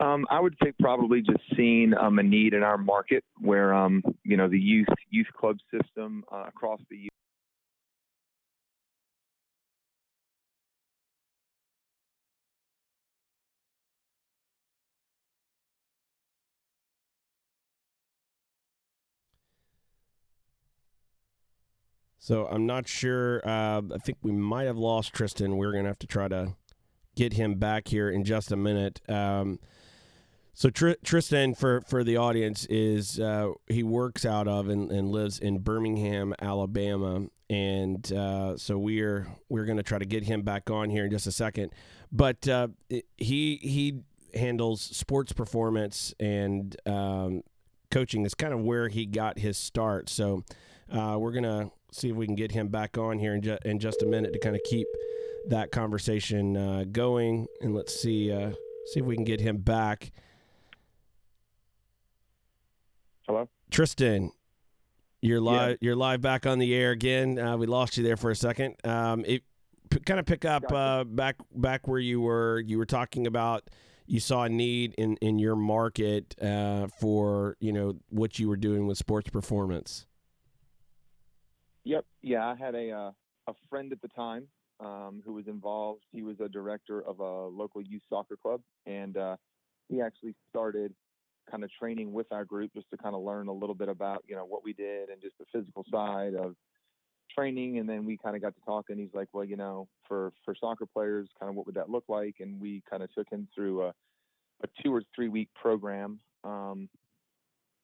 Um, 0.00 0.26
I 0.30 0.38
would 0.38 0.54
say 0.62 0.72
probably 0.80 1.22
just 1.22 1.40
seeing 1.56 1.92
um, 1.96 2.18
a 2.20 2.22
need 2.22 2.54
in 2.54 2.62
our 2.62 2.78
market 2.78 3.24
where 3.40 3.74
um, 3.74 4.02
you 4.24 4.36
know 4.36 4.48
the 4.48 4.58
youth 4.58 4.86
youth 5.10 5.26
club 5.36 5.56
system 5.72 6.24
uh, 6.32 6.44
across 6.48 6.80
the 6.88 6.96
U- 6.96 7.08
So 22.18 22.46
I'm 22.46 22.66
not 22.66 22.86
sure. 22.86 23.40
Uh, 23.42 23.80
I 23.94 23.98
think 24.04 24.18
we 24.22 24.32
might 24.32 24.64
have 24.64 24.76
lost 24.76 25.14
Tristan. 25.14 25.56
We're 25.56 25.72
going 25.72 25.84
to 25.84 25.88
have 25.90 25.98
to 26.00 26.06
try 26.06 26.28
to 26.28 26.56
get 27.16 27.32
him 27.32 27.54
back 27.54 27.88
here 27.88 28.10
in 28.10 28.22
just 28.24 28.52
a 28.52 28.56
minute. 28.56 29.00
Um, 29.08 29.58
so 30.58 30.70
Tr- 30.70 30.98
Tristan, 31.04 31.54
for 31.54 31.82
for 31.82 32.02
the 32.02 32.16
audience, 32.16 32.66
is 32.68 33.20
uh, 33.20 33.52
he 33.68 33.84
works 33.84 34.24
out 34.24 34.48
of 34.48 34.68
and, 34.68 34.90
and 34.90 35.08
lives 35.12 35.38
in 35.38 35.60
Birmingham, 35.60 36.34
Alabama, 36.42 37.28
and 37.48 38.12
uh, 38.12 38.56
so 38.56 38.76
we're 38.76 39.28
we're 39.48 39.66
going 39.66 39.76
to 39.76 39.84
try 39.84 39.98
to 39.98 40.04
get 40.04 40.24
him 40.24 40.42
back 40.42 40.68
on 40.68 40.90
here 40.90 41.04
in 41.04 41.12
just 41.12 41.28
a 41.28 41.30
second. 41.30 41.70
But 42.10 42.48
uh, 42.48 42.68
he 42.88 43.60
he 43.62 44.00
handles 44.34 44.80
sports 44.80 45.32
performance 45.32 46.12
and 46.18 46.74
um, 46.86 47.44
coaching 47.92 48.26
is 48.26 48.34
kind 48.34 48.52
of 48.52 48.58
where 48.58 48.88
he 48.88 49.06
got 49.06 49.38
his 49.38 49.56
start. 49.56 50.08
So 50.08 50.42
uh, 50.90 51.18
we're 51.20 51.30
gonna 51.30 51.70
see 51.92 52.10
if 52.10 52.16
we 52.16 52.26
can 52.26 52.34
get 52.34 52.50
him 52.50 52.66
back 52.66 52.98
on 52.98 53.20
here 53.20 53.34
in, 53.34 53.42
ju- 53.42 53.58
in 53.64 53.78
just 53.78 54.02
a 54.02 54.06
minute 54.06 54.32
to 54.32 54.40
kind 54.40 54.56
of 54.56 54.62
keep 54.64 54.88
that 55.50 55.70
conversation 55.70 56.56
uh, 56.56 56.84
going. 56.90 57.46
And 57.60 57.76
let's 57.76 57.94
see 57.94 58.32
uh, 58.32 58.54
see 58.86 58.98
if 58.98 59.06
we 59.06 59.14
can 59.14 59.24
get 59.24 59.40
him 59.40 59.58
back. 59.58 60.10
Hello. 63.28 63.46
Tristan, 63.70 64.32
you're 65.20 65.36
Yeah. 65.36 65.50
live. 65.50 65.78
You're 65.82 65.96
live 65.96 66.22
back 66.22 66.46
on 66.46 66.58
the 66.58 66.74
air 66.74 66.92
again. 66.92 67.38
Uh, 67.38 67.58
we 67.58 67.66
lost 67.66 67.98
you 67.98 68.02
there 68.02 68.16
for 68.16 68.30
a 68.30 68.34
second. 68.34 68.76
Um, 68.84 69.22
it 69.26 69.44
p- 69.90 70.00
kind 70.00 70.18
of 70.18 70.24
pick 70.24 70.46
up 70.46 70.72
uh, 70.72 71.04
back 71.04 71.36
back 71.54 71.86
where 71.86 71.98
you 72.00 72.22
were. 72.22 72.58
You 72.60 72.78
were 72.78 72.86
talking 72.86 73.26
about 73.26 73.68
you 74.06 74.18
saw 74.18 74.44
a 74.44 74.48
need 74.48 74.94
in 74.96 75.16
in 75.16 75.38
your 75.38 75.56
market 75.56 76.34
uh, 76.40 76.86
for 76.86 77.58
you 77.60 77.70
know 77.70 77.98
what 78.08 78.38
you 78.38 78.48
were 78.48 78.56
doing 78.56 78.86
with 78.86 78.96
sports 78.96 79.28
performance. 79.28 80.06
Yep. 81.84 82.06
Yeah, 82.22 82.46
I 82.46 82.54
had 82.54 82.74
a 82.74 82.90
uh, 82.90 83.10
a 83.46 83.54
friend 83.68 83.92
at 83.92 84.00
the 84.00 84.08
time 84.08 84.48
um, 84.80 85.22
who 85.26 85.34
was 85.34 85.46
involved. 85.48 86.02
He 86.12 86.22
was 86.22 86.40
a 86.40 86.48
director 86.48 87.02
of 87.02 87.20
a 87.20 87.46
local 87.48 87.82
youth 87.82 88.02
soccer 88.08 88.38
club, 88.38 88.62
and 88.86 89.18
uh, 89.18 89.36
he 89.90 90.00
actually 90.00 90.34
started 90.48 90.94
kind 91.50 91.64
of 91.64 91.70
training 91.72 92.12
with 92.12 92.30
our 92.32 92.44
group 92.44 92.72
just 92.74 92.90
to 92.90 92.96
kind 92.96 93.14
of 93.14 93.22
learn 93.22 93.48
a 93.48 93.52
little 93.52 93.74
bit 93.74 93.88
about 93.88 94.24
you 94.26 94.36
know 94.36 94.44
what 94.44 94.64
we 94.64 94.72
did 94.72 95.08
and 95.08 95.20
just 95.20 95.36
the 95.38 95.44
physical 95.52 95.84
side 95.90 96.34
of 96.34 96.54
training. 97.34 97.78
And 97.78 97.88
then 97.88 98.04
we 98.04 98.16
kind 98.16 98.36
of 98.36 98.42
got 98.42 98.54
to 98.54 98.60
talking. 98.64 98.98
He's 98.98 99.14
like, 99.14 99.28
well, 99.32 99.44
you 99.44 99.56
know, 99.56 99.88
for 100.06 100.32
for 100.44 100.54
soccer 100.54 100.86
players, 100.86 101.28
kind 101.38 101.50
of 101.50 101.56
what 101.56 101.66
would 101.66 101.74
that 101.76 101.90
look 101.90 102.04
like? 102.08 102.36
And 102.40 102.60
we 102.60 102.82
kind 102.88 103.02
of 103.02 103.12
took 103.14 103.30
him 103.30 103.48
through 103.54 103.84
a 103.84 103.88
a 104.62 104.68
two 104.82 104.94
or 104.94 105.02
three 105.14 105.28
week 105.28 105.48
program. 105.60 106.20
Um, 106.44 106.88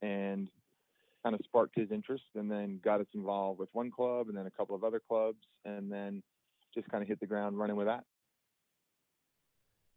and 0.03 0.49
kind 1.25 1.35
of 1.35 1.41
sparked 1.45 1.75
his 1.77 1.91
interest 1.91 2.25
and 2.35 2.51
then 2.51 2.79
got 2.85 3.01
us 3.01 3.07
involved 3.15 3.59
with 3.59 3.71
one 3.73 3.91
club 3.91 4.29
and 4.29 4.37
then 4.37 4.47
a 4.47 4.51
couple 4.51 4.77
of 4.77 4.85
other 4.85 5.01
clubs 5.09 5.39
and 5.65 5.91
then 5.91 6.23
just 6.75 6.89
kind 6.89 7.03
of 7.03 7.09
hit 7.09 7.19
the 7.19 7.27
ground 7.27 7.59
running 7.59 7.77
with 7.77 7.87
that. 7.87 8.05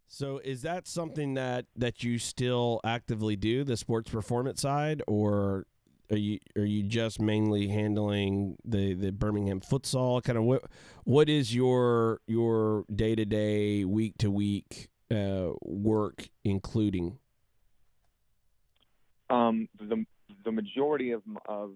So 0.07 0.39
is 0.43 0.61
that 0.61 0.87
something 0.87 1.33
that 1.33 1.65
that 1.75 2.03
you 2.03 2.17
still 2.17 2.79
actively 2.83 3.35
do, 3.35 3.63
the 3.63 3.77
sports 3.77 4.09
performance 4.09 4.61
side, 4.61 5.01
or 5.05 5.65
are 6.09 6.17
you 6.17 6.39
are 6.55 6.65
you 6.65 6.83
just 6.83 7.19
mainly 7.19 7.67
handling 7.67 8.57
the 8.63 8.93
the 8.93 9.11
Birmingham 9.11 9.59
futsal? 9.59 10.23
Kind 10.23 10.37
of 10.37 10.45
what 10.45 10.63
what 11.03 11.29
is 11.29 11.53
your 11.53 12.21
your 12.25 12.85
day 12.93 13.15
to 13.15 13.25
day, 13.25 13.83
week 13.83 14.17
to 14.19 14.31
week 14.31 14.87
uh, 15.11 15.49
work 15.61 16.29
including? 16.45 17.19
Um, 19.29 19.67
the 19.77 20.05
the 20.45 20.51
majority 20.51 21.11
of 21.11 21.21
of 21.47 21.71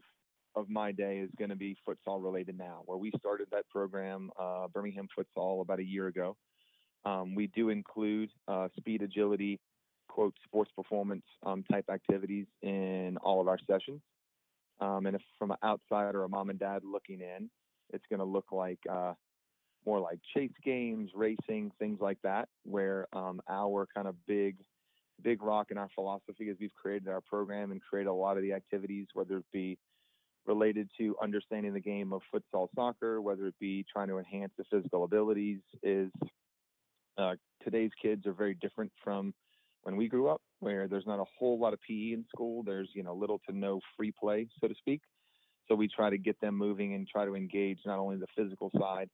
of 0.56 0.70
my 0.70 0.94
day 0.94 1.20
is 1.20 1.30
going 1.38 1.50
to 1.50 1.56
be 1.56 1.76
futsal 1.88 2.24
related 2.24 2.58
now. 2.58 2.84
Where 2.86 2.98
we 2.98 3.12
started 3.20 3.48
that 3.52 3.70
program, 3.70 4.32
uh, 4.39 4.67
Birmingham 4.70 5.08
Futsal, 5.17 5.62
about 5.62 5.80
a 5.80 5.86
year 5.86 6.08
ago. 6.08 6.38
Um, 7.06 7.36
we 7.36 7.48
do 7.48 7.70
include 7.70 8.30
uh, 8.48 8.68
speed, 8.78 9.02
agility, 9.02 9.60
quote 10.08 10.36
sports 10.46 10.72
performance 10.76 11.24
um, 11.46 11.64
type 11.72 11.86
activities 11.90 12.46
in 12.62 13.18
all 13.24 13.42
of 13.42 13.48
our 13.48 13.58
sessions. 13.70 14.02
Um, 14.80 15.06
and 15.06 15.16
if 15.16 15.22
from 15.38 15.52
an 15.52 15.58
outside 15.64 16.16
or 16.16 16.24
a 16.24 16.30
mom 16.30 16.50
and 16.50 16.60
dad 16.60 16.82
looking 16.84 17.22
in, 17.22 17.50
it's 17.94 18.04
going 18.10 18.20
to 18.20 18.26
look 18.26 18.52
like 18.52 18.80
uh, 18.90 19.14
more 19.86 20.00
like 20.00 20.20
chase 20.36 20.52
games, 20.64 21.12
racing, 21.16 21.72
things 21.80 22.00
like 22.02 22.18
that, 22.24 22.50
where 22.64 23.08
um, 23.14 23.42
our 23.50 23.88
kind 23.94 24.08
of 24.08 24.16
big 24.28 24.58
big 25.24 25.44
rock 25.44 25.68
in 25.70 25.78
our 25.78 25.90
philosophy 25.94 26.46
is 26.46 26.58
we've 26.60 26.74
created 26.74 27.08
our 27.08 27.22
program 27.22 27.72
and 27.72 27.80
created 27.80 28.10
a 28.10 28.14
lot 28.14 28.38
of 28.38 28.44
the 28.44 28.54
activities, 28.54 29.06
whether 29.14 29.38
it 29.38 29.46
be 29.54 29.78
related 30.48 30.90
to 30.98 31.16
understanding 31.22 31.74
the 31.74 31.80
game 31.80 32.12
of 32.12 32.22
futsal 32.34 32.68
soccer, 32.74 33.22
whether 33.22 33.46
it 33.46 33.54
be 33.60 33.86
trying 33.92 34.08
to 34.08 34.18
enhance 34.18 34.52
the 34.58 34.64
physical 34.72 35.04
abilities, 35.04 35.60
is 35.84 36.10
uh, 37.17 37.36
today's 37.63 37.91
kids 38.02 38.26
are 38.26 38.34
very 38.34 38.56
different 38.56 38.91
from 39.04 39.34
when 39.84 39.95
we 39.95 40.08
grew 40.08 40.30
up, 40.30 40.41
where 40.60 40.88
there's 40.88 41.08
not 41.08 41.19
a 41.19 41.26
whole 41.38 41.60
lot 41.60 41.74
of 41.74 41.80
PE 41.88 42.13
in 42.13 42.26
school. 42.34 42.63
There's 42.63 42.89
you 42.93 43.04
know 43.04 43.13
little 43.13 43.39
to 43.50 43.56
no 43.56 43.80
free 43.97 44.12
play, 44.12 44.47
so 44.60 44.67
to 44.67 44.76
speak. 44.76 45.02
So 45.67 45.76
we 45.76 45.88
try 45.88 46.10
to 46.10 46.17
get 46.17 46.39
them 46.41 46.56
moving 46.58 46.95
and 46.95 47.08
try 47.08 47.26
to 47.26 47.36
engage 47.36 47.80
not 47.86 48.00
only 48.00 48.17
the 48.17 48.28
physical 48.36 48.71
side, 48.78 49.10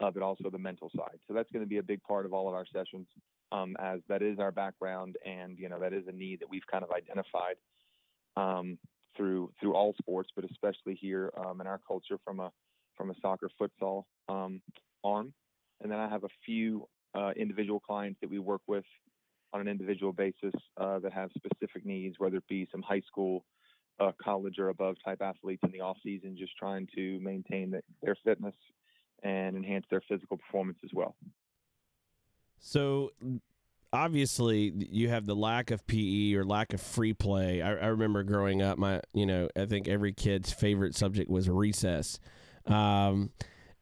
uh, 0.00 0.10
but 0.10 0.22
also 0.22 0.50
the 0.50 0.58
mental 0.58 0.90
side. 0.96 1.18
So 1.26 1.34
that's 1.34 1.50
going 1.50 1.64
to 1.64 1.68
be 1.68 1.78
a 1.78 1.82
big 1.82 2.02
part 2.02 2.26
of 2.26 2.32
all 2.32 2.48
of 2.48 2.54
our 2.54 2.66
sessions, 2.72 3.06
um, 3.50 3.76
as 3.80 4.00
that 4.08 4.22
is 4.22 4.38
our 4.38 4.52
background, 4.52 5.16
and 5.24 5.58
you 5.58 5.68
know 5.68 5.78
that 5.80 5.92
is 5.92 6.04
a 6.08 6.12
need 6.12 6.40
that 6.40 6.50
we've 6.50 6.66
kind 6.70 6.84
of 6.84 6.90
identified 6.90 7.56
um, 8.36 8.78
through 9.16 9.52
through 9.60 9.74
all 9.74 9.94
sports, 9.98 10.30
but 10.34 10.44
especially 10.50 10.94
here 10.94 11.32
um, 11.44 11.60
in 11.60 11.66
our 11.66 11.80
culture 11.86 12.18
from 12.24 12.40
a 12.40 12.50
from 12.96 13.10
a 13.10 13.14
soccer 13.20 13.50
futsal 13.60 14.04
um, 14.28 14.60
arm. 15.04 15.32
And 15.80 15.90
then 15.90 15.98
I 15.98 16.08
have 16.08 16.24
a 16.24 16.28
few 16.46 16.86
uh, 17.14 17.30
individual 17.36 17.80
clients 17.80 18.18
that 18.20 18.30
we 18.30 18.38
work 18.38 18.62
with 18.66 18.84
on 19.52 19.60
an 19.60 19.68
individual 19.68 20.12
basis 20.12 20.54
uh, 20.78 20.98
that 21.00 21.12
have 21.12 21.30
specific 21.36 21.84
needs, 21.84 22.16
whether 22.18 22.36
it 22.36 22.48
be 22.48 22.66
some 22.72 22.82
high 22.82 23.02
school, 23.06 23.44
uh, 24.00 24.12
college, 24.22 24.58
or 24.58 24.70
above 24.70 24.96
type 25.04 25.20
athletes 25.20 25.62
in 25.64 25.70
the 25.70 25.80
off 25.80 25.96
season, 26.02 26.36
just 26.38 26.56
trying 26.56 26.88
to 26.94 27.20
maintain 27.20 27.70
the, 27.70 27.82
their 28.02 28.16
fitness 28.24 28.54
and 29.22 29.56
enhance 29.56 29.84
their 29.90 30.02
physical 30.08 30.36
performance 30.36 30.78
as 30.82 30.90
well. 30.94 31.14
So 32.58 33.10
obviously 33.92 34.72
you 34.76 35.08
have 35.08 35.26
the 35.26 35.36
lack 35.36 35.70
of 35.70 35.86
PE 35.86 36.34
or 36.34 36.44
lack 36.44 36.72
of 36.72 36.80
free 36.80 37.12
play. 37.12 37.60
I, 37.60 37.72
I 37.72 37.86
remember 37.88 38.22
growing 38.22 38.62
up, 38.62 38.78
my 38.78 39.00
you 39.12 39.26
know 39.26 39.48
I 39.56 39.66
think 39.66 39.88
every 39.88 40.12
kid's 40.12 40.52
favorite 40.52 40.94
subject 40.94 41.30
was 41.30 41.48
recess. 41.48 42.18
Um, 42.66 43.30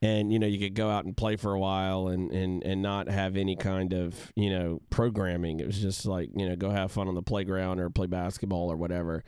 and 0.02 0.32
you 0.32 0.38
know 0.38 0.46
you 0.46 0.58
could 0.58 0.74
go 0.74 0.88
out 0.88 1.04
and 1.04 1.16
play 1.16 1.36
for 1.36 1.52
a 1.52 1.58
while 1.58 2.08
and, 2.08 2.30
and 2.32 2.62
and 2.64 2.80
not 2.80 3.08
have 3.08 3.36
any 3.36 3.56
kind 3.56 3.92
of 3.92 4.32
you 4.34 4.50
know 4.50 4.80
programming. 4.90 5.60
It 5.60 5.66
was 5.66 5.80
just 5.80 6.06
like 6.06 6.30
you 6.34 6.48
know 6.48 6.56
go 6.56 6.70
have 6.70 6.92
fun 6.92 7.08
on 7.08 7.14
the 7.14 7.22
playground 7.22 7.80
or 7.80 7.90
play 7.90 8.06
basketball 8.06 8.70
or 8.70 8.76
whatever. 8.76 9.24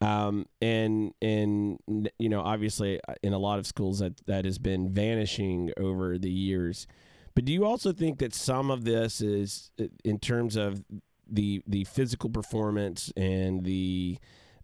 Um, 0.00 0.46
and 0.60 1.14
and 1.22 1.78
you 2.18 2.28
know 2.28 2.40
obviously 2.40 3.00
uh, 3.08 3.14
in 3.22 3.32
a 3.32 3.38
lot 3.38 3.58
of 3.58 3.66
schools 3.66 3.98
that 4.00 4.24
that 4.26 4.44
has 4.44 4.58
been 4.58 4.92
vanishing 4.92 5.72
over 5.76 6.18
the 6.18 6.30
years. 6.30 6.86
But 7.34 7.44
do 7.44 7.52
you 7.52 7.64
also 7.64 7.92
think 7.92 8.18
that 8.18 8.34
some 8.34 8.70
of 8.70 8.84
this 8.84 9.20
is 9.20 9.70
uh, 9.80 9.84
in 10.04 10.18
terms 10.18 10.56
of 10.56 10.84
the 11.28 11.62
the 11.66 11.84
physical 11.84 12.30
performance 12.30 13.12
and 13.16 13.64
the 13.64 14.18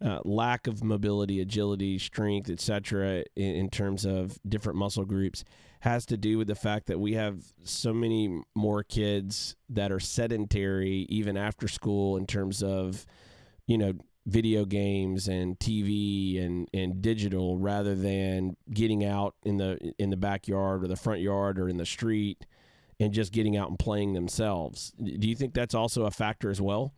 uh, 0.04 0.20
lack 0.24 0.66
of 0.66 0.84
mobility, 0.84 1.40
agility, 1.40 1.98
strength, 1.98 2.50
etc., 2.50 3.24
in, 3.36 3.56
in 3.56 3.70
terms 3.70 4.04
of 4.04 4.38
different 4.48 4.78
muscle 4.78 5.04
groups, 5.04 5.44
has 5.80 6.06
to 6.06 6.16
do 6.16 6.38
with 6.38 6.48
the 6.48 6.54
fact 6.54 6.86
that 6.86 6.98
we 6.98 7.14
have 7.14 7.36
so 7.64 7.92
many 7.92 8.42
more 8.54 8.82
kids 8.82 9.56
that 9.68 9.92
are 9.92 10.00
sedentary 10.00 11.06
even 11.08 11.36
after 11.36 11.68
school 11.68 12.16
in 12.16 12.26
terms 12.26 12.62
of, 12.62 13.06
you 13.66 13.78
know, 13.78 13.92
video 14.26 14.64
games 14.64 15.26
and 15.28 15.58
TV 15.58 16.44
and, 16.44 16.68
and 16.74 17.00
digital 17.00 17.56
rather 17.56 17.94
than 17.94 18.56
getting 18.72 19.04
out 19.04 19.34
in 19.44 19.56
the 19.56 19.94
in 19.98 20.10
the 20.10 20.16
backyard 20.16 20.84
or 20.84 20.88
the 20.88 20.96
front 20.96 21.20
yard 21.20 21.58
or 21.58 21.68
in 21.68 21.78
the 21.78 21.86
street 21.86 22.44
and 23.00 23.12
just 23.12 23.32
getting 23.32 23.56
out 23.56 23.70
and 23.70 23.78
playing 23.78 24.12
themselves. 24.12 24.92
Do 25.02 25.28
you 25.28 25.34
think 25.34 25.54
that's 25.54 25.74
also 25.74 26.04
a 26.04 26.10
factor 26.10 26.50
as 26.50 26.60
well? 26.60 26.92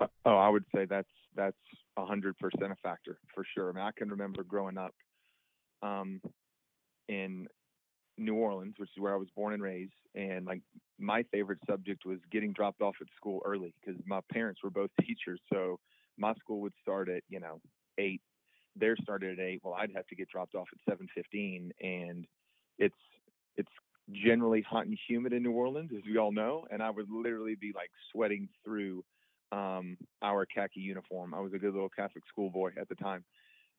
Uh, 0.00 0.06
oh, 0.24 0.36
I 0.36 0.48
would 0.48 0.64
say 0.74 0.86
that's 0.86 1.08
that's 1.36 1.56
a 1.96 2.04
hundred 2.04 2.36
percent 2.38 2.72
a 2.72 2.76
factor 2.82 3.18
for 3.34 3.44
sure. 3.54 3.70
I 3.70 3.72
mean, 3.72 3.84
I 3.84 3.90
can 3.96 4.10
remember 4.10 4.42
growing 4.42 4.78
up 4.78 4.94
um, 5.82 6.20
in 7.08 7.46
New 8.18 8.34
Orleans, 8.34 8.74
which 8.78 8.90
is 8.96 9.00
where 9.00 9.14
I 9.14 9.16
was 9.16 9.28
born 9.34 9.54
and 9.54 9.62
raised, 9.62 9.92
and 10.14 10.46
like 10.46 10.60
my 10.98 11.24
favorite 11.32 11.58
subject 11.68 12.04
was 12.04 12.18
getting 12.30 12.52
dropped 12.52 12.82
off 12.82 12.96
at 13.00 13.06
school 13.16 13.40
early 13.44 13.74
because 13.80 14.00
my 14.06 14.20
parents 14.32 14.60
were 14.62 14.70
both 14.70 14.90
teachers. 15.00 15.40
So 15.52 15.78
my 16.18 16.34
school 16.34 16.60
would 16.60 16.74
start 16.80 17.08
at 17.08 17.22
you 17.28 17.40
know 17.40 17.60
eight. 17.98 18.20
Theirs 18.76 19.00
started 19.02 19.38
at 19.38 19.44
eight. 19.44 19.60
Well, 19.64 19.74
I'd 19.74 19.90
have 19.94 20.06
to 20.08 20.16
get 20.16 20.28
dropped 20.28 20.54
off 20.54 20.68
at 20.72 20.78
seven 20.90 21.08
fifteen, 21.14 21.72
and 21.80 22.26
it's 22.78 22.94
it's 23.56 23.72
generally 24.12 24.62
hot 24.62 24.86
and 24.86 24.98
humid 25.08 25.32
in 25.32 25.42
New 25.42 25.52
Orleans, 25.52 25.90
as 25.96 26.02
we 26.04 26.18
all 26.18 26.32
know, 26.32 26.66
and 26.70 26.82
I 26.82 26.90
would 26.90 27.10
literally 27.10 27.54
be 27.54 27.72
like 27.74 27.90
sweating 28.12 28.48
through 28.64 29.04
um, 29.52 29.96
our 30.22 30.46
khaki 30.46 30.80
uniform. 30.80 31.34
I 31.34 31.40
was 31.40 31.52
a 31.52 31.58
good 31.58 31.72
little 31.72 31.88
Catholic 31.88 32.24
schoolboy 32.28 32.72
at 32.80 32.88
the 32.88 32.94
time. 32.94 33.24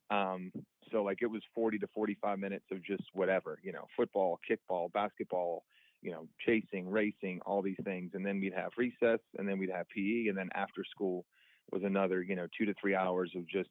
Um, 0.10 0.52
so 0.92 1.04
like 1.04 1.20
it 1.22 1.28
was 1.28 1.42
40 1.56 1.80
to 1.80 1.88
45 1.94 2.38
minutes 2.38 2.66
of 2.72 2.84
just 2.84 3.04
whatever, 3.14 3.60
you 3.64 3.72
know, 3.72 3.88
football, 3.96 4.40
kickball, 4.50 4.92
basketball, 4.92 5.64
you 6.02 6.12
know, 6.12 6.28
chasing, 6.46 6.90
racing, 6.90 7.40
all 7.46 7.62
these 7.62 7.78
things. 7.84 8.12
And 8.14 8.26
then 8.26 8.40
we'd 8.40 8.54
have 8.54 8.72
recess 8.78 9.20
and 9.38 9.48
then 9.48 9.58
we'd 9.58 9.72
have 9.72 9.88
PE. 9.90 10.28
And 10.28 10.38
then 10.38 10.50
after 10.54 10.84
school 10.90 11.26
was 11.72 11.84
another, 11.84 12.22
you 12.22 12.36
know, 12.36 12.48
two 12.58 12.66
to 12.66 12.74
three 12.80 12.96
hours 12.96 13.32
of 13.36 13.48
just 13.48 13.70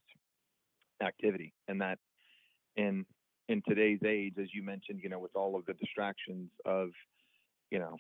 activity. 1.03 1.53
And 1.69 1.81
that 1.83 1.99
in, 2.77 3.05
in 3.49 3.63
today's 3.69 4.01
age, 4.07 4.35
as 4.41 4.49
you 4.55 4.63
mentioned, 4.63 5.01
you 5.03 5.11
know, 5.11 5.19
with 5.19 5.35
all 5.35 5.57
of 5.57 5.67
the 5.67 5.75
distractions 5.75 6.51
of, 6.65 6.89
you 7.71 7.79
know, 7.79 7.97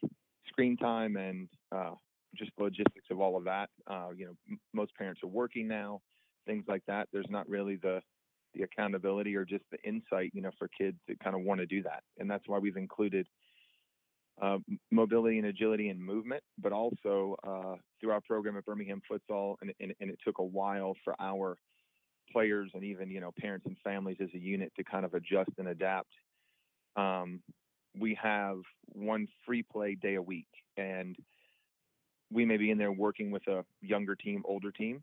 screen 0.49 0.77
time 0.77 1.17
and 1.17 1.49
uh, 1.75 1.95
just 2.37 2.51
logistics 2.59 3.07
of 3.11 3.21
all 3.21 3.37
of 3.37 3.45
that. 3.45 3.71
Uh, 3.87 4.09
you 4.17 4.27
know, 4.27 4.37
m- 4.49 4.61
most 4.73 4.95
parents 4.97 5.23
are 5.23 5.29
working 5.29 5.69
now, 5.69 6.01
things 6.47 6.65
like 6.69 6.83
that. 6.87 7.09
There's 7.13 7.31
not 7.31 7.49
really 7.49 7.77
the 7.77 8.01
the 8.55 8.63
accountability 8.63 9.37
or 9.37 9.45
just 9.45 9.63
the 9.71 9.79
insight, 9.85 10.33
you 10.35 10.43
know, 10.43 10.51
for 10.59 10.69
kids 10.77 10.99
that 11.07 11.21
kind 11.21 11.37
of 11.37 11.43
want 11.43 11.61
to 11.61 11.67
do 11.67 11.83
that, 11.85 12.03
and 12.19 12.31
that's 12.31 12.49
why 12.49 12.59
we've 12.59 12.77
included 12.77 13.27
uh, 14.41 14.59
mobility 14.91 15.39
and 15.39 15.47
agility 15.47 15.89
and 15.89 16.01
movement, 16.03 16.43
but 16.59 16.73
also 16.73 17.37
uh, 17.47 17.77
through 18.01 18.11
our 18.11 18.21
program 18.23 18.57
at 18.57 18.65
Birmingham 18.65 19.03
Futsal, 19.11 19.57
and, 19.61 19.73
and, 19.81 19.95
and 20.01 20.11
it 20.11 20.19
took 20.25 20.39
a 20.39 20.45
while 20.45 20.95
for 21.05 21.15
our 21.21 21.59
players 22.33 22.71
and 22.75 22.85
even 22.85 23.11
you 23.11 23.21
know 23.21 23.33
parents 23.39 23.67
and 23.67 23.77
families 23.83 24.17
as 24.21 24.29
a 24.35 24.39
unit 24.39 24.73
to 24.77 24.85
kind 24.85 25.05
of 25.05 25.15
adjust 25.15 25.51
and 25.59 25.69
adapt. 25.69 26.11
Um, 26.97 27.41
we 27.99 28.19
have 28.23 28.59
one 28.93 29.27
free 29.45 29.63
play 29.63 29.95
day 29.95 30.15
a 30.15 30.23
week, 30.23 30.49
and 30.77 31.17
we 32.33 32.45
may 32.45 32.57
be 32.57 32.71
in 32.71 32.79
there 32.79 32.93
working 32.93 33.31
with 33.31 33.47
a 33.49 33.65
younger 33.81 34.15
team, 34.15 34.43
older 34.47 34.71
team, 34.71 35.03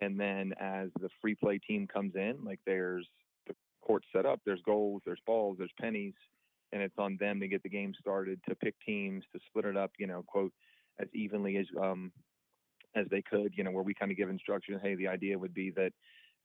and 0.00 0.18
then 0.20 0.52
as 0.60 0.90
the 1.00 1.08
free 1.20 1.34
play 1.34 1.58
team 1.58 1.86
comes 1.86 2.14
in, 2.14 2.44
like 2.44 2.60
there's 2.66 3.06
the 3.46 3.54
court 3.80 4.04
set 4.14 4.26
up, 4.26 4.40
there's 4.44 4.60
goals, 4.62 5.02
there's 5.06 5.20
balls, 5.26 5.56
there's 5.58 5.70
pennies, 5.80 6.14
and 6.72 6.82
it's 6.82 6.98
on 6.98 7.16
them 7.18 7.40
to 7.40 7.48
get 7.48 7.62
the 7.62 7.68
game 7.68 7.94
started, 7.98 8.40
to 8.48 8.54
pick 8.54 8.74
teams, 8.84 9.24
to 9.32 9.40
split 9.46 9.64
it 9.64 9.76
up, 9.76 9.92
you 9.98 10.06
know, 10.06 10.22
quote 10.26 10.52
as 10.98 11.08
evenly 11.14 11.56
as 11.56 11.66
um 11.80 12.12
as 12.94 13.06
they 13.10 13.22
could, 13.22 13.52
you 13.56 13.62
know, 13.62 13.70
where 13.70 13.82
we 13.82 13.94
kind 13.94 14.10
of 14.10 14.16
give 14.16 14.30
instructions. 14.30 14.80
Hey, 14.82 14.94
the 14.94 15.08
idea 15.08 15.38
would 15.38 15.52
be 15.52 15.70
that 15.72 15.92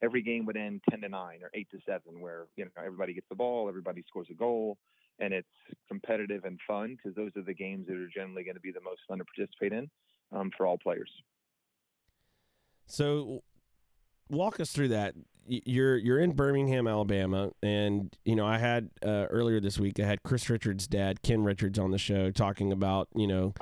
every 0.02 0.22
game 0.22 0.46
would 0.46 0.58
end 0.58 0.82
10 0.90 1.02
to 1.02 1.10
9 1.10 1.40
or 1.42 1.50
8 1.54 1.68
to 1.72 1.78
7 1.86 2.20
where 2.20 2.48
you 2.56 2.66
know 2.66 2.72
everybody 2.78 3.14
gets 3.14 3.28
the 3.30 3.36
ball 3.36 3.70
everybody 3.70 4.04
scores 4.08 4.28
a 4.32 4.34
goal 4.34 4.78
and 5.20 5.34
it's 5.34 5.48
competitive 5.88 6.46
and 6.46 6.60
fun 6.68 6.96
because 6.96 7.16
those 7.16 7.32
are 7.36 7.44
the 7.44 7.54
games 7.54 7.86
that 7.88 7.96
are 7.96 8.08
generally 8.08 8.44
going 8.44 8.56
to 8.56 8.62
be 8.62 8.72
the 8.72 8.82
most 8.82 9.02
fun 9.08 9.20
to 9.20 9.26
participate 9.26 9.74
in 9.74 9.90
um, 10.32 10.52
for 10.56 10.66
all 10.66 10.78
players 10.78 11.10
So, 12.88 13.44
walk 14.30 14.60
us 14.60 14.72
through 14.72 14.90
that. 14.90 15.16
You're 15.48 15.98
you're 15.98 16.20
in 16.20 16.34
Birmingham, 16.34 16.88
Alabama, 16.88 17.52
and 17.64 18.16
you 18.26 18.36
know 18.36 18.46
I 18.46 18.58
had 18.58 18.90
uh, 19.04 19.26
earlier 19.30 19.60
this 19.60 19.80
week 19.80 20.00
I 20.00 20.06
had 20.06 20.24
Chris 20.24 20.50
Richards' 20.50 20.88
dad, 20.88 21.22
Ken 21.24 21.44
Richards, 21.44 21.80
on 21.80 21.92
the 21.92 21.98
show 21.98 22.32
talking 22.32 22.72
about 22.72 23.08
you 23.16 23.28
know 23.28 23.54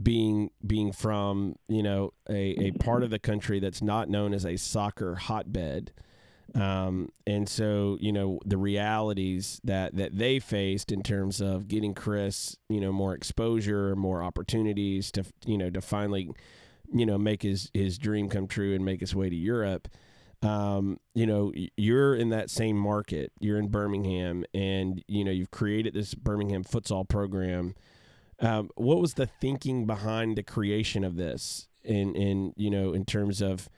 being 0.00 0.50
being 0.66 0.92
from 0.92 1.56
you 1.68 1.82
know 1.82 2.12
a, 2.30 2.68
a 2.68 2.70
part 2.72 3.02
of 3.02 3.10
the 3.10 3.18
country 3.18 3.58
that's 3.58 3.82
not 3.82 4.08
known 4.08 4.32
as 4.32 4.44
a 4.46 4.56
soccer 4.56 5.16
hotbed 5.16 5.92
um, 6.54 7.08
and 7.26 7.48
so 7.48 7.96
you 8.00 8.12
know 8.12 8.38
the 8.44 8.56
realities 8.56 9.60
that 9.64 9.96
that 9.96 10.16
they 10.16 10.38
faced 10.38 10.92
in 10.92 11.02
terms 11.02 11.40
of 11.40 11.68
getting 11.68 11.94
Chris 11.94 12.56
you 12.68 12.80
know 12.80 12.92
more 12.92 13.14
exposure 13.14 13.96
more 13.96 14.22
opportunities 14.22 15.10
to 15.12 15.24
you 15.44 15.58
know 15.58 15.70
to 15.70 15.80
finally 15.80 16.30
you 16.92 17.06
know 17.06 17.18
make 17.18 17.42
his 17.42 17.70
his 17.74 17.98
dream 17.98 18.28
come 18.28 18.46
true 18.46 18.74
and 18.74 18.84
make 18.84 19.00
his 19.00 19.14
way 19.14 19.28
to 19.28 19.36
Europe 19.36 19.88
um, 20.44 20.98
you 21.14 21.26
know, 21.26 21.52
you're 21.76 22.14
in 22.14 22.28
that 22.30 22.50
same 22.50 22.76
market. 22.76 23.32
You're 23.40 23.58
in 23.58 23.68
Birmingham, 23.68 24.44
and 24.52 25.02
you 25.08 25.24
know 25.24 25.30
you've 25.30 25.50
created 25.50 25.94
this 25.94 26.14
Birmingham 26.14 26.64
futsal 26.64 27.08
program. 27.08 27.74
Um, 28.40 28.68
what 28.74 29.00
was 29.00 29.14
the 29.14 29.26
thinking 29.26 29.86
behind 29.86 30.36
the 30.36 30.42
creation 30.42 31.02
of 31.02 31.16
this? 31.16 31.68
In 31.82 32.14
in 32.14 32.52
you 32.56 32.70
know 32.70 32.92
in 32.92 33.04
terms 33.04 33.40
of 33.40 33.68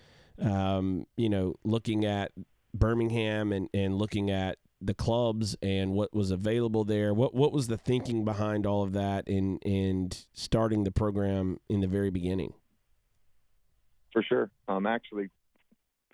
um, 0.40 1.06
you 1.16 1.28
know 1.28 1.54
looking 1.64 2.04
at 2.04 2.32
Birmingham 2.78 3.52
and 3.52 3.68
and 3.74 3.96
looking 3.96 4.30
at 4.30 4.58
the 4.80 4.94
clubs 4.94 5.56
and 5.62 5.92
what 5.92 6.14
was 6.14 6.30
available 6.30 6.84
there. 6.84 7.14
What 7.14 7.34
what 7.34 7.52
was 7.52 7.68
the 7.68 7.78
thinking 7.78 8.24
behind 8.24 8.66
all 8.66 8.82
of 8.82 8.92
that 8.92 9.28
and 9.28 9.60
and 9.64 10.26
starting 10.32 10.84
the 10.84 10.92
program 10.92 11.58
in 11.68 11.80
the 11.80 11.88
very 11.88 12.10
beginning? 12.10 12.54
For 14.12 14.22
sure. 14.22 14.50
Um, 14.68 14.86
actually, 14.86 15.28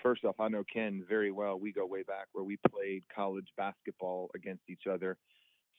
first 0.02 0.24
off, 0.24 0.40
I 0.40 0.48
know 0.48 0.64
Ken 0.72 1.04
very 1.08 1.30
well. 1.30 1.58
We 1.58 1.72
go 1.72 1.86
way 1.86 2.02
back 2.02 2.26
where 2.32 2.44
we 2.44 2.58
played 2.70 3.04
college 3.14 3.46
basketball 3.56 4.30
against 4.34 4.62
each 4.68 4.86
other 4.90 5.16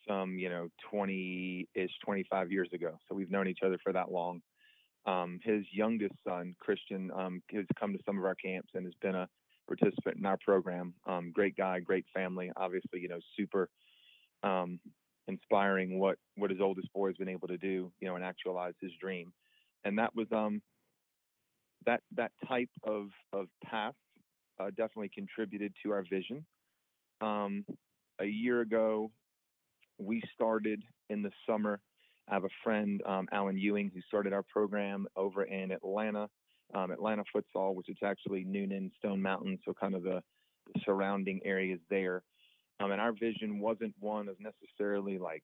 some, 0.07 0.37
you 0.37 0.49
know, 0.49 0.69
20 0.89 1.67
ish, 1.75 1.91
25 2.03 2.51
years 2.51 2.69
ago. 2.73 2.97
So 3.07 3.15
we've 3.15 3.31
known 3.31 3.47
each 3.47 3.59
other 3.65 3.77
for 3.83 3.93
that 3.93 4.11
long. 4.11 4.41
Um, 5.05 5.39
his 5.43 5.65
youngest 5.71 6.13
son, 6.25 6.55
Christian, 6.59 7.11
um, 7.11 7.41
has 7.51 7.65
come 7.79 7.93
to 7.93 7.99
some 8.05 8.17
of 8.17 8.25
our 8.25 8.35
camps 8.35 8.69
and 8.73 8.85
has 8.85 8.93
been 9.01 9.15
a 9.15 9.27
participant 9.67 10.17
in 10.17 10.25
our 10.25 10.37
program. 10.45 10.93
Um, 11.07 11.31
great 11.33 11.55
guy, 11.55 11.79
great 11.79 12.05
family. 12.13 12.51
Obviously, 12.55 12.99
you 12.99 13.07
know, 13.07 13.19
super 13.37 13.69
um, 14.43 14.79
inspiring 15.27 15.99
what 15.99 16.17
what 16.35 16.49
his 16.49 16.59
oldest 16.61 16.91
boy 16.93 17.07
has 17.07 17.17
been 17.17 17.29
able 17.29 17.47
to 17.47 17.57
do, 17.57 17.91
you 17.99 18.07
know, 18.07 18.15
and 18.15 18.23
actualize 18.23 18.73
his 18.81 18.91
dream. 18.99 19.33
And 19.85 19.97
that 19.97 20.15
was 20.15 20.27
um 20.31 20.61
that 21.85 22.01
that 22.15 22.31
type 22.47 22.69
of 22.83 23.07
of 23.31 23.47
path 23.63 23.95
uh, 24.59 24.69
definitely 24.69 25.11
contributed 25.13 25.73
to 25.83 25.91
our 25.91 26.03
vision. 26.09 26.45
Um, 27.21 27.65
a 28.19 28.25
year 28.25 28.61
ago, 28.61 29.11
we 29.97 30.21
started 30.33 30.83
in 31.09 31.21
the 31.21 31.31
summer. 31.47 31.79
I 32.29 32.35
have 32.35 32.45
a 32.45 32.49
friend, 32.63 33.01
um, 33.05 33.27
Alan 33.31 33.57
Ewing, 33.57 33.91
who 33.93 34.01
started 34.01 34.33
our 34.33 34.43
program 34.43 35.07
over 35.15 35.43
in 35.43 35.71
Atlanta, 35.71 36.29
um, 36.73 36.91
Atlanta 36.91 37.23
Futsal, 37.35 37.75
which 37.75 37.89
is 37.89 37.97
actually 38.03 38.45
Newnan, 38.45 38.91
Stone 38.97 39.21
Mountain, 39.21 39.59
so 39.65 39.73
kind 39.73 39.95
of 39.95 40.03
the, 40.03 40.21
the 40.73 40.81
surrounding 40.85 41.39
areas 41.45 41.79
there. 41.89 42.23
Um, 42.79 42.91
and 42.91 42.99
our 42.99 43.13
vision 43.13 43.59
wasn't 43.59 43.93
one 43.99 44.27
of 44.27 44.35
necessarily 44.39 45.17
like 45.17 45.43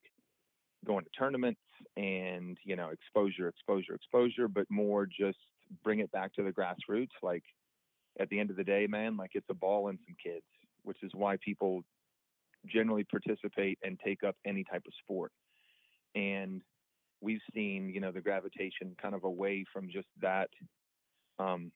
going 0.85 1.03
to 1.03 1.11
tournaments 1.17 1.61
and 1.97 2.57
you 2.63 2.75
know 2.75 2.89
exposure, 2.89 3.47
exposure, 3.47 3.93
exposure, 3.93 4.47
but 4.47 4.65
more 4.69 5.05
just 5.05 5.37
bring 5.83 5.99
it 5.99 6.11
back 6.11 6.33
to 6.33 6.43
the 6.43 6.51
grassroots, 6.51 7.09
like 7.21 7.43
at 8.19 8.29
the 8.29 8.39
end 8.39 8.49
of 8.49 8.55
the 8.55 8.63
day, 8.63 8.87
man, 8.87 9.17
like 9.17 9.31
it's 9.33 9.45
a 9.49 9.53
ball 9.53 9.89
and 9.89 9.99
some 10.05 10.15
kids, 10.21 10.45
which 10.83 10.97
is 11.03 11.11
why 11.13 11.37
people 11.43 11.83
generally 12.65 13.05
participate 13.05 13.77
and 13.83 13.99
take 14.03 14.23
up 14.23 14.35
any 14.45 14.63
type 14.63 14.83
of 14.85 14.93
sport. 15.03 15.31
And 16.15 16.61
we've 17.21 17.41
seen, 17.53 17.89
you 17.93 18.01
know, 18.01 18.11
the 18.11 18.21
gravitation 18.21 18.95
kind 19.01 19.15
of 19.15 19.23
away 19.23 19.65
from 19.71 19.89
just 19.89 20.07
that 20.21 20.49
um, 21.39 21.71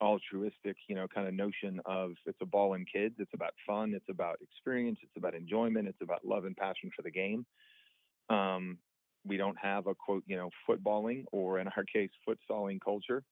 altruistic, 0.00 0.76
you 0.88 0.96
know, 0.96 1.06
kind 1.06 1.28
of 1.28 1.34
notion 1.34 1.80
of 1.86 2.12
it's 2.26 2.38
a 2.42 2.46
ball 2.46 2.74
and 2.74 2.86
kids. 2.92 3.14
It's 3.18 3.34
about 3.34 3.54
fun. 3.66 3.94
It's 3.94 4.08
about 4.08 4.38
experience. 4.42 4.98
It's 5.02 5.16
about 5.16 5.34
enjoyment. 5.34 5.88
It's 5.88 6.02
about 6.02 6.24
love 6.24 6.44
and 6.44 6.56
passion 6.56 6.90
for 6.94 7.02
the 7.02 7.10
game. 7.10 7.46
Um, 8.28 8.78
we 9.24 9.36
don't 9.36 9.56
have 9.58 9.86
a 9.86 9.94
quote, 9.94 10.24
you 10.26 10.36
know, 10.36 10.50
footballing 10.68 11.24
or 11.30 11.60
in 11.60 11.68
our 11.68 11.84
case, 11.92 12.10
futsaling 12.28 12.80
culture 12.84 13.22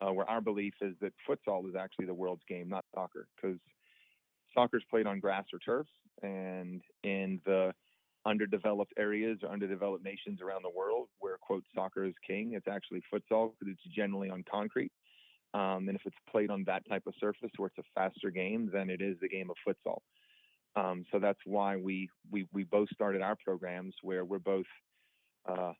uh, 0.00 0.12
where 0.12 0.28
our 0.28 0.40
belief 0.40 0.74
is 0.80 0.94
that 1.00 1.12
futsal 1.28 1.68
is 1.68 1.74
actually 1.74 2.06
the 2.06 2.14
world's 2.14 2.42
game, 2.48 2.68
not 2.68 2.84
soccer, 2.94 3.28
because 3.36 3.58
soccer 4.54 4.76
is 4.76 4.82
played 4.90 5.06
on 5.06 5.20
grass 5.20 5.44
or 5.52 5.58
turf, 5.58 5.86
and 6.22 6.82
in 7.02 7.40
the 7.44 7.72
underdeveloped 8.26 8.92
areas 8.98 9.38
or 9.42 9.50
underdeveloped 9.50 10.04
nations 10.04 10.40
around 10.42 10.62
the 10.62 10.76
world 10.76 11.08
where 11.20 11.36
quote 11.38 11.64
soccer 11.74 12.04
is 12.04 12.14
king, 12.26 12.52
it's 12.54 12.68
actually 12.68 13.00
futsal 13.12 13.52
because 13.58 13.72
it's 13.72 13.94
generally 13.94 14.28
on 14.28 14.44
concrete. 14.50 14.92
Um, 15.54 15.88
and 15.88 15.96
if 15.96 16.02
it's 16.04 16.16
played 16.30 16.50
on 16.50 16.64
that 16.64 16.86
type 16.88 17.04
of 17.06 17.14
surface 17.18 17.50
where 17.56 17.68
it's 17.68 17.78
a 17.78 17.82
faster 17.94 18.30
game, 18.30 18.68
then 18.72 18.90
it 18.90 19.00
is 19.00 19.16
the 19.20 19.28
game 19.28 19.48
of 19.48 19.56
futsal. 19.66 20.00
Um, 20.74 21.06
so 21.10 21.18
that's 21.18 21.38
why 21.46 21.76
we, 21.76 22.10
we 22.30 22.46
we 22.52 22.64
both 22.64 22.88
started 22.92 23.22
our 23.22 23.36
programs 23.42 23.94
where 24.02 24.26
we're 24.26 24.38
both 24.38 24.66
uh, 25.48 25.72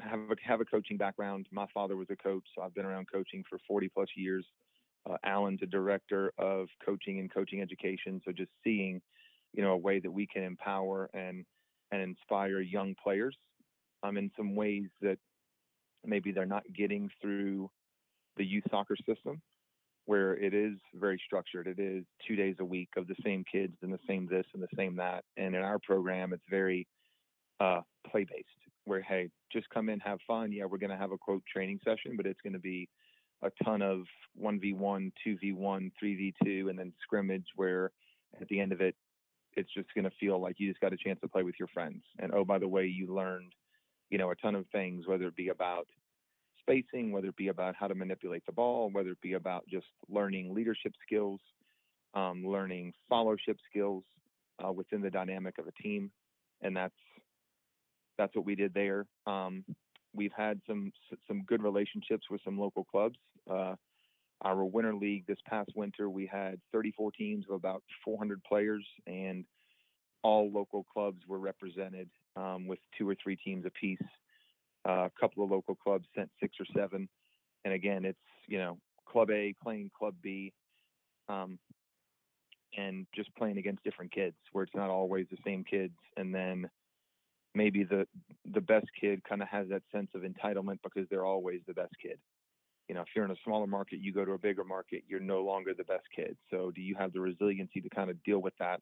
have 0.00 0.20
a, 0.20 0.36
have 0.42 0.60
a 0.60 0.64
coaching 0.64 0.96
background. 0.96 1.46
My 1.50 1.66
father 1.74 1.96
was 1.96 2.08
a 2.10 2.16
coach, 2.16 2.44
so 2.54 2.62
I've 2.62 2.74
been 2.74 2.86
around 2.86 3.08
coaching 3.12 3.44
for 3.50 3.58
40 3.68 3.90
plus 3.90 4.08
years. 4.16 4.46
Uh, 5.08 5.16
Alan's 5.24 5.60
a 5.62 5.66
director 5.66 6.32
of 6.38 6.68
coaching 6.84 7.18
and 7.18 7.32
coaching 7.32 7.60
education, 7.60 8.20
so 8.24 8.32
just 8.32 8.50
seeing, 8.64 9.02
you 9.52 9.62
know, 9.62 9.72
a 9.72 9.76
way 9.76 9.98
that 9.98 10.10
we 10.10 10.26
can 10.26 10.42
empower 10.42 11.10
and 11.12 11.44
and 11.92 12.02
inspire 12.02 12.60
young 12.60 12.94
players, 13.02 13.36
um, 14.02 14.16
in 14.16 14.30
some 14.36 14.54
ways 14.54 14.84
that 15.02 15.18
maybe 16.04 16.32
they're 16.32 16.46
not 16.46 16.62
getting 16.74 17.10
through 17.20 17.70
the 18.36 18.44
youth 18.44 18.64
soccer 18.70 18.96
system, 19.06 19.40
where 20.06 20.34
it 20.36 20.54
is 20.54 20.76
very 20.94 21.20
structured. 21.24 21.66
It 21.66 21.78
is 21.78 22.04
two 22.26 22.36
days 22.36 22.56
a 22.60 22.64
week 22.64 22.88
of 22.96 23.06
the 23.06 23.16
same 23.24 23.44
kids 23.50 23.74
and 23.82 23.92
the 23.92 23.98
same 24.08 24.26
this 24.30 24.46
and 24.54 24.62
the 24.62 24.68
same 24.76 24.96
that. 24.96 25.24
And 25.36 25.54
in 25.54 25.62
our 25.62 25.78
program, 25.78 26.32
it's 26.32 26.44
very 26.48 26.86
uh, 27.60 27.80
play 28.10 28.24
based 28.24 28.48
where 28.84 29.02
hey 29.02 29.28
just 29.52 29.68
come 29.70 29.88
in 29.88 30.00
have 30.00 30.18
fun 30.26 30.50
yeah 30.50 30.64
we're 30.64 30.78
going 30.78 30.90
to 30.90 30.96
have 30.96 31.12
a 31.12 31.18
quote 31.18 31.42
training 31.46 31.78
session 31.84 32.16
but 32.16 32.26
it's 32.26 32.40
going 32.42 32.52
to 32.52 32.58
be 32.58 32.88
a 33.42 33.50
ton 33.64 33.82
of 33.82 34.02
1v1 34.42 35.12
2v1 35.26 35.90
3v2 36.02 36.70
and 36.70 36.78
then 36.78 36.92
scrimmage 37.02 37.46
where 37.56 37.90
at 38.40 38.48
the 38.48 38.60
end 38.60 38.72
of 38.72 38.80
it 38.80 38.94
it's 39.56 39.72
just 39.74 39.88
going 39.94 40.04
to 40.04 40.10
feel 40.18 40.40
like 40.40 40.56
you 40.58 40.68
just 40.68 40.80
got 40.80 40.92
a 40.92 40.96
chance 40.96 41.18
to 41.20 41.28
play 41.28 41.42
with 41.42 41.54
your 41.58 41.68
friends 41.68 42.02
and 42.18 42.32
oh 42.32 42.44
by 42.44 42.58
the 42.58 42.68
way 42.68 42.86
you 42.86 43.14
learned 43.14 43.52
you 44.10 44.18
know 44.18 44.30
a 44.30 44.36
ton 44.36 44.54
of 44.54 44.66
things 44.72 45.06
whether 45.06 45.26
it 45.26 45.36
be 45.36 45.48
about 45.48 45.86
spacing 46.60 47.12
whether 47.12 47.28
it 47.28 47.36
be 47.36 47.48
about 47.48 47.74
how 47.74 47.86
to 47.86 47.94
manipulate 47.94 48.44
the 48.46 48.52
ball 48.52 48.90
whether 48.92 49.10
it 49.10 49.20
be 49.20 49.34
about 49.34 49.64
just 49.68 49.86
learning 50.08 50.54
leadership 50.54 50.92
skills 51.06 51.40
um, 52.14 52.44
learning 52.44 52.92
followership 53.10 53.56
skills 53.68 54.02
uh, 54.64 54.72
within 54.72 55.00
the 55.00 55.10
dynamic 55.10 55.58
of 55.58 55.66
a 55.66 55.82
team 55.82 56.10
and 56.62 56.76
that's 56.76 56.94
that's 58.20 58.36
what 58.36 58.44
we 58.44 58.54
did 58.54 58.74
there. 58.74 59.06
Um, 59.26 59.64
we've 60.14 60.32
had 60.36 60.60
some 60.66 60.92
some 61.26 61.42
good 61.46 61.62
relationships 61.62 62.26
with 62.30 62.40
some 62.44 62.58
local 62.58 62.84
clubs. 62.84 63.16
Uh, 63.50 63.74
our 64.42 64.64
winter 64.64 64.94
league 64.94 65.26
this 65.26 65.38
past 65.46 65.70
winter, 65.74 66.08
we 66.08 66.26
had 66.26 66.60
34 66.72 67.12
teams 67.12 67.44
of 67.48 67.54
about 67.54 67.82
400 68.04 68.42
players, 68.44 68.84
and 69.06 69.44
all 70.22 70.50
local 70.50 70.84
clubs 70.92 71.20
were 71.26 71.38
represented 71.38 72.08
um, 72.36 72.66
with 72.66 72.78
two 72.96 73.08
or 73.08 73.14
three 73.22 73.36
teams 73.36 73.64
apiece. 73.66 73.98
Uh, 74.88 75.06
a 75.06 75.10
couple 75.20 75.44
of 75.44 75.50
local 75.50 75.74
clubs 75.74 76.06
sent 76.16 76.30
six 76.40 76.56
or 76.58 76.66
seven, 76.74 77.08
and 77.64 77.74
again, 77.74 78.06
it's 78.06 78.18
you 78.46 78.58
know 78.58 78.78
Club 79.06 79.30
A 79.30 79.54
playing 79.62 79.90
Club 79.96 80.14
B, 80.22 80.54
um, 81.28 81.58
and 82.78 83.06
just 83.14 83.34
playing 83.36 83.58
against 83.58 83.84
different 83.84 84.10
kids, 84.10 84.36
where 84.52 84.64
it's 84.64 84.74
not 84.74 84.88
always 84.88 85.26
the 85.30 85.36
same 85.44 85.64
kids, 85.64 85.92
and 86.16 86.34
then 86.34 86.70
maybe 87.54 87.84
the 87.84 88.06
the 88.54 88.60
best 88.60 88.86
kid 88.98 89.22
kind 89.24 89.42
of 89.42 89.48
has 89.48 89.68
that 89.68 89.82
sense 89.92 90.08
of 90.14 90.22
entitlement 90.22 90.78
because 90.82 91.06
they're 91.10 91.26
always 91.26 91.60
the 91.66 91.74
best 91.74 91.92
kid. 92.02 92.18
You 92.90 92.94
know, 92.94 93.02
if 93.02 93.06
you're 93.14 93.24
in 93.24 93.30
a 93.30 93.36
smaller 93.44 93.68
market, 93.68 94.00
you 94.00 94.12
go 94.12 94.24
to 94.24 94.32
a 94.32 94.38
bigger 94.38 94.64
market, 94.64 95.04
you're 95.06 95.20
no 95.20 95.44
longer 95.44 95.74
the 95.78 95.84
best 95.84 96.06
kid. 96.12 96.36
So, 96.50 96.72
do 96.72 96.80
you 96.80 96.96
have 96.96 97.12
the 97.12 97.20
resiliency 97.20 97.80
to 97.80 97.88
kind 97.88 98.10
of 98.10 98.20
deal 98.24 98.40
with 98.40 98.54
that 98.58 98.80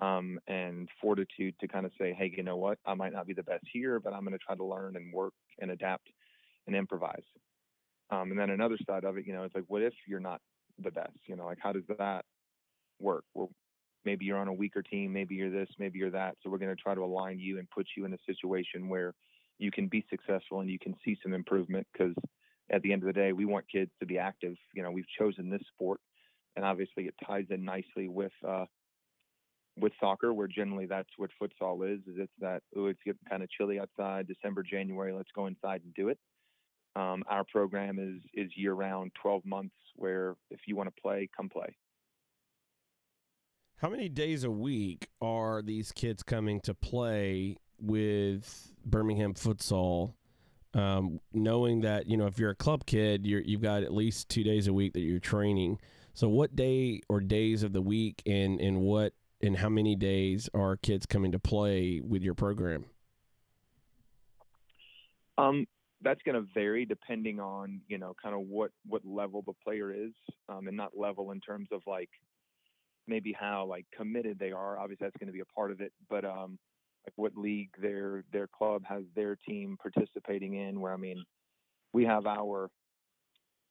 um, 0.00 0.40
and 0.48 0.88
fortitude 1.00 1.54
to 1.60 1.68
kind 1.68 1.86
of 1.86 1.92
say, 2.00 2.12
hey, 2.18 2.34
you 2.36 2.42
know 2.42 2.56
what? 2.56 2.80
I 2.84 2.94
might 2.94 3.12
not 3.12 3.28
be 3.28 3.34
the 3.34 3.44
best 3.44 3.62
here, 3.72 4.00
but 4.00 4.12
I'm 4.12 4.22
going 4.22 4.32
to 4.32 4.44
try 4.44 4.56
to 4.56 4.64
learn 4.64 4.96
and 4.96 5.12
work 5.12 5.34
and 5.60 5.70
adapt 5.70 6.08
and 6.66 6.74
improvise. 6.74 7.22
Um, 8.10 8.32
and 8.32 8.40
then 8.40 8.50
another 8.50 8.76
side 8.84 9.04
of 9.04 9.18
it, 9.18 9.24
you 9.24 9.32
know, 9.32 9.44
it's 9.44 9.54
like, 9.54 9.66
what 9.68 9.82
if 9.82 9.94
you're 10.08 10.18
not 10.18 10.40
the 10.82 10.90
best? 10.90 11.20
You 11.26 11.36
know, 11.36 11.44
like 11.44 11.58
how 11.62 11.70
does 11.70 11.84
that 11.96 12.24
work? 12.98 13.22
Well, 13.34 13.52
maybe 14.04 14.24
you're 14.24 14.38
on 14.38 14.48
a 14.48 14.52
weaker 14.52 14.82
team, 14.82 15.12
maybe 15.12 15.36
you're 15.36 15.48
this, 15.48 15.68
maybe 15.78 16.00
you're 16.00 16.10
that. 16.10 16.34
So 16.42 16.50
we're 16.50 16.58
going 16.58 16.74
to 16.74 16.82
try 16.82 16.96
to 16.96 17.04
align 17.04 17.38
you 17.38 17.60
and 17.60 17.70
put 17.70 17.86
you 17.96 18.04
in 18.04 18.14
a 18.14 18.18
situation 18.26 18.88
where 18.88 19.14
you 19.58 19.70
can 19.70 19.86
be 19.86 20.04
successful 20.10 20.58
and 20.58 20.68
you 20.68 20.80
can 20.80 20.96
see 21.04 21.16
some 21.22 21.34
improvement 21.34 21.86
because 21.92 22.14
at 22.70 22.82
the 22.82 22.92
end 22.92 23.02
of 23.02 23.06
the 23.06 23.12
day, 23.12 23.32
we 23.32 23.44
want 23.44 23.64
kids 23.70 23.90
to 24.00 24.06
be 24.06 24.18
active. 24.18 24.56
You 24.74 24.82
know, 24.82 24.90
we've 24.90 25.08
chosen 25.18 25.50
this 25.50 25.62
sport 25.74 26.00
and 26.58 26.66
obviously 26.66 27.04
it 27.04 27.14
ties 27.24 27.44
in 27.50 27.64
nicely 27.64 28.08
with 28.08 28.32
uh, 28.46 28.64
with 29.78 29.92
soccer, 30.00 30.34
where 30.34 30.48
generally 30.48 30.86
that's 30.86 31.08
what 31.16 31.30
futsal 31.40 31.88
is. 31.88 32.00
Is 32.00 32.16
it's 32.18 32.32
that 32.40 32.62
oh, 32.76 32.86
it's 32.86 32.98
getting 33.04 33.20
kind 33.30 33.44
of 33.44 33.48
chilly 33.50 33.78
outside, 33.78 34.26
December, 34.26 34.64
January. 34.64 35.12
Let's 35.12 35.30
go 35.34 35.46
inside 35.46 35.82
and 35.84 35.94
do 35.94 36.08
it. 36.08 36.18
Um, 36.96 37.22
our 37.28 37.44
program 37.44 38.00
is 38.00 38.20
is 38.34 38.50
year 38.56 38.72
round, 38.72 39.12
12 39.22 39.46
months, 39.46 39.76
where 39.94 40.34
if 40.50 40.58
you 40.66 40.74
want 40.74 40.92
to 40.92 41.00
play, 41.00 41.28
come 41.36 41.48
play. 41.48 41.76
How 43.76 43.88
many 43.88 44.08
days 44.08 44.42
a 44.42 44.50
week 44.50 45.06
are 45.20 45.62
these 45.62 45.92
kids 45.92 46.24
coming 46.24 46.60
to 46.62 46.74
play 46.74 47.58
with 47.80 48.72
Birmingham 48.84 49.34
futsal? 49.34 50.14
Um, 50.74 51.20
knowing 51.32 51.80
that 51.80 52.08
you 52.08 52.16
know 52.16 52.26
if 52.26 52.38
you're 52.38 52.50
a 52.50 52.56
club 52.56 52.84
kid, 52.84 53.26
you're, 53.26 53.40
you've 53.40 53.62
got 53.62 53.82
at 53.82 53.92
least 53.92 54.28
two 54.28 54.44
days 54.44 54.66
a 54.66 54.72
week 54.72 54.92
that 54.92 55.00
you're 55.00 55.18
training. 55.18 55.78
So, 56.12 56.28
what 56.28 56.54
day 56.54 57.00
or 57.08 57.20
days 57.20 57.62
of 57.62 57.72
the 57.72 57.80
week, 57.80 58.22
and 58.26 58.60
and 58.60 58.80
what 58.80 59.14
and 59.40 59.56
how 59.56 59.68
many 59.68 59.96
days 59.96 60.48
are 60.54 60.76
kids 60.76 61.06
coming 61.06 61.32
to 61.32 61.38
play 61.38 62.00
with 62.04 62.22
your 62.22 62.34
program? 62.34 62.84
Um, 65.38 65.66
that's 66.02 66.20
going 66.22 66.34
to 66.34 66.46
vary 66.52 66.84
depending 66.84 67.40
on 67.40 67.80
you 67.88 67.98
know 67.98 68.14
kind 68.20 68.34
of 68.34 68.42
what 68.42 68.70
what 68.86 69.02
level 69.04 69.42
the 69.46 69.54
player 69.64 69.92
is, 69.92 70.12
um, 70.48 70.66
and 70.68 70.76
not 70.76 70.96
level 70.96 71.30
in 71.30 71.40
terms 71.40 71.68
of 71.72 71.82
like 71.86 72.10
maybe 73.06 73.32
how 73.32 73.64
like 73.66 73.86
committed 73.96 74.38
they 74.38 74.52
are. 74.52 74.78
Obviously, 74.78 75.06
that's 75.06 75.16
going 75.16 75.28
to 75.28 75.32
be 75.32 75.40
a 75.40 75.54
part 75.54 75.70
of 75.70 75.80
it, 75.80 75.92
but 76.10 76.24
um, 76.24 76.58
what 77.16 77.36
league 77.36 77.70
their 77.80 78.24
their 78.32 78.46
club 78.46 78.82
has 78.88 79.02
their 79.14 79.36
team 79.36 79.76
participating 79.80 80.54
in. 80.54 80.80
Where 80.80 80.92
I 80.92 80.96
mean, 80.96 81.22
we 81.92 82.04
have 82.04 82.26
our 82.26 82.70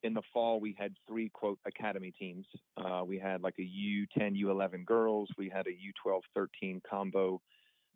in 0.03 0.13
the 0.13 0.21
fall 0.33 0.59
we 0.59 0.75
had 0.77 0.93
three 1.07 1.29
quote 1.29 1.59
academy 1.65 2.11
teams. 2.17 2.45
Uh, 2.77 3.03
we 3.05 3.17
had 3.17 3.41
like 3.41 3.55
a 3.59 3.61
U10, 3.61 4.41
U11 4.43 4.85
girls. 4.85 5.29
We 5.37 5.49
had 5.49 5.67
a 5.67 5.71
U12, 5.71 6.21
13 6.35 6.81
combo 6.89 7.41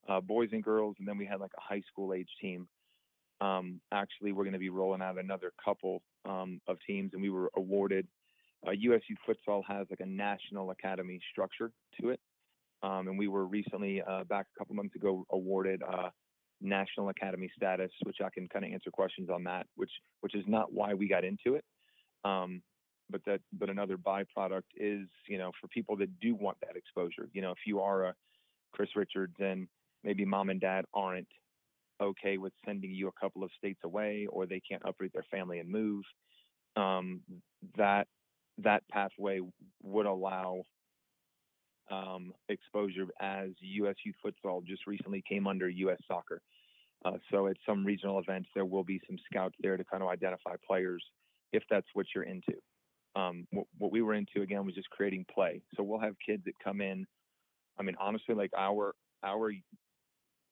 uh, 0.08 0.22
boys 0.22 0.50
and 0.52 0.64
girls, 0.64 0.96
and 1.00 1.08
then 1.08 1.18
we 1.18 1.26
had 1.26 1.40
like 1.40 1.52
a 1.58 1.62
high 1.62 1.82
school 1.92 2.14
age 2.14 2.30
team. 2.42 2.68
Um, 3.40 3.82
actually, 3.92 4.34
we're 4.34 4.44
going 4.44 4.54
to 4.54 4.60
be 4.60 4.70
rolling 4.70 5.02
out 5.02 5.18
another 5.18 5.52
couple 5.64 6.02
um, 6.26 6.62
of 6.68 6.78
teams, 6.86 7.12
and 7.14 7.22
we 7.22 7.30
were 7.30 7.50
awarded. 7.56 8.08
Uh, 8.66 8.72
US 8.72 9.02
Youth 9.08 9.20
futsal 9.28 9.64
has 9.68 9.88
like 9.90 10.02
a 10.02 10.06
national 10.06 10.70
academy 10.72 11.20
structure 11.32 11.72
to 12.00 12.10
it, 12.10 12.20
um, 12.84 13.08
and 13.08 13.18
we 13.18 13.28
were 13.28 13.46
recently 13.46 14.02
uh, 14.02 14.24
back 14.26 14.48
a 14.56 14.60
couple 14.60 14.76
months 14.76 14.96
ago 14.96 15.26
awarded 15.32 15.82
uh, 15.84 16.10
national 16.62 17.10
academy 17.10 17.50
status, 17.56 17.92
which 18.04 18.18
I 18.24 18.30
can 18.30 18.48
kind 18.48 18.66
of 18.66 18.72
answer 18.72 18.92
questions 18.92 19.30
on 19.30 19.44
that, 19.46 19.68
which 19.76 19.92
which 20.22 20.36
is 20.36 20.44
not 20.48 20.74
why 20.74 20.94
we 20.94 21.08
got 21.08 21.24
into 21.24 21.56
it. 21.56 21.66
Um, 22.24 22.62
but 23.10 23.22
that 23.26 23.42
but 23.54 23.70
another 23.70 23.98
byproduct 23.98 24.64
is 24.76 25.08
you 25.28 25.38
know 25.38 25.52
for 25.60 25.68
people 25.68 25.98
that 25.98 26.20
do 26.20 26.36
want 26.36 26.58
that 26.62 26.76
exposure. 26.76 27.28
You 27.34 27.42
know, 27.42 27.52
if 27.52 27.60
you 27.66 27.82
are 27.82 28.06
a 28.06 28.16
Chris 28.72 28.90
Richards 28.96 29.36
and 29.40 29.68
maybe 30.04 30.26
mom 30.26 30.50
and 30.50 30.62
dad 30.62 30.86
aren't 30.94 31.28
okay 32.02 32.38
with 32.38 32.54
sending 32.66 32.92
you 32.92 33.08
a 33.08 33.20
couple 33.20 33.44
of 33.44 33.52
states 33.58 33.82
away 33.84 34.28
or 34.30 34.46
they 34.46 34.60
can't 34.60 34.82
uproot 34.86 35.14
their 35.14 35.26
family 35.30 35.60
and 35.60 35.70
move 35.70 36.04
um, 36.76 37.22
that 37.78 38.08
that 38.58 38.84
pathway 38.90 39.40
would 39.82 40.06
allow 40.06 40.64
um, 41.92 42.34
exposure 42.50 43.08
as 43.20 43.50
us 43.62 43.96
youth 44.06 44.16
futsal 44.26 44.66
just 44.66 44.88
recently 44.88 45.24
came 45.28 45.48
under 45.48 45.70
us 45.70 45.98
soccer. 46.08 46.42
Uh, 47.04 47.18
so 47.32 47.48
at 47.48 47.58
some 47.66 47.86
regional 47.86 48.20
events 48.20 48.50
there 48.54 48.66
will 48.66 48.84
be 48.84 49.02
some 49.08 49.18
scouts 49.30 49.56
there 49.60 49.78
to 49.78 49.84
kind 49.84 50.04
of 50.04 50.10
identify 50.10 50.56
players 50.66 51.04
if 51.52 51.64
that's 51.70 51.88
what 51.94 52.06
you're 52.14 52.24
into. 52.24 52.54
Um, 53.16 53.46
what, 53.52 53.66
what 53.78 53.92
we 53.92 54.02
were 54.02 54.14
into 54.14 54.42
again 54.42 54.66
was 54.66 54.76
just 54.76 54.90
creating 54.90 55.26
play. 55.34 55.62
So 55.76 55.84
we'll 55.84 56.00
have 56.00 56.16
kids 56.26 56.44
that 56.46 56.54
come 56.64 56.80
in. 56.82 57.06
I 57.78 57.84
mean 57.84 57.96
honestly 58.00 58.36
like 58.36 58.52
our 58.58 58.94
our 59.24 59.52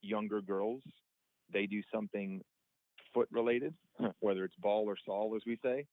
younger 0.02 0.42
girls 0.42 0.82
they 1.52 1.66
do 1.66 1.82
something 1.94 2.42
foot 3.14 3.28
related, 3.32 3.74
whether 4.20 4.44
it's 4.44 4.56
ball 4.60 4.86
or 4.86 4.96
sol, 5.06 5.34
as 5.36 5.42
we 5.46 5.58
say, 5.64 5.86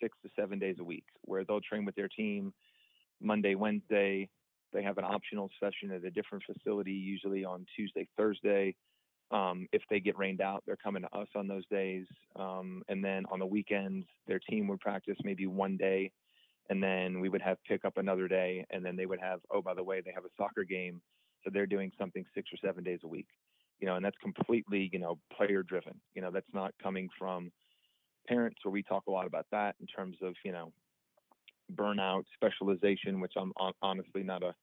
six 0.00 0.16
to 0.22 0.30
seven 0.38 0.58
days 0.58 0.76
a 0.80 0.84
week, 0.84 1.04
where 1.22 1.44
they'll 1.44 1.60
train 1.60 1.84
with 1.84 1.94
their 1.94 2.08
team 2.08 2.52
Monday, 3.20 3.54
Wednesday. 3.54 4.28
They 4.74 4.82
have 4.82 4.98
an 4.98 5.04
optional 5.04 5.48
session 5.60 5.90
at 5.92 6.04
a 6.04 6.10
different 6.10 6.44
facility, 6.44 6.92
usually 6.92 7.44
on 7.44 7.64
Tuesday, 7.76 8.06
Thursday. 8.16 8.74
Um, 9.30 9.66
if 9.72 9.82
they 9.88 10.00
get 10.00 10.18
rained 10.18 10.42
out, 10.42 10.62
they're 10.66 10.76
coming 10.76 11.02
to 11.02 11.18
us 11.18 11.28
on 11.34 11.48
those 11.48 11.66
days. 11.70 12.06
Um, 12.36 12.82
and 12.88 13.02
then 13.02 13.24
on 13.30 13.38
the 13.38 13.46
weekends, 13.46 14.06
their 14.26 14.38
team 14.38 14.68
would 14.68 14.80
practice 14.80 15.16
maybe 15.24 15.46
one 15.46 15.76
day, 15.76 16.12
and 16.68 16.82
then 16.82 17.20
we 17.20 17.30
would 17.30 17.42
have 17.42 17.56
pick 17.66 17.84
up 17.86 17.96
another 17.96 18.28
day. 18.28 18.66
And 18.70 18.84
then 18.84 18.96
they 18.96 19.06
would 19.06 19.20
have, 19.20 19.40
oh, 19.50 19.62
by 19.62 19.74
the 19.74 19.82
way, 19.82 20.02
they 20.04 20.12
have 20.12 20.26
a 20.26 20.34
soccer 20.36 20.64
game. 20.64 21.00
So 21.42 21.50
they're 21.52 21.66
doing 21.66 21.90
something 21.98 22.24
six 22.34 22.50
or 22.52 22.58
seven 22.66 22.84
days 22.84 23.00
a 23.04 23.08
week 23.08 23.28
you 23.80 23.86
know, 23.86 23.96
and 23.96 24.04
that's 24.04 24.16
completely, 24.22 24.88
you 24.92 24.98
know, 24.98 25.18
player 25.36 25.62
driven. 25.62 26.00
You 26.14 26.22
know, 26.22 26.30
that's 26.30 26.46
not 26.54 26.72
coming 26.82 27.08
from 27.18 27.50
parents 28.26 28.56
where 28.62 28.72
we 28.72 28.82
talk 28.82 29.04
a 29.08 29.10
lot 29.10 29.26
about 29.26 29.46
that 29.52 29.74
in 29.80 29.86
terms 29.86 30.16
of, 30.22 30.34
you 30.44 30.52
know, 30.52 30.72
burnout, 31.74 32.24
specialization, 32.34 33.20
which 33.20 33.34
I'm 33.36 33.52
honestly 33.82 34.22
not 34.22 34.42
a 34.42 34.54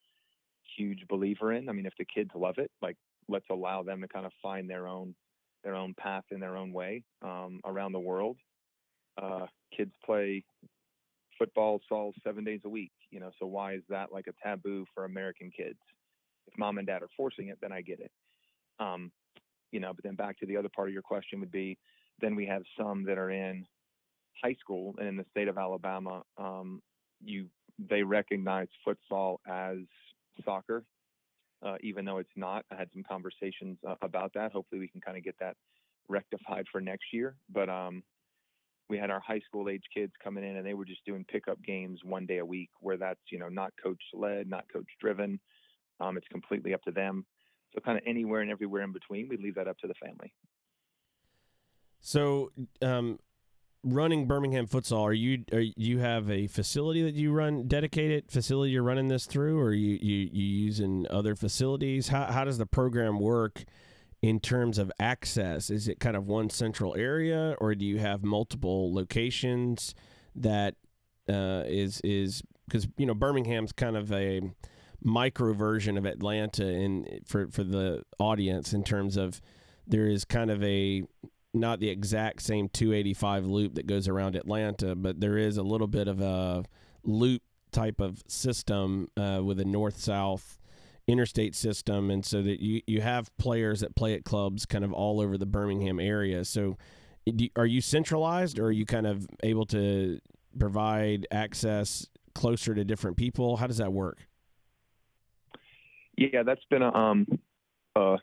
huge 0.78 1.08
believer 1.08 1.54
in. 1.54 1.70
I 1.70 1.72
mean, 1.72 1.86
if 1.86 1.94
the 1.98 2.06
kids 2.06 2.32
love 2.36 2.58
it, 2.58 2.72
like 2.82 2.98
let's 3.28 3.46
allow 3.50 3.84
them 3.84 4.02
to 4.02 4.08
kind 4.08 4.26
of 4.26 4.32
find 4.42 4.70
their 4.70 4.88
own 4.88 5.16
their 5.64 5.76
own 5.76 5.94
path 5.94 6.24
in 6.32 6.40
their 6.40 6.58
own 6.58 6.74
way 6.74 7.04
um, 7.22 7.62
around 7.66 7.92
the 7.92 8.00
world. 8.00 8.38
Uh, 9.22 9.46
kids 9.76 9.92
play 10.04 10.44
football, 11.38 11.80
sol 11.88 12.14
seven 12.24 12.44
days 12.44 12.62
a 12.66 12.70
week. 12.70 12.92
You 13.12 13.20
know, 13.20 13.32
so 13.40 13.46
why 13.46 13.74
is 13.74 13.84
that 13.90 14.12
like 14.12 14.28
a 14.28 14.34
taboo 14.44 14.86
for 14.94 15.06
American 15.06 15.52
kids? 15.56 15.78
If 16.48 16.58
mom 16.58 16.78
and 16.78 16.88
dad 16.88 17.04
are 17.04 17.10
forcing 17.16 17.50
it, 17.50 17.60
then 17.62 17.72
I 17.72 17.82
get 17.82 18.00
it. 18.00 18.12
Um, 18.80 19.12
you 19.72 19.80
know, 19.80 19.94
but 19.94 20.04
then 20.04 20.16
back 20.16 20.40
to 20.40 20.46
the 20.46 20.58
other 20.58 20.70
part 20.70 20.88
of 20.88 20.94
your 20.94 21.04
question 21.04 21.40
would 21.40 21.52
be, 21.52 21.78
then 22.20 22.36
we 22.36 22.46
have 22.48 22.64
some 22.78 23.04
that 23.06 23.18
are 23.18 23.32
in 23.32 23.66
high 24.44 24.56
school 24.60 24.96
and 24.98 25.08
in 25.08 25.16
the 25.16 25.26
state 25.30 25.48
of 25.48 25.58
Alabama, 25.58 26.24
um, 26.38 26.82
you 27.24 27.48
they 27.90 28.04
recognize 28.04 28.68
futsal 28.86 29.38
as 29.48 29.78
soccer, 30.44 30.84
uh, 31.64 31.76
even 31.82 32.06
though 32.06 32.18
it's 32.18 32.30
not. 32.36 32.66
I 32.72 32.76
had 32.76 32.90
some 32.94 33.04
conversations 33.04 33.78
uh, 33.88 33.96
about 34.02 34.32
that. 34.34 34.52
Hopefully, 34.52 34.80
we 34.80 34.88
can 34.88 35.02
kind 35.02 35.18
of 35.18 35.24
get 35.24 35.36
that 35.40 35.56
rectified 36.08 36.66
for 36.72 36.82
next 36.82 37.06
year. 37.14 37.36
But 37.50 37.70
um, 37.70 38.04
we 38.90 38.98
had 38.98 39.10
our 39.10 39.22
high 39.22 39.42
school 39.48 39.70
age 39.70 39.84
kids 39.94 40.12
coming 40.24 40.44
in, 40.44 40.58
and 40.58 40.66
they 40.66 40.74
were 40.74 40.86
just 40.86 41.06
doing 41.06 41.26
pickup 41.30 41.62
games 41.64 42.00
one 42.04 42.26
day 42.26 42.38
a 42.40 42.46
week, 42.46 42.70
where 42.80 42.98
that's 42.98 43.22
you 43.32 43.40
know 43.40 43.50
not 43.50 43.74
coach 43.82 44.02
led, 44.14 44.50
not 44.50 44.66
coach 44.72 44.88
driven. 45.00 45.40
Um, 46.00 46.18
it's 46.18 46.28
completely 46.28 46.74
up 46.74 46.82
to 46.84 46.92
them. 46.92 47.26
So 47.74 47.80
kind 47.80 47.98
of 47.98 48.04
anywhere 48.06 48.42
and 48.42 48.52
everywhere 48.52 48.82
in 48.82 48.92
between, 48.92 49.30
we 49.30 49.38
leave 49.38 49.56
that 49.56 49.68
up 49.68 49.78
to 49.80 49.88
the 49.88 49.94
family. 49.94 50.34
So, 52.02 52.52
um, 52.82 53.20
running 53.84 54.28
Birmingham 54.28 54.68
futsal, 54.68 55.02
are 55.02 55.14
you 55.14 55.44
are 55.52 55.64
you 55.76 56.00
have 56.00 56.30
a 56.30 56.48
facility 56.48 57.02
that 57.04 57.16
you 57.16 57.32
run 57.32 57.68
dedicated 57.68 58.32
facility 58.32 58.72
you're 58.72 58.84
running 58.84 59.08
this 59.08 59.26
through, 59.26 59.60
or 59.60 59.74
you 59.74 59.98
you 60.02 60.30
you 60.32 60.46
using 60.46 61.06
other 61.10 61.36
facilities? 61.36 62.10
How 62.10 62.26
how 62.26 62.44
does 62.44 62.58
the 62.58 62.66
program 62.66 63.20
work? 63.20 63.64
In 64.22 64.40
terms 64.40 64.78
of 64.78 64.92
access, 65.00 65.72
is 65.72 65.88
it 65.88 66.00
kind 66.00 66.16
of 66.16 66.28
one 66.28 66.52
central 66.52 66.96
area, 66.96 67.56
or 67.60 67.74
do 67.74 67.84
you 67.84 67.98
have 67.98 68.24
multiple 68.24 68.94
locations 68.94 69.96
that 70.36 70.76
uh, 71.28 71.64
is 71.66 72.02
is 72.04 72.44
because 72.68 72.88
you 72.98 73.08
know 73.08 73.16
Birmingham's 73.16 73.72
kind 73.72 73.98
of 73.98 74.12
a 74.12 74.42
micro 75.04 75.54
version 75.54 75.98
of 75.98 76.06
Atlanta 76.06 76.68
in 76.68 77.22
for 77.26 77.48
for 77.48 77.64
the 77.64 78.04
audience 78.20 78.74
in 78.74 78.84
terms 78.84 79.18
of 79.18 79.42
there 79.88 80.08
is 80.08 80.24
kind 80.24 80.52
of 80.52 80.64
a 80.64 81.04
not 81.54 81.80
the 81.80 81.90
exact 81.90 82.42
same 82.42 82.70
285 82.70 83.46
loop 83.46 83.76
that 83.76 83.88
goes 83.88 84.08
around 84.08 84.36
Atlanta, 84.36 84.96
but 84.96 85.20
there 85.20 85.38
is 85.38 85.58
a 85.58 85.64
little 85.64 85.88
bit 85.88 86.08
of 86.08 86.22
a 86.22 86.64
loop 87.04 87.42
type 87.72 88.00
of 88.00 88.24
system 88.28 89.10
uh, 89.18 89.42
with 89.44 89.60
a 89.60 89.66
north 89.66 89.98
south 89.98 90.60
interstate 91.08 91.56
system, 91.56 92.10
and 92.10 92.26
so 92.26 92.42
that 92.42 92.62
you 92.62 92.82
you 92.88 93.02
have 93.02 93.36
players 93.38 93.82
that 93.82 93.96
play 93.96 94.14
at 94.14 94.24
clubs 94.24 94.66
kind 94.66 94.84
of 94.84 94.94
all 94.94 95.20
over 95.20 95.38
the 95.38 95.46
Birmingham 95.46 96.00
area. 96.00 96.46
So, 96.46 96.78
are 97.56 97.66
you 97.66 97.82
centralized, 97.82 98.60
or 98.60 98.66
are 98.66 98.72
you 98.72 98.86
kind 98.86 99.08
of 99.08 99.28
able 99.44 99.66
to 99.68 100.20
provide 100.58 101.28
access 101.32 102.08
closer 102.34 102.74
to 102.76 102.84
different 102.84 103.18
people? 103.18 103.58
How 103.58 103.68
does 103.68 103.78
that 103.78 103.92
work? 103.92 104.20
Yeah, 106.18 106.44
that's 106.44 106.64
been 106.70 106.82
a 106.82 106.94
um 106.94 107.26
a, 107.96 108.18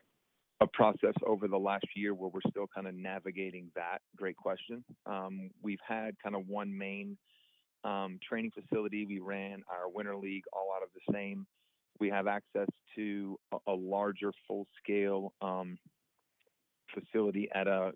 a 0.61 0.67
process 0.67 1.15
over 1.25 1.47
the 1.47 1.57
last 1.57 1.87
year 1.95 2.15
where 2.15 2.31
we're 2.33 2.51
still 2.51 2.67
kind 2.75 2.87
of 2.87 2.95
navigating 2.95 3.71
that. 3.77 3.99
Great 4.17 4.37
question. 4.37 4.85
Um, 5.07 5.51
we've 5.63 5.79
had 5.87 6.17
kind 6.23 6.35
of 6.35 6.49
one 6.49 6.77
main 6.77 7.17
um, 7.85 8.19
training 8.27 8.51
facility. 8.51 9.07
We 9.07 9.21
ran 9.21 9.63
our 9.71 9.89
winter 9.89 10.17
league 10.17 10.45
all 10.53 10.73
out 10.75 10.83
of 10.83 10.89
the 10.95 11.13
same. 11.13 11.47
We 12.01 12.09
have 12.11 12.27
access 12.27 12.69
to 12.97 13.39
a, 13.53 13.73
a 13.73 13.75
larger, 13.75 14.33
full-scale 14.47 15.33
um, 15.41 15.79
facility 16.93 17.49
at 17.55 17.69
a 17.69 17.93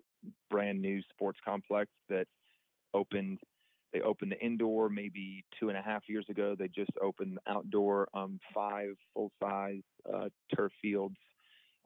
brand 0.49 0.81
new 0.81 1.01
sports 1.13 1.39
complex 1.43 1.89
that 2.09 2.27
opened 2.93 3.39
they 3.91 4.01
opened 4.01 4.31
the 4.31 4.43
indoor 4.43 4.89
maybe 4.89 5.45
two 5.59 5.69
and 5.69 5.77
a 5.77 5.81
half 5.81 6.01
years 6.07 6.25
ago. 6.27 6.55
They 6.57 6.67
just 6.67 6.89
opened 6.99 7.37
the 7.37 7.51
outdoor 7.51 8.07
um, 8.15 8.39
five 8.51 8.95
full 9.13 9.31
size 9.39 9.83
uh, 10.11 10.29
turf 10.55 10.71
fields 10.81 11.15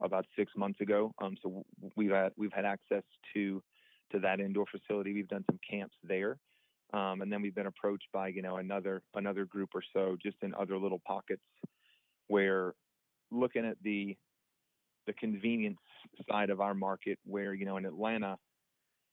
about 0.00 0.26
six 0.36 0.52
months 0.56 0.80
ago. 0.80 1.12
Um, 1.20 1.36
so 1.42 1.64
we've 1.96 2.10
had 2.10 2.32
we've 2.36 2.52
had 2.52 2.64
access 2.64 3.02
to 3.34 3.62
to 4.12 4.18
that 4.20 4.40
indoor 4.40 4.64
facility. 4.70 5.12
We've 5.12 5.28
done 5.28 5.44
some 5.50 5.58
camps 5.68 5.96
there, 6.02 6.38
um, 6.92 7.20
and 7.20 7.30
then 7.30 7.42
we've 7.42 7.54
been 7.54 7.66
approached 7.66 8.08
by 8.12 8.28
you 8.28 8.42
know 8.42 8.56
another 8.56 9.02
another 9.14 9.44
group 9.44 9.70
or 9.74 9.82
so 9.92 10.16
just 10.22 10.36
in 10.42 10.54
other 10.54 10.78
little 10.78 11.00
pockets 11.06 11.42
where 12.28 12.74
looking 13.30 13.64
at 13.64 13.76
the 13.82 14.16
the 15.06 15.12
convenience 15.14 15.78
side 16.30 16.50
of 16.50 16.60
our 16.60 16.74
market 16.74 17.18
where 17.24 17.54
you 17.54 17.64
know 17.64 17.76
in 17.76 17.86
Atlanta 17.86 18.36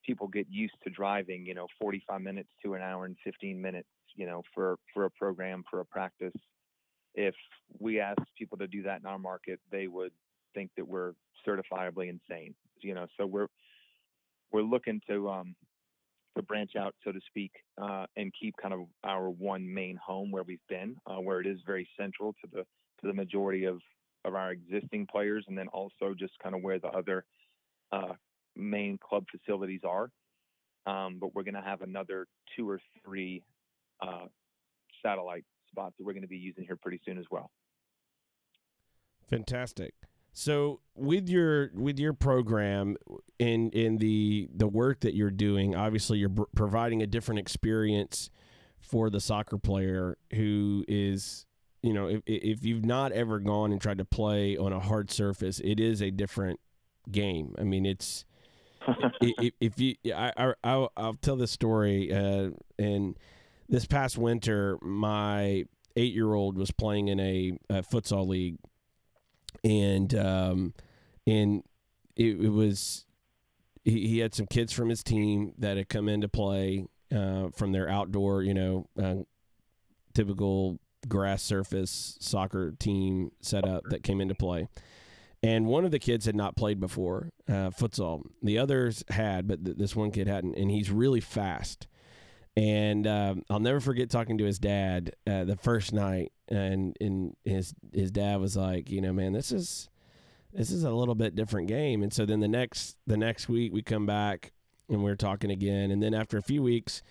people 0.05 0.27
get 0.27 0.45
used 0.49 0.75
to 0.83 0.89
driving 0.89 1.45
you 1.45 1.55
know 1.55 1.67
45 1.81 2.21
minutes 2.21 2.49
to 2.63 2.75
an 2.75 2.81
hour 2.81 3.05
and 3.05 3.15
15 3.23 3.59
minutes 3.59 3.87
you 4.15 4.25
know 4.25 4.43
for 4.53 4.77
for 4.93 5.05
a 5.05 5.11
program 5.11 5.63
for 5.69 5.79
a 5.79 5.85
practice 5.85 6.33
if 7.15 7.33
we 7.79 7.99
asked 7.99 8.19
people 8.37 8.57
to 8.57 8.67
do 8.67 8.83
that 8.83 8.99
in 8.99 9.05
our 9.05 9.17
market 9.17 9.59
they 9.71 9.87
would 9.87 10.11
think 10.55 10.71
that 10.75 10.87
we're 10.87 11.13
certifiably 11.47 12.09
insane 12.09 12.55
you 12.81 12.95
know 12.95 13.05
so 13.17 13.25
we're 13.25 13.47
we're 14.51 14.63
looking 14.63 14.99
to 15.07 15.29
um 15.29 15.55
to 16.35 16.41
branch 16.41 16.71
out 16.77 16.95
so 17.03 17.11
to 17.11 17.19
speak 17.27 17.51
uh 17.81 18.05
and 18.17 18.33
keep 18.39 18.55
kind 18.61 18.73
of 18.73 18.81
our 19.03 19.29
one 19.29 19.71
main 19.71 19.97
home 20.03 20.31
where 20.31 20.43
we've 20.43 20.57
been 20.67 20.95
uh, 21.05 21.17
where 21.17 21.39
it 21.39 21.47
is 21.47 21.59
very 21.65 21.87
central 21.97 22.33
to 22.33 22.49
the 22.51 22.65
to 23.01 23.07
the 23.07 23.13
majority 23.13 23.65
of 23.65 23.79
of 24.25 24.35
our 24.35 24.51
existing 24.51 25.07
players, 25.09 25.45
and 25.47 25.57
then 25.57 25.67
also 25.69 26.13
just 26.17 26.33
kind 26.41 26.55
of 26.55 26.61
where 26.61 26.79
the 26.79 26.87
other 26.87 27.23
uh, 27.91 28.13
main 28.55 28.97
club 28.97 29.23
facilities 29.31 29.81
are. 29.87 30.09
Um, 30.87 31.17
but 31.19 31.33
we're 31.33 31.43
going 31.43 31.55
to 31.55 31.61
have 31.61 31.81
another 31.81 32.27
two 32.55 32.69
or 32.69 32.79
three 33.03 33.43
uh, 34.01 34.25
satellite 35.03 35.45
spots 35.69 35.95
that 35.97 36.05
we're 36.05 36.13
going 36.13 36.23
to 36.23 36.27
be 36.27 36.37
using 36.37 36.63
here 36.65 36.75
pretty 36.75 36.99
soon 37.05 37.17
as 37.17 37.25
well. 37.31 37.51
Fantastic. 39.29 39.93
So 40.37 40.81
with 40.95 41.29
your 41.29 41.71
with 41.73 41.97
your 41.97 42.11
program 42.11 42.97
in 43.39 43.69
in 43.71 43.97
the 43.97 44.49
the 44.53 44.67
work 44.67 44.99
that 44.99 45.15
you're 45.15 45.31
doing, 45.31 45.75
obviously 45.75 46.17
you're 46.17 46.35
providing 46.55 47.01
a 47.01 47.07
different 47.07 47.39
experience 47.39 48.29
for 48.81 49.09
the 49.09 49.21
soccer 49.21 49.57
player 49.57 50.17
who 50.33 50.83
is 50.89 51.45
you 51.81 51.93
know, 51.93 52.07
if 52.07 52.21
if 52.25 52.65
you've 52.65 52.83
not 52.83 53.13
ever 53.13 53.39
gone 53.39 53.71
and 53.71 53.79
tried 53.79 53.99
to 53.99 54.05
play 54.05 54.57
on 54.57 54.73
a 54.73 54.79
hard 54.79 55.09
surface, 55.09 55.61
it 55.63 55.79
is 55.79 56.01
a 56.01 56.11
different 56.11 56.59
game. 57.09 57.55
I 57.57 57.63
mean, 57.63 57.85
it's 57.85 58.25
if, 59.21 59.53
if 59.61 59.79
you, 59.79 59.95
I, 60.13 60.33
I, 60.35 60.53
I'll, 60.63 60.91
I'll 60.97 61.13
tell 61.13 61.37
this 61.37 61.51
story. 61.51 62.11
Uh, 62.11 62.49
and 62.77 63.17
this 63.69 63.85
past 63.85 64.17
winter, 64.17 64.77
my 64.81 65.65
eight 65.95 66.13
year 66.13 66.33
old 66.33 66.57
was 66.57 66.71
playing 66.71 67.07
in 67.07 67.19
a, 67.19 67.57
a 67.69 67.83
futsal 67.83 68.27
league, 68.27 68.57
and 69.63 70.13
um, 70.15 70.73
and 71.27 71.63
it, 72.15 72.39
it 72.39 72.49
was 72.49 73.05
he, 73.83 74.07
he 74.07 74.19
had 74.19 74.33
some 74.33 74.47
kids 74.47 74.73
from 74.73 74.89
his 74.89 75.03
team 75.03 75.53
that 75.57 75.77
had 75.77 75.89
come 75.89 76.09
in 76.09 76.21
to 76.21 76.27
play 76.27 76.85
uh, 77.15 77.49
from 77.55 77.71
their 77.71 77.89
outdoor, 77.89 78.43
you 78.43 78.53
know, 78.53 78.87
uh, 79.01 79.15
typical 80.13 80.79
grass 81.07 81.43
surface 81.43 82.17
soccer 82.19 82.71
team 82.79 83.31
setup 83.41 83.83
that 83.89 84.03
came 84.03 84.19
into 84.19 84.35
play. 84.35 84.67
And 85.43 85.67
one 85.67 85.85
of 85.85 85.91
the 85.91 85.99
kids 85.99 86.25
had 86.25 86.35
not 86.35 86.55
played 86.55 86.79
before 86.79 87.29
uh, 87.47 87.69
futsal. 87.69 88.23
The 88.41 88.57
others 88.57 89.03
had, 89.09 89.47
but 89.47 89.63
th- 89.63 89.77
this 89.77 89.95
one 89.95 90.09
kid 90.09 90.27
hadn't. 90.27 90.55
And 90.55 90.71
he's 90.71 90.89
really 90.89 91.21
fast. 91.21 91.87
And 92.57 93.05
um, 93.05 93.43
I'll 93.49 93.59
never 93.59 93.81
forget 93.81 94.09
talking 94.09 94.37
to 94.37 94.45
his 94.45 94.59
dad 94.59 95.13
uh, 95.27 95.43
the 95.43 95.57
first 95.57 95.91
night, 95.91 96.31
and 96.47 96.95
and 97.01 97.35
his 97.43 97.73
his 97.93 98.11
dad 98.11 98.39
was 98.39 98.55
like, 98.55 98.89
you 98.89 99.01
know, 99.01 99.11
man, 99.11 99.33
this 99.33 99.51
is 99.51 99.89
this 100.53 100.71
is 100.71 100.83
a 100.85 100.91
little 100.91 101.15
bit 101.15 101.35
different 101.35 101.67
game. 101.67 102.01
And 102.01 102.13
so 102.13 102.25
then 102.25 102.39
the 102.39 102.47
next 102.47 102.97
the 103.05 103.17
next 103.17 103.49
week 103.49 103.73
we 103.73 103.81
come 103.81 104.05
back 104.05 104.53
and 104.87 105.03
we're 105.03 105.15
talking 105.15 105.51
again, 105.51 105.91
and 105.91 106.01
then 106.01 106.13
after 106.13 106.37
a 106.37 106.43
few 106.43 106.61
weeks, 106.61 107.01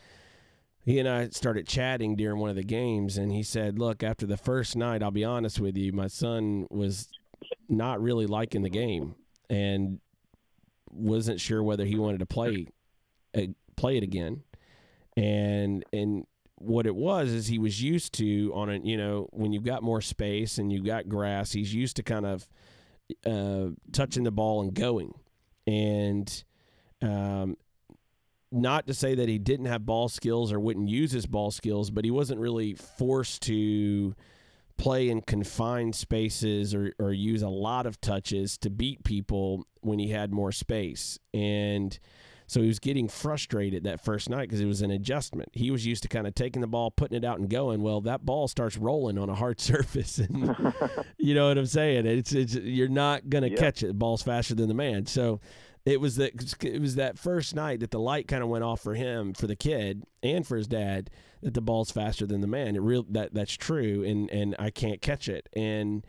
he 0.85 0.99
and 0.99 1.09
I 1.09 1.29
started 1.31 1.67
chatting 1.67 2.15
during 2.15 2.39
one 2.39 2.51
of 2.51 2.57
the 2.57 2.65
games, 2.65 3.19
and 3.19 3.33
he 3.33 3.43
said, 3.43 3.79
"Look, 3.79 4.03
after 4.03 4.27
the 4.27 4.37
first 4.37 4.77
night, 4.77 5.03
I'll 5.03 5.11
be 5.11 5.25
honest 5.25 5.61
with 5.61 5.77
you, 5.77 5.93
my 5.93 6.07
son 6.07 6.67
was 6.71 7.09
not 7.69 8.01
really 8.01 8.27
liking 8.27 8.63
the 8.63 8.71
game, 8.71 9.15
and 9.51 9.99
wasn't 10.91 11.41
sure 11.41 11.63
whether 11.63 11.85
he 11.85 11.97
wanted 11.97 12.21
to 12.21 12.27
play 12.27 12.69
uh, 13.37 13.43
play 13.77 13.97
it 13.97 14.03
again." 14.03 14.43
And 15.17 15.85
and 15.93 16.27
what 16.57 16.87
it 16.87 16.95
was 16.95 17.31
is 17.31 17.47
he 17.47 17.59
was 17.59 17.83
used 17.83 18.15
to 18.15 18.51
on 18.55 18.71
a 18.71 18.79
you 18.79 18.97
know 18.97 19.29
when 19.31 19.53
you've 19.53 19.65
got 19.65 19.83
more 19.83 20.01
space 20.01 20.59
and 20.59 20.73
you've 20.73 20.85
got 20.85 21.09
grass, 21.09 21.53
he's 21.53 21.75
used 21.75 21.97
to 21.97 22.03
kind 22.03 22.27
of 22.27 22.49
uh, 23.27 23.67
touching 23.93 24.25
the 24.25 24.33
ball 24.33 24.63
and 24.63 24.75
going, 24.75 25.15
and 25.67 26.45
um, 27.03 27.57
not 28.51 28.87
to 28.87 28.95
say 28.95 29.15
that 29.17 29.29
he 29.29 29.39
didn't 29.39 29.67
have 29.67 29.85
ball 29.85 30.09
skills 30.09 30.53
or 30.53 30.61
wouldn't 30.61 30.89
use 30.89 31.11
his 31.11 31.27
ball 31.27 31.51
skills, 31.51 31.91
but 31.91 32.05
he 32.05 32.11
wasn't 32.11 32.41
really 32.41 32.75
forced 32.75 33.43
to 33.43 34.15
play 34.77 35.09
in 35.09 35.21
confined 35.21 35.95
spaces 35.95 36.75
or, 36.75 36.95
or 36.99 37.13
use 37.13 37.43
a 37.43 37.49
lot 37.49 37.87
of 37.87 38.01
touches 38.01 38.57
to 38.59 38.71
beat 38.71 39.05
people 39.05 39.67
when 39.83 39.99
he 39.99 40.11
had 40.11 40.33
more 40.33 40.53
space. 40.53 41.19
And 41.33 41.99
so 42.47 42.61
he 42.61 42.67
was 42.67 42.79
getting 42.79 43.09
frustrated 43.09 43.85
that 43.85 44.05
first 44.05 44.29
night 44.29 44.43
because 44.49 44.61
it 44.61 44.67
was 44.67 44.83
an 44.83 44.91
adjustment. 44.91 45.49
He 45.53 45.71
was 45.71 45.87
used 45.87 46.03
to 46.03 46.09
kind 46.09 46.27
of 46.27 46.35
taking 46.35 46.61
the 46.61 46.67
ball, 46.67 46.91
putting 46.91 47.17
it 47.17 47.25
out, 47.25 47.39
and 47.39 47.49
going. 47.49 47.81
Well, 47.83 48.01
that 48.03 48.25
ball 48.27 48.49
starts 48.49 48.77
rolling 48.77 49.19
on 49.19 49.29
a 49.31 49.35
hard 49.35 49.61
surface, 49.61 50.19
and 50.19 50.55
you 51.19 51.35
know 51.35 51.49
what 51.49 51.59
I'm 51.59 51.67
saying. 51.67 52.07
It's 52.07 52.33
it's 52.33 52.55
you're 52.55 52.89
not 52.89 53.29
gonna 53.29 53.49
Yep. 53.49 53.59
catch 53.59 53.83
it. 53.83 53.89
The 53.89 53.95
ball's 53.95 54.23
faster 54.23 54.55
than 54.55 54.69
the 54.69 54.75
man. 54.75 55.07
So 55.07 55.41
it 55.87 56.01
was 56.01 56.17
that 56.17 56.65
it 56.65 56.81
was 56.81 56.95
that 56.95 57.19
first 57.19 57.55
night 57.55 57.81
that 57.81 57.91
the 57.91 58.01
light 58.01 58.27
kind 58.29 58.43
of 58.43 58.49
went 58.49 58.65
off 58.65 58.81
for 58.81 58.95
him, 58.95 59.35
for 59.35 59.47
the 59.47 59.57
kid, 59.57 60.05
and 60.23 60.47
for 60.47 60.57
his 60.57 60.67
dad 60.67 61.11
that 61.43 61.53
the 61.55 61.61
ball's 61.61 61.91
faster 61.91 62.27
than 62.27 62.41
the 62.41 62.47
man. 62.47 62.75
It 62.75 62.81
real 62.81 63.05
that 63.11 63.35
that's 63.35 63.55
true, 63.55 64.03
and 64.05 64.31
and 64.31 64.55
I 64.59 64.71
can't 64.71 65.03
catch 65.03 65.29
it. 65.29 65.49
And 65.55 66.05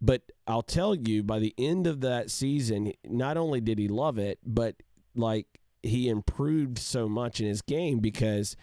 but 0.00 0.22
I'll 0.46 0.62
tell 0.62 0.94
you, 0.94 1.22
by 1.22 1.38
the 1.38 1.54
end 1.58 1.86
of 1.86 2.00
that 2.00 2.30
season, 2.30 2.92
not 3.04 3.36
only 3.36 3.60
did 3.60 3.78
he 3.78 3.88
love 3.88 4.16
it, 4.18 4.38
but 4.44 4.76
like 5.14 5.46
he 5.82 6.08
improved 6.08 6.78
so 6.78 7.08
much 7.08 7.40
in 7.40 7.46
his 7.46 7.62
game 7.62 8.00
because 8.00 8.56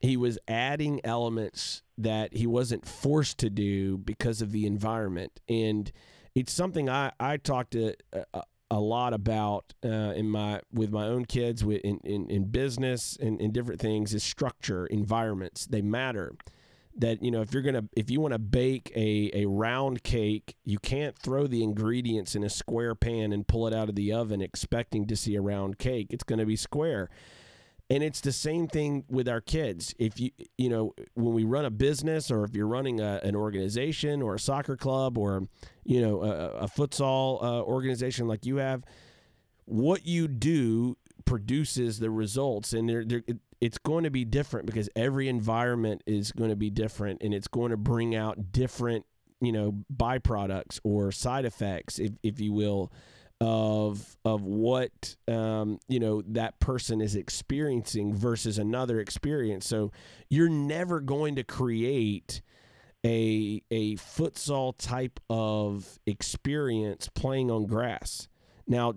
he 0.00 0.16
was 0.16 0.38
adding 0.48 1.00
elements 1.04 1.82
that 1.96 2.34
he 2.34 2.46
wasn't 2.46 2.86
forced 2.86 3.38
to 3.38 3.50
do 3.50 3.96
because 3.96 4.42
of 4.42 4.52
the 4.52 4.66
environment. 4.66 5.40
And 5.48 5.90
it's 6.34 6.52
something 6.52 6.88
i 6.88 7.12
i 7.20 7.36
talked 7.36 7.72
to 7.72 7.94
a, 8.12 8.42
a 8.70 8.80
lot 8.80 9.12
about 9.12 9.72
uh, 9.84 10.12
in 10.16 10.28
my 10.28 10.60
with 10.72 10.90
my 10.90 11.06
own 11.06 11.24
kids 11.24 11.64
with 11.64 11.80
in, 11.82 11.98
in, 12.04 12.28
in 12.28 12.44
business 12.44 13.16
and 13.20 13.40
in 13.40 13.52
different 13.52 13.80
things 13.80 14.14
is 14.14 14.22
structure 14.22 14.86
environments 14.86 15.66
they 15.66 15.82
matter 15.82 16.32
that 16.96 17.22
you 17.22 17.30
know 17.30 17.40
if 17.40 17.52
you're 17.52 17.62
gonna 17.62 17.84
if 17.96 18.10
you 18.10 18.20
want 18.20 18.32
to 18.32 18.38
bake 18.38 18.92
a, 18.94 19.30
a 19.34 19.46
round 19.46 20.02
cake 20.02 20.56
you 20.64 20.78
can't 20.78 21.18
throw 21.18 21.46
the 21.46 21.62
ingredients 21.62 22.34
in 22.36 22.44
a 22.44 22.50
square 22.50 22.94
pan 22.94 23.32
and 23.32 23.46
pull 23.46 23.66
it 23.66 23.74
out 23.74 23.88
of 23.88 23.94
the 23.94 24.12
oven 24.12 24.40
expecting 24.40 25.06
to 25.06 25.16
see 25.16 25.34
a 25.34 25.40
round 25.40 25.78
cake. 25.78 26.08
It's 26.10 26.24
going 26.24 26.38
to 26.38 26.46
be 26.46 26.56
square. 26.56 27.10
And 27.90 28.02
it's 28.02 28.22
the 28.22 28.32
same 28.32 28.66
thing 28.66 29.04
with 29.10 29.28
our 29.28 29.42
kids. 29.42 29.94
If 29.98 30.18
you 30.18 30.30
you 30.56 30.68
know 30.68 30.94
when 31.14 31.34
we 31.34 31.44
run 31.44 31.64
a 31.64 31.70
business 31.70 32.30
or 32.30 32.44
if 32.44 32.54
you're 32.54 32.66
running 32.66 33.00
a, 33.00 33.20
an 33.22 33.36
organization 33.36 34.22
or 34.22 34.36
a 34.36 34.40
soccer 34.40 34.76
club 34.76 35.18
or 35.18 35.42
you 35.84 36.00
know 36.00 36.22
a, 36.22 36.64
a 36.64 36.66
futsal 36.66 37.42
uh, 37.42 37.62
organization 37.62 38.26
like 38.26 38.46
you 38.46 38.56
have 38.56 38.84
what 39.66 40.06
you 40.06 40.28
do 40.28 40.96
produces 41.24 41.98
the 41.98 42.10
results. 42.10 42.72
And 42.72 42.90
it, 42.90 43.38
it's 43.64 43.78
going 43.78 44.04
to 44.04 44.10
be 44.10 44.26
different 44.26 44.66
because 44.66 44.90
every 44.94 45.26
environment 45.26 46.02
is 46.06 46.32
going 46.32 46.50
to 46.50 46.56
be 46.56 46.68
different 46.68 47.22
and 47.22 47.32
it's 47.32 47.48
going 47.48 47.70
to 47.70 47.78
bring 47.78 48.14
out 48.14 48.52
different 48.52 49.06
you 49.40 49.52
know 49.52 49.74
byproducts 49.90 50.78
or 50.84 51.10
side 51.10 51.46
effects 51.46 51.98
if, 51.98 52.12
if 52.22 52.40
you 52.40 52.52
will 52.52 52.92
of 53.40 54.18
of 54.26 54.42
what 54.42 55.16
um, 55.28 55.78
you 55.88 55.98
know 55.98 56.22
that 56.26 56.60
person 56.60 57.00
is 57.00 57.16
experiencing 57.16 58.14
versus 58.14 58.58
another 58.58 59.00
experience. 59.00 59.66
So 59.66 59.92
you're 60.28 60.50
never 60.50 61.00
going 61.00 61.36
to 61.36 61.42
create 61.42 62.42
a 63.02 63.62
a 63.70 63.96
futsal 63.96 64.74
type 64.76 65.20
of 65.30 65.98
experience 66.06 67.08
playing 67.14 67.50
on 67.50 67.64
grass 67.64 68.28
now 68.66 68.94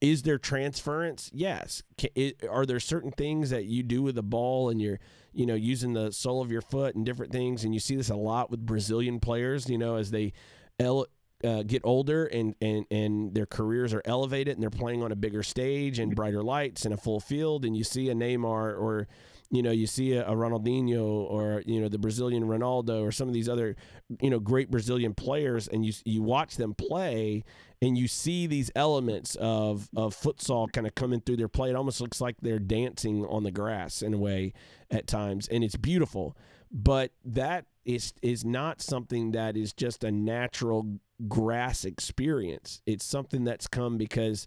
is 0.00 0.22
there 0.22 0.38
transference? 0.38 1.30
Yes. 1.32 1.82
It, 2.14 2.44
are 2.48 2.64
there 2.64 2.80
certain 2.80 3.10
things 3.10 3.50
that 3.50 3.64
you 3.64 3.82
do 3.82 4.02
with 4.02 4.14
the 4.14 4.22
ball 4.22 4.70
and 4.70 4.80
you're 4.80 4.98
you 5.32 5.46
know 5.46 5.54
using 5.54 5.92
the 5.92 6.10
sole 6.12 6.40
of 6.42 6.50
your 6.50 6.62
foot 6.62 6.94
and 6.94 7.04
different 7.06 7.32
things 7.32 7.64
and 7.64 7.72
you 7.72 7.80
see 7.80 7.94
this 7.94 8.10
a 8.10 8.16
lot 8.16 8.50
with 8.50 8.66
brazilian 8.66 9.20
players 9.20 9.68
you 9.68 9.78
know 9.78 9.94
as 9.94 10.10
they 10.10 10.32
ele- 10.80 11.06
uh, 11.44 11.62
get 11.62 11.80
older 11.84 12.26
and, 12.26 12.54
and 12.60 12.84
and 12.90 13.34
their 13.34 13.46
careers 13.46 13.94
are 13.94 14.02
elevated 14.04 14.54
and 14.54 14.62
they're 14.62 14.70
playing 14.70 15.02
on 15.02 15.12
a 15.12 15.16
bigger 15.16 15.42
stage 15.42 15.98
and 15.98 16.14
brighter 16.14 16.42
lights 16.42 16.84
and 16.84 16.92
a 16.92 16.96
full 16.96 17.20
field 17.20 17.64
and 17.64 17.76
you 17.76 17.84
see 17.84 18.10
a 18.10 18.14
Neymar 18.14 18.78
or 18.78 19.06
you 19.50 19.62
know, 19.62 19.72
you 19.72 19.86
see 19.86 20.12
a, 20.12 20.26
a 20.26 20.32
Ronaldinho 20.32 21.04
or 21.04 21.62
you 21.66 21.80
know 21.80 21.88
the 21.88 21.98
Brazilian 21.98 22.44
Ronaldo 22.44 23.02
or 23.02 23.10
some 23.10 23.26
of 23.28 23.34
these 23.34 23.48
other, 23.48 23.76
you 24.20 24.30
know, 24.30 24.38
great 24.38 24.70
Brazilian 24.70 25.12
players, 25.12 25.66
and 25.68 25.84
you 25.84 25.92
you 26.04 26.22
watch 26.22 26.56
them 26.56 26.72
play, 26.74 27.44
and 27.82 27.98
you 27.98 28.06
see 28.06 28.46
these 28.46 28.70
elements 28.76 29.36
of 29.40 29.88
of 29.96 30.14
futsal 30.14 30.72
kind 30.72 30.86
of 30.86 30.94
coming 30.94 31.20
through 31.20 31.36
their 31.36 31.48
play. 31.48 31.70
It 31.70 31.76
almost 31.76 32.00
looks 32.00 32.20
like 32.20 32.36
they're 32.40 32.60
dancing 32.60 33.26
on 33.26 33.42
the 33.42 33.50
grass 33.50 34.02
in 34.02 34.14
a 34.14 34.18
way 34.18 34.52
at 34.90 35.06
times, 35.06 35.48
and 35.48 35.64
it's 35.64 35.76
beautiful. 35.76 36.36
But 36.70 37.10
that 37.24 37.66
is 37.84 38.12
is 38.22 38.44
not 38.44 38.80
something 38.80 39.32
that 39.32 39.56
is 39.56 39.72
just 39.72 40.04
a 40.04 40.12
natural 40.12 41.00
grass 41.28 41.84
experience. 41.84 42.82
It's 42.86 43.04
something 43.04 43.44
that's 43.44 43.66
come 43.66 43.98
because 43.98 44.46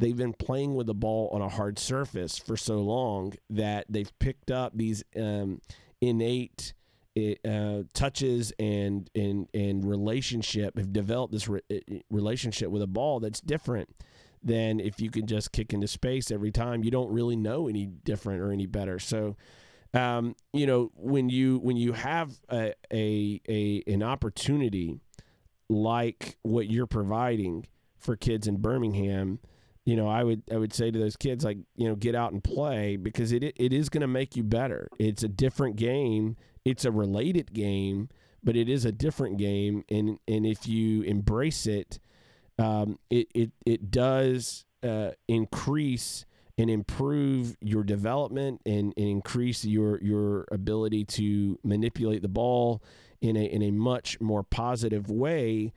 they've 0.00 0.16
been 0.16 0.32
playing 0.32 0.74
with 0.74 0.86
the 0.86 0.94
ball 0.94 1.28
on 1.32 1.42
a 1.42 1.48
hard 1.48 1.78
surface 1.78 2.38
for 2.38 2.56
so 2.56 2.78
long 2.78 3.34
that 3.50 3.84
they've 3.88 4.18
picked 4.18 4.50
up 4.50 4.72
these 4.74 5.04
um, 5.16 5.60
innate 6.00 6.72
uh, 7.44 7.82
touches 7.92 8.52
and 8.58 9.10
and 9.14 9.48
and 9.52 9.84
relationship 9.84 10.78
have 10.78 10.92
developed 10.92 11.32
this 11.32 11.48
re- 11.48 11.60
relationship 12.08 12.70
with 12.70 12.82
a 12.82 12.86
ball 12.86 13.20
that's 13.20 13.40
different 13.40 13.94
than 14.42 14.80
if 14.80 15.00
you 15.00 15.10
can 15.10 15.26
just 15.26 15.52
kick 15.52 15.74
into 15.74 15.86
space 15.86 16.30
every 16.30 16.50
time. 16.50 16.82
You 16.82 16.90
don't 16.90 17.12
really 17.12 17.36
know 17.36 17.68
any 17.68 17.86
different 17.86 18.40
or 18.40 18.52
any 18.52 18.66
better. 18.66 18.98
So 18.98 19.36
um, 19.92 20.34
you 20.54 20.66
know 20.66 20.92
when 20.94 21.28
you 21.28 21.58
when 21.58 21.76
you 21.76 21.92
have 21.92 22.30
a, 22.48 22.72
a, 22.90 23.40
a 23.48 23.82
an 23.86 24.02
opportunity 24.02 24.98
like 25.68 26.38
what 26.42 26.70
you're 26.70 26.86
providing 26.86 27.66
for 27.98 28.16
kids 28.16 28.46
in 28.46 28.56
Birmingham 28.56 29.40
you 29.84 29.96
know, 29.96 30.08
I 30.08 30.22
would 30.22 30.42
I 30.52 30.56
would 30.56 30.72
say 30.72 30.90
to 30.90 30.98
those 30.98 31.16
kids 31.16 31.44
like, 31.44 31.58
you 31.76 31.88
know, 31.88 31.94
get 31.94 32.14
out 32.14 32.32
and 32.32 32.42
play 32.42 32.96
because 32.96 33.32
it 33.32 33.42
it 33.42 33.72
is 33.72 33.88
going 33.88 34.02
to 34.02 34.06
make 34.06 34.36
you 34.36 34.42
better. 34.42 34.88
It's 34.98 35.22
a 35.22 35.28
different 35.28 35.76
game. 35.76 36.36
It's 36.64 36.84
a 36.84 36.90
related 36.90 37.52
game, 37.52 38.08
but 38.44 38.56
it 38.56 38.68
is 38.68 38.84
a 38.84 38.92
different 38.92 39.38
game 39.38 39.84
and 39.88 40.18
and 40.28 40.46
if 40.46 40.66
you 40.66 41.02
embrace 41.02 41.66
it, 41.66 41.98
um, 42.58 42.98
it 43.08 43.28
it 43.34 43.52
it 43.64 43.90
does 43.90 44.64
uh, 44.82 45.10
increase 45.28 46.24
and 46.58 46.70
improve 46.70 47.56
your 47.60 47.82
development 47.82 48.60
and, 48.66 48.92
and 48.96 49.08
increase 49.08 49.64
your 49.64 49.98
your 50.02 50.46
ability 50.52 51.04
to 51.06 51.58
manipulate 51.64 52.20
the 52.22 52.28
ball 52.28 52.82
in 53.22 53.36
a 53.36 53.44
in 53.44 53.62
a 53.62 53.70
much 53.70 54.20
more 54.20 54.42
positive 54.42 55.10
way 55.10 55.72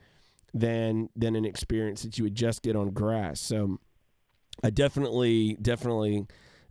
than 0.52 1.08
than 1.16 1.34
an 1.36 1.44
experience 1.44 2.02
that 2.02 2.18
you 2.18 2.24
would 2.24 2.34
just 2.34 2.62
get 2.62 2.76
on 2.76 2.90
grass. 2.90 3.40
So 3.40 3.80
I 4.62 4.70
definitely, 4.70 5.56
definitely 5.60 6.26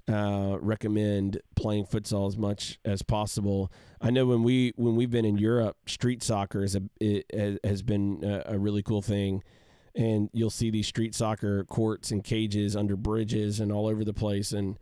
uh, 0.08 0.58
recommend 0.60 1.42
playing 1.56 1.86
futsal 1.86 2.28
as 2.28 2.38
much 2.38 2.80
as 2.84 3.02
possible. 3.02 3.72
I 4.02 4.10
know 4.10 4.26
when 4.26 4.44
we 4.44 4.74
when 4.76 4.96
we've 4.96 5.12
been 5.12 5.26
in 5.26 5.38
Europe, 5.38 5.78
street 5.88 6.24
soccer 6.24 6.64
is 6.64 6.76
a 6.76 6.82
it 7.00 7.60
has 7.64 7.82
been 7.82 8.24
a, 8.24 8.54
a 8.54 8.60
really 8.60 8.84
cool 8.84 9.02
thing, 9.02 9.44
and 9.96 10.30
you'll 10.34 10.50
see 10.50 10.70
these 10.70 10.88
street 10.88 11.16
soccer 11.16 11.64
courts 11.66 12.12
and 12.12 12.24
cages 12.24 12.76
under 12.76 12.96
bridges 12.96 13.60
and 13.60 13.72
all 13.72 13.88
over 13.88 14.04
the 14.04 14.14
place, 14.14 14.52
and 14.52 14.78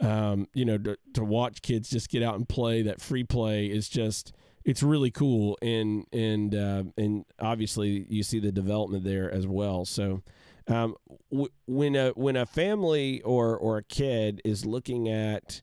um, 0.00 0.48
you 0.54 0.64
know 0.64 0.78
to, 0.78 0.96
to 1.12 1.24
watch 1.24 1.60
kids 1.60 1.90
just 1.90 2.08
get 2.08 2.22
out 2.22 2.36
and 2.36 2.48
play 2.48 2.82
that 2.82 3.00
free 3.00 3.24
play 3.24 3.66
is 3.66 3.88
just 3.88 4.32
it's 4.64 4.82
really 4.82 5.10
cool 5.10 5.58
and 5.60 6.06
and 6.12 6.54
uh, 6.54 6.84
and 6.96 7.26
obviously 7.38 8.06
you 8.08 8.22
see 8.22 8.38
the 8.38 8.52
development 8.52 9.04
there 9.04 9.30
as 9.30 9.46
well. 9.46 9.84
So 9.84 10.22
um, 10.68 10.96
w- 11.30 11.50
when 11.66 11.96
a 11.96 12.10
when 12.10 12.36
a 12.36 12.46
family 12.46 13.20
or 13.22 13.56
or 13.56 13.78
a 13.78 13.82
kid 13.82 14.40
is 14.44 14.64
looking 14.64 15.08
at 15.08 15.62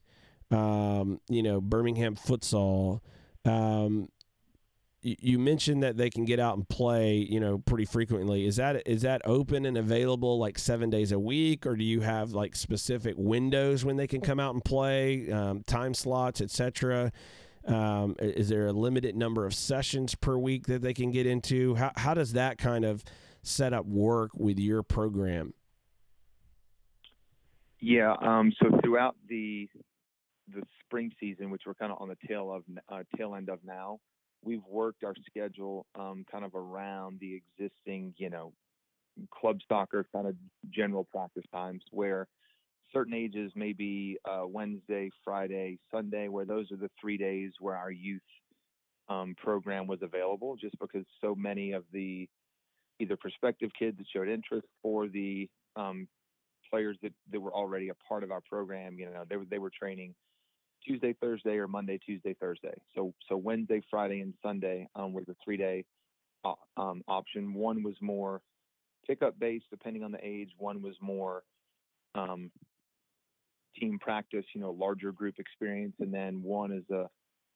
um, 0.50 1.20
you 1.28 1.42
know 1.42 1.60
Birmingham 1.60 2.16
futsal, 2.16 3.00
um, 3.44 4.08
you 5.02 5.38
mentioned 5.38 5.82
that 5.82 5.96
they 5.96 6.08
can 6.08 6.24
get 6.24 6.38
out 6.38 6.56
and 6.56 6.68
play, 6.68 7.16
you 7.16 7.40
know, 7.40 7.58
pretty 7.58 7.84
frequently. 7.84 8.46
Is 8.46 8.56
that 8.56 8.86
is 8.86 9.02
that 9.02 9.20
open 9.24 9.66
and 9.66 9.76
available 9.76 10.38
like 10.38 10.58
seven 10.58 10.90
days 10.90 11.10
a 11.10 11.18
week, 11.18 11.66
or 11.66 11.74
do 11.74 11.82
you 11.82 12.00
have 12.02 12.32
like 12.32 12.54
specific 12.54 13.14
windows 13.18 13.84
when 13.84 13.96
they 13.96 14.06
can 14.06 14.20
come 14.20 14.38
out 14.38 14.54
and 14.54 14.64
play, 14.64 15.30
um, 15.32 15.64
time 15.64 15.94
slots, 15.94 16.40
etc.? 16.40 17.10
Um, 17.66 18.14
is 18.20 18.48
there 18.48 18.68
a 18.68 18.72
limited 18.72 19.16
number 19.16 19.44
of 19.44 19.54
sessions 19.54 20.14
per 20.14 20.36
week 20.36 20.66
that 20.66 20.82
they 20.82 20.94
can 20.94 21.10
get 21.10 21.26
into? 21.26 21.74
How 21.74 21.90
how 21.96 22.14
does 22.14 22.34
that 22.34 22.58
kind 22.58 22.84
of 22.84 23.02
set 23.42 23.72
up 23.72 23.86
work 23.86 24.30
with 24.34 24.58
your 24.58 24.82
program? 24.82 25.54
Yeah. 27.80 28.14
Um, 28.20 28.52
so 28.62 28.70
throughout 28.82 29.16
the 29.28 29.68
the 30.54 30.62
spring 30.84 31.10
season, 31.18 31.50
which 31.50 31.62
we're 31.66 31.74
kind 31.74 31.92
of 31.92 32.00
on 32.00 32.08
the 32.08 32.16
tail 32.28 32.52
of 32.52 32.62
uh, 32.88 33.02
tail 33.16 33.34
end 33.34 33.48
of 33.48 33.58
now, 33.64 33.98
we've 34.44 34.64
worked 34.68 35.04
our 35.04 35.14
schedule 35.26 35.86
um, 35.98 36.24
kind 36.30 36.44
of 36.44 36.54
around 36.54 37.18
the 37.20 37.40
existing, 37.58 38.14
you 38.18 38.30
know, 38.30 38.52
club 39.30 39.58
soccer 39.68 40.06
kind 40.12 40.26
of 40.26 40.34
general 40.70 41.04
practice 41.04 41.44
times 41.52 41.82
where 41.90 42.28
certain 42.92 43.14
ages 43.14 43.52
may 43.54 43.72
be 43.72 44.18
uh, 44.24 44.46
Wednesday, 44.46 45.10
Friday, 45.24 45.78
Sunday, 45.90 46.28
where 46.28 46.44
those 46.44 46.70
are 46.70 46.76
the 46.76 46.90
three 47.00 47.16
days 47.16 47.52
where 47.58 47.76
our 47.76 47.90
youth 47.90 48.20
um, 49.08 49.34
program 49.42 49.86
was 49.86 50.00
available, 50.02 50.56
just 50.56 50.78
because 50.78 51.04
so 51.20 51.34
many 51.34 51.72
of 51.72 51.84
the 51.92 52.28
either 53.02 53.16
prospective 53.16 53.70
kids 53.78 53.98
that 53.98 54.06
showed 54.12 54.28
interest 54.28 54.66
or 54.82 55.08
the 55.08 55.48
um, 55.76 56.06
players 56.70 56.96
that, 57.02 57.12
that 57.30 57.40
were 57.40 57.52
already 57.52 57.88
a 57.88 57.94
part 58.08 58.22
of 58.22 58.30
our 58.30 58.40
program. 58.40 58.98
You 58.98 59.06
know, 59.06 59.24
they 59.28 59.36
were 59.36 59.44
they 59.44 59.58
were 59.58 59.70
training 59.70 60.14
Tuesday, 60.86 61.14
Thursday, 61.20 61.56
or 61.56 61.68
Monday, 61.68 61.98
Tuesday, 62.04 62.34
Thursday. 62.40 62.74
So 62.94 63.12
so 63.28 63.36
Wednesday, 63.36 63.82
Friday, 63.90 64.20
and 64.20 64.34
Sunday 64.42 64.88
um, 64.94 65.12
were 65.12 65.24
the 65.26 65.36
three 65.44 65.56
day 65.56 65.84
uh, 66.44 66.54
um, 66.76 67.02
option. 67.08 67.54
One 67.54 67.82
was 67.82 67.94
more 68.00 68.40
pickup 69.06 69.38
based, 69.38 69.66
depending 69.70 70.04
on 70.04 70.12
the 70.12 70.24
age. 70.24 70.50
One 70.58 70.80
was 70.80 70.94
more 71.00 71.42
um, 72.14 72.50
team 73.78 73.98
practice, 73.98 74.44
you 74.54 74.60
know, 74.60 74.70
larger 74.70 75.12
group 75.12 75.36
experience, 75.38 75.94
and 76.00 76.12
then 76.12 76.42
one 76.42 76.72
is 76.72 76.88
a 76.90 77.08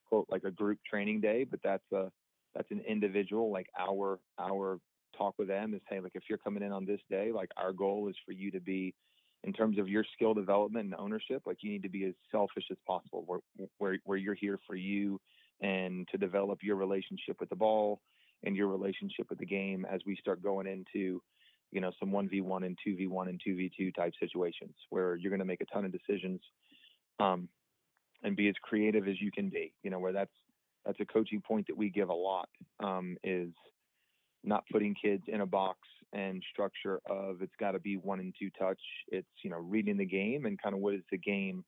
quote 0.09 0.27
like 0.31 0.45
a 0.45 0.51
group 0.51 0.79
training 0.89 1.21
day, 1.21 1.45
but 1.45 1.61
that's 1.63 1.93
a 1.93 2.11
that's 2.55 2.71
an 2.71 2.83
individual 2.89 3.51
like 3.51 3.69
our 3.79 4.19
our 4.39 4.79
talk 5.17 5.35
with 5.39 5.49
them 5.49 5.75
is 5.75 5.81
hey 5.89 6.01
like 6.01 6.13
if 6.15 6.25
you're 6.29 6.39
coming 6.39 6.63
in 6.63 6.73
on 6.73 6.85
this 6.85 7.01
day 7.11 7.33
like 7.33 7.51
our 7.57 7.73
goal 7.73 8.09
is 8.09 8.17
for 8.25 8.33
you 8.33 8.51
to 8.51 8.61
be 8.61 8.95
in 9.45 9.53
terms 9.53 9.79
of 9.79 9.89
your 9.89 10.05
skill 10.15 10.35
development 10.35 10.87
and 10.87 10.95
ownership 10.99 11.43
like 11.47 11.59
you 11.61 11.71
need 11.71 11.83
to 11.83 11.89
be 11.89 12.05
as 12.05 12.15
selfish 12.31 12.65
as 12.71 12.79
possible 12.87 13.25
where 13.27 13.41
where, 13.79 13.99
where 14.05 14.19
you're 14.19 14.35
here 14.35 14.59
for 14.67 14.75
you 14.75 15.21
and 15.61 16.07
to 16.11 16.19
develop 16.19 16.59
your 16.63 16.77
relationship 16.77 17.37
with 17.41 17.49
the 17.49 17.57
ball 17.57 18.01
and 18.45 18.57
your 18.57 18.69
relationship 18.69 19.27
with 19.31 19.39
the 19.39 19.47
game 19.47 19.87
as 19.91 20.01
we 20.07 20.17
start 20.17 20.43
going 20.43 20.67
into 20.67 21.21
you 21.73 21.81
know 21.81 21.93
some 21.99 22.11
1v1 22.11 22.65
and 22.65 22.79
2v1 22.87 23.29
and 23.29 23.41
2v2 23.47 23.95
type 23.95 24.13
situations 24.21 24.75
where 24.91 25.17
you're 25.17 25.31
going 25.31 25.41
to 25.41 25.47
make 25.47 25.61
a 25.61 25.67
ton 25.67 25.85
of 25.85 25.93
decisions 25.93 26.41
um, 27.19 27.49
and 28.23 28.37
be 28.37 28.49
as 28.49 28.55
creative 28.63 29.09
as 29.09 29.21
you 29.21 29.31
can 29.31 29.49
be. 29.49 29.73
You 29.83 29.91
know 29.91 29.99
where 29.99 30.13
that's 30.13 30.33
that's 30.85 31.01
a 31.01 31.05
coaching 31.05 31.41
point 31.41 31.67
that 31.67 31.77
we 31.77 31.91
give 31.91 32.09
a 32.09 32.15
lot 32.15 32.49
um, 32.83 33.17
is 33.25 33.51
not 34.47 34.65
putting 34.71 34.95
kids 34.95 35.25
in 35.27 35.41
a 35.41 35.47
box 35.47 35.79
and 36.13 36.43
structure 36.53 37.01
of 37.11 37.43
it's 37.43 37.55
got 37.59 37.73
to 37.73 37.79
be 37.79 37.97
one 37.97 38.21
and 38.21 38.35
two 38.39 38.51
touch. 38.59 38.81
It's 39.09 39.27
you 39.43 39.51
know 39.51 39.59
reading 39.59 39.97
the 39.97 40.07
game 40.07 40.47
and 40.47 40.61
kind 40.61 40.75
of 40.75 40.81
what 40.81 40.95
is 40.95 41.03
the 41.11 41.19
game 41.19 41.65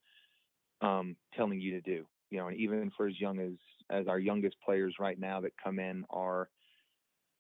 um, 0.81 1.17
telling 1.37 1.61
you 1.61 1.73
to 1.73 1.81
do. 1.81 2.07
You 2.31 2.39
know, 2.39 2.49
and 2.49 2.57
even 2.57 2.91
for 2.97 3.07
as 3.07 3.21
young 3.21 3.41
as 3.41 3.53
as 3.91 4.07
our 4.07 4.19
youngest 4.19 4.57
players 4.65 4.95
right 5.01 5.19
now 5.19 5.41
that 5.41 5.53
come 5.63 5.79
in 5.79 6.05
are 6.11 6.49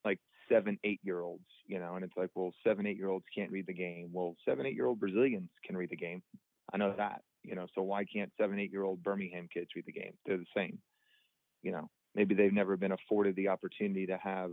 like 0.04 0.18
seven, 0.48 0.78
eight 0.84 1.00
year 1.02 1.20
olds. 1.20 1.44
You 1.66 1.78
know, 1.78 1.94
and 1.94 2.04
it's 2.04 2.16
like, 2.16 2.30
well, 2.34 2.52
seven, 2.64 2.86
eight 2.86 2.96
year 2.96 3.08
olds 3.08 3.26
can't 3.34 3.50
read 3.50 3.66
the 3.66 3.74
game. 3.74 4.10
Well, 4.12 4.36
seven, 4.44 4.66
eight 4.66 4.74
year 4.74 4.86
old 4.86 5.00
Brazilians 5.00 5.50
can 5.64 5.76
read 5.76 5.90
the 5.90 5.96
game. 5.96 6.22
I 6.72 6.76
know 6.76 6.94
that. 6.96 7.22
You 7.44 7.54
know, 7.54 7.66
so 7.74 7.82
why 7.82 8.04
can't 8.04 8.32
seven, 8.38 8.58
eight 8.58 8.72
year 8.72 8.82
old 8.82 9.02
Birmingham 9.02 9.48
kids 9.52 9.68
read 9.74 9.86
the 9.86 9.92
game? 9.92 10.12
They're 10.26 10.36
the 10.36 10.44
same. 10.56 10.78
You 11.62 11.72
know, 11.72 11.90
maybe 12.14 12.34
they've 12.34 12.52
never 12.52 12.76
been 12.76 12.92
afforded 12.92 13.36
the 13.36 13.48
opportunity 13.48 14.06
to 14.06 14.18
have 14.18 14.52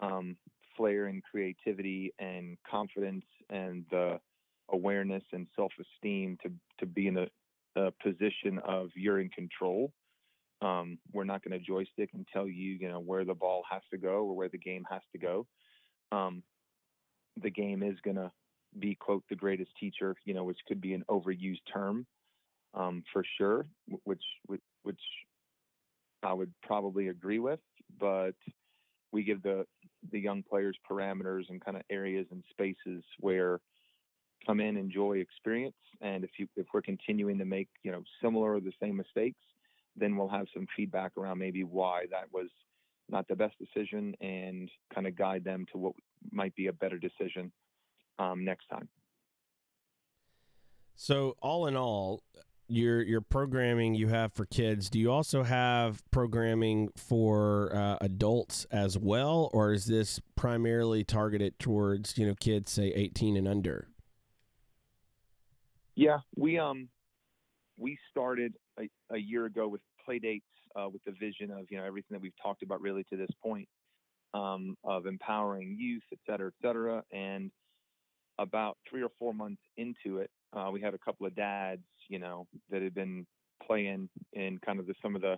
um, 0.00 0.36
flair 0.76 1.06
and 1.06 1.22
creativity 1.22 2.12
and 2.18 2.56
confidence 2.68 3.24
and 3.48 3.84
the 3.90 4.18
awareness 4.72 5.24
and 5.32 5.46
self-esteem 5.56 6.38
to 6.42 6.50
to 6.78 6.86
be 6.86 7.08
in 7.08 7.18
a, 7.18 7.26
a 7.76 7.92
position 8.02 8.58
of 8.64 8.88
you're 8.94 9.20
in 9.20 9.28
control. 9.28 9.92
Um, 10.62 10.98
we're 11.12 11.24
not 11.24 11.42
going 11.42 11.58
to 11.58 11.64
joystick 11.64 12.10
and 12.12 12.26
tell 12.32 12.46
you, 12.46 12.72
you 12.72 12.88
know, 12.88 13.00
where 13.00 13.24
the 13.24 13.34
ball 13.34 13.62
has 13.70 13.80
to 13.90 13.98
go 13.98 14.26
or 14.26 14.36
where 14.36 14.50
the 14.50 14.58
game 14.58 14.84
has 14.90 15.00
to 15.12 15.18
go. 15.18 15.46
Um, 16.12 16.42
the 17.42 17.50
game 17.50 17.82
is 17.82 17.96
going 18.04 18.16
to 18.16 18.30
be 18.78 18.94
quote 18.94 19.24
the 19.30 19.36
greatest 19.36 19.70
teacher, 19.80 20.14
you 20.24 20.34
know, 20.34 20.44
which 20.44 20.58
could 20.68 20.80
be 20.80 20.92
an 20.92 21.04
overused 21.08 21.62
term 21.72 22.06
um, 22.74 23.02
for 23.12 23.24
sure, 23.38 23.66
which, 24.04 24.22
which 24.46 24.62
which 24.82 25.00
I 26.22 26.32
would 26.32 26.52
probably 26.62 27.08
agree 27.08 27.38
with, 27.38 27.60
but 27.98 28.34
we 29.12 29.24
give 29.24 29.42
the 29.42 29.66
the 30.12 30.20
young 30.20 30.42
players 30.42 30.76
parameters 30.90 31.44
and 31.48 31.64
kind 31.64 31.76
of 31.76 31.82
areas 31.90 32.26
and 32.30 32.42
spaces 32.50 33.04
where 33.18 33.60
come 34.46 34.60
in, 34.60 34.76
enjoy, 34.76 35.18
experience, 35.18 35.76
and 36.00 36.24
if 36.24 36.30
you 36.38 36.48
if 36.56 36.66
we're 36.72 36.82
continuing 36.82 37.38
to 37.38 37.44
make 37.44 37.68
you 37.82 37.92
know 37.92 38.02
similar 38.22 38.54
or 38.54 38.60
the 38.60 38.72
same 38.80 38.96
mistakes, 38.96 39.40
then 39.96 40.16
we'll 40.16 40.28
have 40.28 40.46
some 40.54 40.66
feedback 40.76 41.12
around 41.16 41.38
maybe 41.38 41.64
why 41.64 42.06
that 42.10 42.32
was 42.32 42.48
not 43.08 43.26
the 43.28 43.36
best 43.36 43.54
decision 43.58 44.14
and 44.20 44.70
kind 44.94 45.06
of 45.06 45.16
guide 45.16 45.44
them 45.44 45.66
to 45.72 45.78
what 45.78 45.92
might 46.30 46.54
be 46.54 46.68
a 46.68 46.72
better 46.72 46.98
decision 46.98 47.50
um, 48.18 48.44
next 48.44 48.66
time. 48.68 48.88
So, 50.94 51.34
all 51.40 51.66
in 51.66 51.76
all, 51.76 52.22
your 52.70 53.02
your 53.02 53.20
programming 53.20 53.94
you 53.94 54.08
have 54.08 54.32
for 54.32 54.46
kids. 54.46 54.88
Do 54.88 54.98
you 54.98 55.10
also 55.10 55.42
have 55.42 56.02
programming 56.10 56.90
for 56.96 57.74
uh, 57.74 57.98
adults 58.00 58.66
as 58.70 58.98
well, 58.98 59.50
or 59.52 59.72
is 59.72 59.86
this 59.86 60.20
primarily 60.36 61.04
targeted 61.04 61.58
towards 61.58 62.16
you 62.16 62.26
know 62.26 62.34
kids 62.34 62.72
say 62.72 62.88
eighteen 62.88 63.36
and 63.36 63.48
under? 63.48 63.88
Yeah, 65.94 66.18
we 66.36 66.58
um 66.58 66.88
we 67.76 67.98
started 68.10 68.54
a, 68.78 68.88
a 69.10 69.18
year 69.18 69.46
ago 69.46 69.68
with 69.68 69.80
play 70.04 70.18
dates 70.18 70.46
uh, 70.76 70.88
with 70.88 71.02
the 71.04 71.12
vision 71.12 71.50
of 71.50 71.66
you 71.70 71.78
know 71.78 71.84
everything 71.84 72.14
that 72.14 72.20
we've 72.22 72.32
talked 72.42 72.62
about 72.62 72.80
really 72.80 73.04
to 73.10 73.16
this 73.16 73.30
point 73.42 73.68
um, 74.34 74.76
of 74.84 75.06
empowering 75.06 75.76
youth, 75.78 76.02
et 76.12 76.18
cetera, 76.26 76.48
et 76.48 76.66
cetera. 76.66 77.02
And 77.12 77.50
about 78.38 78.78
three 78.88 79.02
or 79.02 79.10
four 79.18 79.34
months 79.34 79.60
into 79.76 80.18
it, 80.18 80.30
uh, 80.52 80.70
we 80.72 80.80
had 80.80 80.94
a 80.94 80.98
couple 80.98 81.26
of 81.26 81.34
dads, 81.34 81.82
you 82.08 82.18
know, 82.18 82.46
that 82.70 82.82
had 82.82 82.94
been 82.94 83.26
playing 83.64 84.08
in 84.32 84.58
kind 84.64 84.80
of 84.80 84.86
the, 84.86 84.94
some 85.02 85.14
of 85.14 85.22
the 85.22 85.36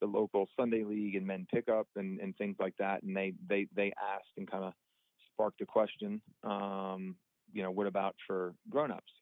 the 0.00 0.06
local 0.06 0.48
Sunday 0.56 0.84
league 0.84 1.16
and 1.16 1.26
men 1.26 1.44
pickup 1.52 1.88
and, 1.96 2.20
and 2.20 2.36
things 2.36 2.56
like 2.60 2.74
that. 2.78 3.02
And 3.02 3.16
they 3.16 3.34
they 3.48 3.66
they 3.74 3.92
asked 4.14 4.30
and 4.36 4.48
kind 4.48 4.64
of 4.64 4.72
sparked 5.32 5.60
a 5.60 5.66
question, 5.66 6.20
um, 6.44 7.16
you 7.52 7.62
know, 7.62 7.70
what 7.70 7.86
about 7.86 8.14
for 8.26 8.54
grown-ups? 8.70 9.12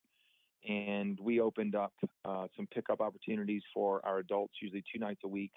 And 0.68 1.18
we 1.20 1.40
opened 1.40 1.74
up 1.76 1.92
uh, 2.24 2.46
some 2.56 2.66
pickup 2.66 3.00
opportunities 3.00 3.62
for 3.72 4.04
our 4.04 4.18
adults, 4.18 4.54
usually 4.60 4.82
two 4.92 4.98
nights 4.98 5.20
a 5.24 5.28
week. 5.28 5.52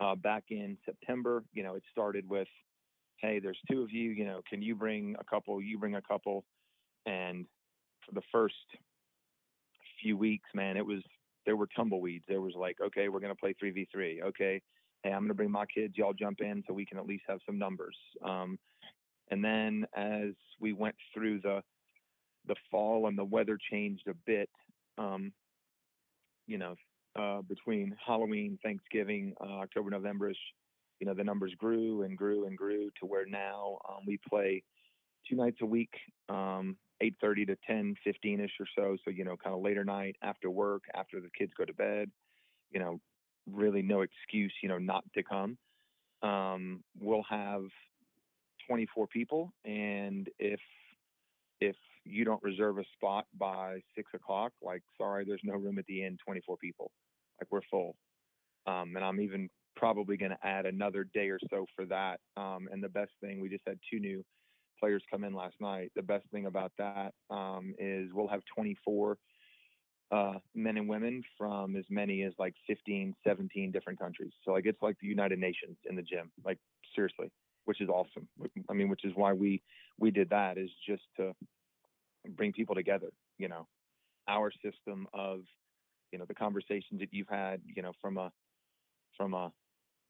Uh, 0.00 0.14
back 0.14 0.44
in 0.50 0.78
September, 0.84 1.42
you 1.52 1.62
know, 1.62 1.74
it 1.74 1.82
started 1.90 2.28
with, 2.28 2.48
hey, 3.16 3.38
there's 3.38 3.58
two 3.70 3.82
of 3.82 3.90
you, 3.90 4.10
you 4.10 4.24
know, 4.24 4.40
can 4.48 4.62
you 4.62 4.74
bring 4.74 5.16
a 5.18 5.24
couple? 5.24 5.60
You 5.60 5.78
bring 5.78 5.96
a 5.96 6.02
couple. 6.02 6.44
And 7.06 7.46
for 8.06 8.14
the 8.14 8.22
first 8.32 8.54
few 10.02 10.16
weeks, 10.16 10.48
man, 10.54 10.76
it 10.76 10.86
was 10.86 11.02
there 11.46 11.56
were 11.56 11.68
tumbleweeds. 11.74 12.24
There 12.28 12.40
was 12.40 12.54
like, 12.54 12.78
okay, 12.80 13.08
we're 13.08 13.20
gonna 13.20 13.34
play 13.34 13.54
three 13.58 13.70
v 13.70 13.88
three. 13.92 14.22
Okay, 14.22 14.60
hey, 15.02 15.10
I'm 15.12 15.22
gonna 15.22 15.34
bring 15.34 15.50
my 15.50 15.66
kids. 15.66 15.94
Y'all 15.96 16.12
jump 16.12 16.40
in 16.40 16.62
so 16.66 16.74
we 16.74 16.86
can 16.86 16.98
at 16.98 17.06
least 17.06 17.24
have 17.28 17.40
some 17.46 17.58
numbers. 17.58 17.96
Um, 18.24 18.58
and 19.30 19.44
then 19.44 19.86
as 19.94 20.30
we 20.58 20.72
went 20.72 20.96
through 21.14 21.40
the 21.40 21.62
the 22.46 22.56
fall 22.70 23.06
and 23.06 23.16
the 23.16 23.24
weather 23.24 23.58
changed 23.70 24.08
a 24.08 24.14
bit, 24.26 24.48
um, 24.98 25.32
you 26.46 26.58
know, 26.58 26.74
uh, 27.16 27.42
between 27.42 27.96
Halloween, 28.04 28.58
Thanksgiving, 28.62 29.34
uh, 29.40 29.60
October, 29.60 29.90
Novemberish, 29.90 30.34
you 31.00 31.06
know, 31.06 31.14
the 31.14 31.24
numbers 31.24 31.52
grew 31.58 32.02
and 32.02 32.16
grew 32.16 32.46
and 32.46 32.56
grew 32.56 32.90
to 33.00 33.06
where 33.06 33.26
now 33.26 33.78
um, 33.88 34.04
we 34.06 34.18
play 34.28 34.62
two 35.28 35.36
nights 35.36 35.58
a 35.62 35.66
week, 35.66 35.92
um, 36.28 36.76
8.30 37.02 37.46
to 37.48 37.56
10, 37.66 37.94
15-ish 38.06 38.52
or 38.60 38.66
so. 38.76 38.96
So, 39.04 39.10
you 39.10 39.24
know, 39.24 39.36
kind 39.36 39.54
of 39.54 39.62
later 39.62 39.84
night 39.84 40.16
after 40.22 40.50
work, 40.50 40.82
after 40.94 41.20
the 41.20 41.30
kids 41.36 41.52
go 41.56 41.64
to 41.64 41.72
bed, 41.72 42.10
you 42.70 42.80
know, 42.80 43.00
really 43.50 43.82
no 43.82 44.02
excuse, 44.02 44.52
you 44.62 44.68
know, 44.68 44.78
not 44.78 45.04
to 45.14 45.22
come. 45.22 45.56
Um, 46.22 46.84
we'll 46.98 47.24
have 47.28 47.62
24 48.68 49.06
people. 49.06 49.52
And 49.64 50.28
if, 50.38 50.60
if 51.60 51.76
you 52.04 52.24
don't 52.24 52.42
reserve 52.42 52.78
a 52.78 52.84
spot 52.94 53.26
by 53.38 53.80
six 53.96 54.10
o'clock, 54.14 54.52
like, 54.62 54.82
sorry, 54.98 55.24
there's 55.24 55.40
no 55.44 55.54
room 55.54 55.78
at 55.78 55.86
the 55.86 56.04
end, 56.04 56.20
24 56.24 56.56
people. 56.58 56.90
Like 57.40 57.50
we're 57.50 57.60
full. 57.70 57.96
Um, 58.66 58.94
and 58.96 59.04
I'm 59.04 59.20
even 59.20 59.48
probably 59.76 60.16
going 60.16 60.32
to 60.32 60.46
add 60.46 60.66
another 60.66 61.04
day 61.14 61.28
or 61.30 61.38
so 61.48 61.64
for 61.74 61.86
that. 61.86 62.20
Um, 62.36 62.68
and 62.70 62.82
the 62.82 62.88
best 62.88 63.12
thing, 63.20 63.40
we 63.40 63.48
just 63.48 63.62
had 63.66 63.78
two 63.90 63.98
new 63.98 64.22
players 64.80 65.02
come 65.10 65.24
in 65.24 65.34
last 65.34 65.54
night. 65.60 65.92
The 65.94 66.02
best 66.02 66.24
thing 66.32 66.46
about 66.46 66.72
that 66.78 67.12
um, 67.30 67.74
is 67.78 68.08
we'll 68.12 68.28
have 68.28 68.42
24 68.54 69.18
uh, 70.10 70.34
men 70.54 70.76
and 70.76 70.88
women 70.88 71.22
from 71.38 71.76
as 71.76 71.84
many 71.88 72.22
as 72.22 72.32
like 72.38 72.54
15, 72.66 73.14
17 73.24 73.70
different 73.70 73.98
countries. 73.98 74.32
So 74.44 74.52
like 74.52 74.66
it's 74.66 74.82
like 74.82 74.96
the 75.00 75.06
United 75.06 75.38
Nations 75.38 75.76
in 75.88 75.94
the 75.94 76.02
gym, 76.02 76.32
like 76.44 76.58
seriously, 76.94 77.30
which 77.66 77.80
is 77.80 77.88
awesome. 77.88 78.28
I 78.68 78.72
mean, 78.72 78.88
which 78.88 79.04
is 79.04 79.12
why 79.14 79.32
we 79.32 79.62
we 79.98 80.10
did 80.10 80.30
that 80.30 80.58
is 80.58 80.70
just 80.86 81.02
to 81.18 81.32
bring 82.36 82.52
people 82.52 82.74
together. 82.74 83.10
You 83.38 83.48
know, 83.48 83.66
our 84.26 84.50
system 84.64 85.06
of 85.14 85.42
you 86.10 86.18
know 86.18 86.24
the 86.24 86.34
conversations 86.34 87.00
that 87.00 87.10
you've 87.12 87.28
had, 87.28 87.60
you 87.64 87.82
know, 87.82 87.92
from 88.00 88.16
a 88.16 88.32
from 89.16 89.34
a 89.34 89.52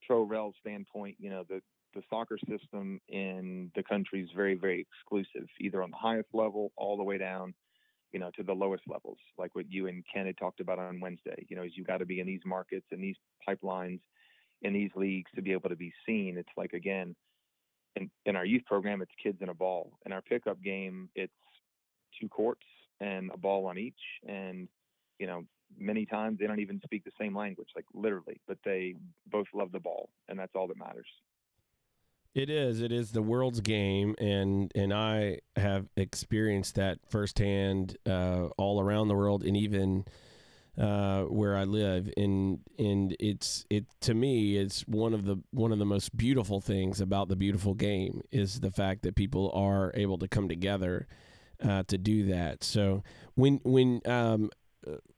pro 0.06 0.22
rel 0.22 0.54
standpoint, 0.60 1.16
you 1.18 1.30
know, 1.30 1.44
the 1.48 1.60
the 1.94 2.02
soccer 2.08 2.38
system 2.48 3.00
in 3.08 3.70
the 3.74 3.82
country 3.82 4.22
is 4.22 4.30
very, 4.34 4.54
very 4.54 4.80
exclusive, 4.80 5.48
either 5.60 5.82
on 5.82 5.90
the 5.90 5.96
highest 5.96 6.28
level 6.32 6.72
all 6.76 6.96
the 6.96 7.02
way 7.02 7.18
down, 7.18 7.54
you 8.12 8.18
know, 8.18 8.30
to 8.36 8.42
the 8.42 8.52
lowest 8.52 8.82
levels, 8.88 9.18
like 9.38 9.54
what 9.54 9.70
you 9.70 9.86
and 9.86 10.04
Ken 10.12 10.26
had 10.26 10.36
talked 10.36 10.60
about 10.60 10.78
on 10.78 11.00
Wednesday. 11.00 11.46
You 11.48 11.56
know, 11.56 11.62
is 11.62 11.72
you 11.74 11.84
got 11.84 11.98
to 11.98 12.06
be 12.06 12.20
in 12.20 12.26
these 12.26 12.40
markets 12.44 12.86
and 12.90 13.02
these 13.02 13.16
pipelines 13.48 14.00
in 14.62 14.72
these 14.72 14.90
leagues 14.94 15.30
to 15.34 15.42
be 15.42 15.52
able 15.52 15.70
to 15.70 15.76
be 15.76 15.92
seen. 16.06 16.36
It's 16.36 16.48
like 16.56 16.72
again, 16.72 17.14
in, 17.96 18.10
in 18.26 18.36
our 18.36 18.44
youth 18.44 18.64
program, 18.66 19.02
it's 19.02 19.10
kids 19.22 19.38
and 19.40 19.50
a 19.50 19.54
ball. 19.54 19.92
In 20.06 20.12
our 20.12 20.22
pickup 20.22 20.60
game, 20.62 21.08
it's 21.14 21.32
two 22.20 22.28
courts 22.28 22.64
and 23.00 23.30
a 23.32 23.36
ball 23.36 23.66
on 23.66 23.78
each. 23.78 24.00
And, 24.28 24.68
you 25.18 25.26
know, 25.26 25.44
many 25.78 26.06
times 26.06 26.38
they 26.38 26.46
don't 26.46 26.60
even 26.60 26.80
speak 26.84 27.04
the 27.04 27.10
same 27.18 27.36
language, 27.36 27.68
like 27.74 27.86
literally, 27.94 28.40
but 28.46 28.58
they 28.64 28.94
both 29.30 29.46
love 29.54 29.72
the 29.72 29.80
ball, 29.80 30.10
and 30.28 30.38
that's 30.38 30.52
all 30.54 30.66
that 30.68 30.78
matters. 30.78 31.06
It 32.34 32.48
is. 32.48 32.80
It 32.80 32.92
is 32.92 33.10
the 33.10 33.22
world's 33.22 33.60
game, 33.60 34.14
and 34.18 34.70
and 34.76 34.94
I 34.94 35.40
have 35.56 35.88
experienced 35.96 36.76
that 36.76 36.98
firsthand, 37.08 37.96
uh, 38.06 38.46
all 38.56 38.80
around 38.80 39.08
the 39.08 39.16
world, 39.16 39.42
and 39.42 39.56
even 39.56 40.04
uh, 40.78 41.22
where 41.24 41.56
I 41.56 41.64
live. 41.64 42.08
And 42.16 42.60
and 42.78 43.16
it's 43.18 43.66
it 43.68 43.86
to 44.02 44.14
me, 44.14 44.56
it's 44.56 44.82
one 44.82 45.12
of 45.12 45.24
the 45.24 45.38
one 45.50 45.72
of 45.72 45.80
the 45.80 45.86
most 45.86 46.16
beautiful 46.16 46.60
things 46.60 47.00
about 47.00 47.28
the 47.28 47.36
beautiful 47.36 47.74
game 47.74 48.22
is 48.30 48.60
the 48.60 48.70
fact 48.70 49.02
that 49.02 49.16
people 49.16 49.50
are 49.52 49.90
able 49.94 50.18
to 50.18 50.28
come 50.28 50.48
together 50.48 51.08
uh, 51.64 51.82
to 51.88 51.98
do 51.98 52.26
that. 52.26 52.62
So 52.62 53.02
when 53.34 53.60
when 53.64 54.02
um, 54.06 54.50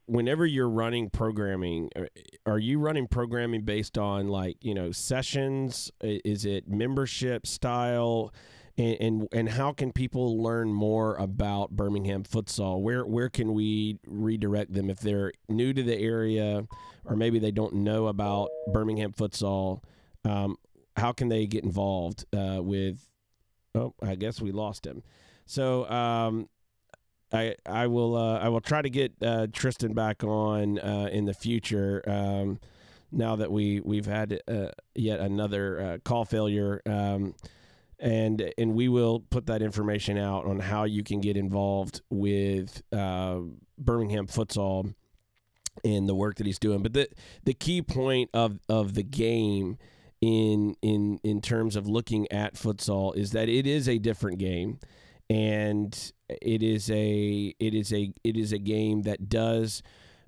whenever 0.05 0.45
you're 0.45 0.69
running 0.69 1.09
programming, 1.09 1.89
uh, 1.95 2.05
are 2.45 2.59
you 2.59 2.79
running 2.79 3.07
programming 3.07 3.61
based 3.61 3.97
on 3.97 4.27
like 4.27 4.57
you 4.61 4.73
know 4.73 4.91
sessions? 4.91 5.91
Is 6.01 6.45
it 6.45 6.67
membership 6.67 7.47
style? 7.47 8.33
And, 8.75 8.97
and, 8.99 9.27
and 9.31 9.49
how 9.49 9.71
can 9.71 9.91
people 9.91 10.41
learn 10.41 10.73
more 10.73 11.15
about 11.17 11.69
Birmingham 11.71 12.23
futsal? 12.23 12.81
Where 12.81 13.05
where 13.05 13.29
can 13.29 13.53
we 13.53 13.99
redirect 14.07 14.73
them 14.73 14.89
if 14.89 14.99
they're 14.99 15.31
new 15.47 15.73
to 15.73 15.83
the 15.83 15.95
area, 15.95 16.65
or 17.05 17.15
maybe 17.15 17.37
they 17.37 17.51
don't 17.51 17.75
know 17.75 18.07
about 18.07 18.49
Birmingham 18.71 19.13
futsal? 19.13 19.83
Um, 20.25 20.57
how 20.97 21.11
can 21.11 21.29
they 21.29 21.45
get 21.45 21.63
involved 21.63 22.25
uh, 22.35 22.59
with? 22.61 23.07
Oh, 23.75 23.93
I 24.03 24.15
guess 24.15 24.41
we 24.41 24.51
lost 24.51 24.85
him. 24.85 25.03
So 25.45 25.89
um, 25.89 26.49
I 27.33 27.55
I 27.65 27.87
will 27.87 28.15
uh, 28.15 28.39
I 28.39 28.49
will 28.49 28.61
try 28.61 28.81
to 28.81 28.89
get 28.89 29.13
uh, 29.21 29.47
Tristan 29.51 29.93
back 29.93 30.23
on 30.23 30.79
uh, 30.79 31.09
in 31.11 31.25
the 31.25 31.33
future. 31.33 32.03
Um, 32.07 32.59
now 33.11 33.35
that 33.35 33.51
we 33.51 33.79
we've 33.81 34.05
had 34.05 34.41
uh, 34.47 34.69
yet 34.95 35.19
another 35.19 35.81
uh, 35.81 35.97
call 36.03 36.25
failure, 36.25 36.81
um, 36.85 37.35
and 37.99 38.53
and 38.57 38.73
we 38.75 38.87
will 38.87 39.19
put 39.19 39.47
that 39.47 39.61
information 39.61 40.17
out 40.17 40.45
on 40.45 40.59
how 40.59 40.83
you 40.83 41.03
can 41.03 41.21
get 41.21 41.35
involved 41.35 42.01
with 42.09 42.81
uh, 42.91 43.39
Birmingham 43.77 44.27
futsal 44.27 44.93
and 45.83 46.07
the 46.07 46.15
work 46.15 46.35
that 46.35 46.45
he's 46.45 46.59
doing. 46.59 46.83
But 46.83 46.93
the 46.93 47.07
the 47.43 47.53
key 47.53 47.81
point 47.81 48.29
of 48.33 48.59
of 48.69 48.93
the 48.93 49.03
game 49.03 49.77
in 50.21 50.75
in 50.81 51.19
in 51.23 51.41
terms 51.41 51.75
of 51.75 51.87
looking 51.87 52.31
at 52.31 52.55
futsal 52.55 53.15
is 53.15 53.31
that 53.31 53.49
it 53.49 53.65
is 53.67 53.89
a 53.89 53.97
different 53.97 54.37
game 54.37 54.79
and 55.33 56.13
it 56.29 56.61
is 56.61 56.91
a 56.91 57.55
it 57.59 57.73
is 57.73 57.91
a 57.91 58.13
it 58.23 58.37
is 58.37 58.53
a 58.53 58.59
game 58.59 59.01
that 59.01 59.29
does 59.29 59.81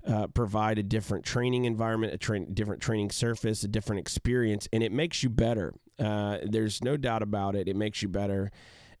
uh, 0.04 0.26
provide 0.26 0.78
a 0.78 0.82
different 0.82 1.24
training 1.24 1.64
environment, 1.64 2.12
a 2.12 2.18
tra- 2.18 2.44
different 2.46 2.82
training 2.82 3.10
surface, 3.10 3.62
a 3.62 3.68
different 3.68 4.00
experience, 4.00 4.68
and 4.72 4.82
it 4.82 4.90
makes 4.90 5.22
you 5.22 5.30
better. 5.30 5.74
Uh, 5.98 6.38
there's 6.44 6.82
no 6.82 6.96
doubt 6.96 7.22
about 7.22 7.54
it. 7.54 7.68
It 7.68 7.76
makes 7.76 8.02
you 8.02 8.08
better, 8.08 8.50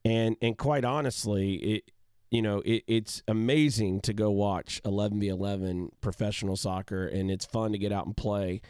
and 0.04 0.36
and 0.40 0.56
quite 0.56 0.84
honestly, 0.84 1.54
it 1.54 1.90
you 2.30 2.40
know 2.40 2.62
it, 2.64 2.84
it's 2.86 3.24
amazing 3.26 4.00
to 4.02 4.12
go 4.12 4.30
watch 4.30 4.80
11 4.84 5.18
v 5.18 5.26
11 5.26 5.90
professional 6.00 6.56
soccer, 6.56 7.04
and 7.08 7.32
it's 7.32 7.44
fun 7.44 7.72
to 7.72 7.78
get 7.78 7.90
out 7.90 8.06
and 8.06 8.16
play, 8.16 8.60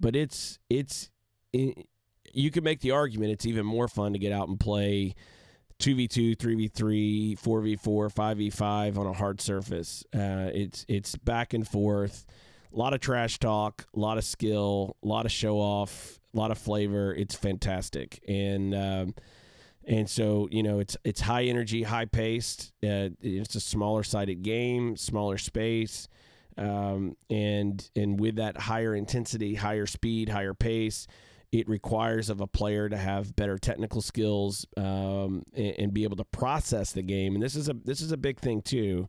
but 0.00 0.16
it's 0.16 0.58
it's 0.70 1.10
it, 1.52 1.86
you 2.32 2.50
can 2.50 2.64
make 2.64 2.80
the 2.80 2.92
argument 2.92 3.32
it's 3.32 3.44
even 3.44 3.66
more 3.66 3.86
fun 3.86 4.14
to 4.14 4.18
get 4.18 4.32
out 4.32 4.48
and 4.48 4.58
play 4.58 5.14
2v2, 5.78 6.36
3v3, 6.36 7.38
4v4, 7.38 8.14
5v5 8.14 8.96
on 8.98 9.06
a 9.06 9.12
hard 9.12 9.40
surface. 9.40 10.04
Uh, 10.14 10.50
it's 10.54 10.84
it's 10.88 11.16
back 11.16 11.52
and 11.54 11.66
forth. 11.66 12.26
A 12.72 12.76
lot 12.76 12.94
of 12.94 13.00
trash 13.00 13.38
talk, 13.38 13.86
a 13.94 13.98
lot 13.98 14.18
of 14.18 14.24
skill, 14.24 14.96
a 15.02 15.06
lot 15.06 15.26
of 15.26 15.32
show 15.32 15.56
off, 15.58 16.18
a 16.34 16.36
lot 16.36 16.50
of 16.50 16.58
flavor. 16.58 17.14
It's 17.14 17.34
fantastic, 17.34 18.22
and 18.26 18.74
um, 18.74 19.14
and 19.86 20.08
so 20.08 20.48
you 20.50 20.62
know 20.62 20.78
it's 20.78 20.96
it's 21.04 21.20
high 21.20 21.44
energy, 21.44 21.82
high 21.82 22.06
paced. 22.06 22.72
Uh, 22.82 23.10
it's 23.20 23.54
a 23.54 23.60
smaller 23.60 24.02
sided 24.02 24.42
game, 24.42 24.96
smaller 24.96 25.38
space, 25.38 26.08
um, 26.58 27.16
and 27.30 27.88
and 27.94 28.18
with 28.18 28.36
that 28.36 28.56
higher 28.56 28.94
intensity, 28.94 29.54
higher 29.54 29.86
speed, 29.86 30.28
higher 30.30 30.54
pace, 30.54 31.06
it 31.52 31.68
requires 31.68 32.30
of 32.30 32.40
a 32.40 32.46
player 32.46 32.88
to 32.88 32.96
have 32.96 33.34
better 33.36 33.58
technical 33.58 34.02
skills 34.02 34.66
um, 34.76 35.42
and, 35.54 35.74
and 35.78 35.94
be 35.94 36.04
able 36.04 36.16
to 36.16 36.24
process 36.24 36.92
the 36.92 37.02
game. 37.02 37.34
And 37.34 37.42
this 37.42 37.56
is 37.56 37.68
a 37.68 37.74
this 37.84 38.00
is 38.00 38.12
a 38.12 38.16
big 38.16 38.40
thing 38.40 38.62
too, 38.62 39.08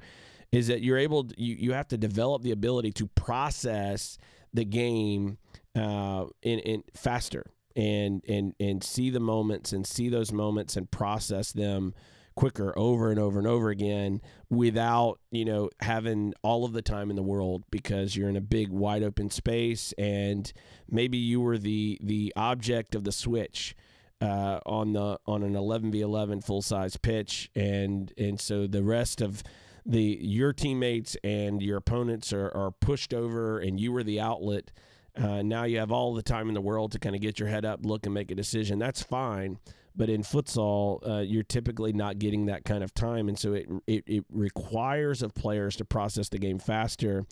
is 0.51 0.67
that 0.67 0.81
you're 0.81 0.97
able 0.97 1.25
to, 1.25 1.41
you 1.41 1.55
you 1.55 1.73
have 1.73 1.87
to 1.89 1.97
develop 1.97 2.43
the 2.43 2.51
ability 2.51 2.91
to 2.93 3.07
process 3.07 4.17
the 4.53 4.65
game 4.65 5.37
uh, 5.75 6.25
in 6.41 6.59
in 6.59 6.83
faster 6.93 7.45
and 7.75 8.23
and 8.27 8.53
and 8.59 8.83
see 8.83 9.09
the 9.09 9.19
moments 9.19 9.73
and 9.73 9.85
see 9.85 10.09
those 10.09 10.31
moments 10.31 10.75
and 10.75 10.89
process 10.89 11.51
them 11.51 11.93
quicker 12.37 12.71
over 12.77 13.09
and 13.09 13.19
over 13.19 13.39
and 13.39 13.47
over 13.47 13.69
again 13.69 14.21
without 14.47 15.19
you 15.31 15.43
know 15.43 15.69
having 15.81 16.33
all 16.43 16.63
of 16.63 16.71
the 16.71 16.83
time 16.83 17.09
in 17.09 17.15
the 17.15 17.23
world 17.23 17.63
because 17.71 18.15
you're 18.15 18.29
in 18.29 18.35
a 18.37 18.41
big 18.41 18.69
wide 18.69 19.01
open 19.01 19.27
space 19.29 19.91
and 19.97 20.53
maybe 20.87 21.17
you 21.17 21.41
were 21.41 21.57
the 21.57 21.99
the 22.01 22.31
object 22.35 22.93
of 22.93 23.03
the 23.03 23.11
switch 23.11 23.75
uh, 24.21 24.59
on 24.67 24.93
the 24.93 25.19
on 25.25 25.41
an 25.41 25.53
11v11 25.53 26.43
full 26.43 26.61
size 26.61 26.95
pitch 26.95 27.49
and 27.55 28.13
and 28.19 28.39
so 28.39 28.67
the 28.67 28.83
rest 28.83 29.19
of 29.19 29.41
the 29.83 30.19
your 30.21 30.53
teammates 30.53 31.17
and 31.23 31.63
your 31.63 31.77
opponents 31.77 32.31
are, 32.31 32.55
are 32.55 32.69
pushed 32.69 33.15
over 33.15 33.57
and 33.57 33.79
you 33.79 33.91
were 33.91 34.03
the 34.03 34.19
outlet 34.19 34.71
uh, 35.19 35.41
now 35.41 35.63
you 35.63 35.79
have 35.79 35.91
all 35.91 36.13
the 36.13 36.21
time 36.21 36.47
in 36.47 36.53
the 36.53 36.61
world 36.61 36.91
to 36.91 36.99
kind 36.99 37.15
of 37.15 37.21
get 37.21 37.39
your 37.39 37.49
head 37.49 37.65
up, 37.65 37.79
look, 37.83 38.05
and 38.05 38.13
make 38.13 38.29
a 38.29 38.35
decision. 38.35 38.77
That's 38.77 39.01
fine. 39.01 39.57
But 39.97 40.09
in 40.09 40.21
futsal, 40.21 41.07
uh, 41.07 41.21
you're 41.21 41.43
typically 41.43 41.91
not 41.91 42.19
getting 42.19 42.45
that 42.45 42.63
kind 42.65 42.83
of 42.83 42.93
time, 42.93 43.27
and 43.27 43.37
so 43.37 43.53
it, 43.53 43.67
it 43.87 44.03
it 44.05 44.25
requires 44.31 45.23
of 45.23 45.33
players 45.33 45.75
to 45.77 45.85
process 45.85 46.29
the 46.29 46.37
game 46.37 46.59
faster 46.59 47.25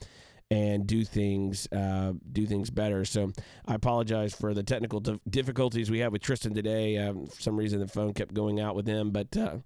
and 0.51 0.85
do 0.85 1.03
things 1.03 1.67
uh, 1.71 2.13
do 2.31 2.45
things 2.45 2.69
better. 2.69 3.05
So 3.05 3.31
I 3.65 3.75
apologize 3.75 4.33
for 4.33 4.53
the 4.53 4.63
technical 4.63 4.99
dif- 4.99 5.19
difficulties 5.29 5.89
we 5.89 5.99
had 5.99 6.11
with 6.11 6.21
Tristan 6.21 6.53
today. 6.53 6.97
Um, 6.97 7.27
for 7.27 7.41
some 7.41 7.57
reason, 7.57 7.79
the 7.79 7.87
phone 7.87 8.13
kept 8.13 8.33
going 8.33 8.59
out 8.59 8.75
with 8.75 8.85
him, 8.87 9.11
but 9.11 9.35
uh, 9.37 9.57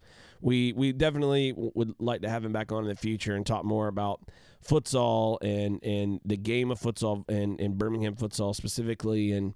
we 0.41 0.73
we 0.73 0.91
definitely 0.93 1.53
would 1.55 1.95
like 1.99 2.21
to 2.21 2.29
have 2.29 2.45
him 2.45 2.53
back 2.53 2.71
on 2.71 2.83
in 2.83 2.89
the 2.89 2.95
future 2.95 3.35
and 3.35 3.45
talk 3.45 3.65
more 3.65 3.87
about 3.87 4.21
futsal 4.65 5.37
and 5.41 5.83
and 5.83 6.21
the 6.23 6.37
game 6.37 6.71
of 6.71 6.79
futsal 6.79 7.25
and 7.29 7.59
and 7.59 7.77
Birmingham 7.77 8.15
futsal 8.15 8.55
specifically, 8.55 9.33
and 9.33 9.53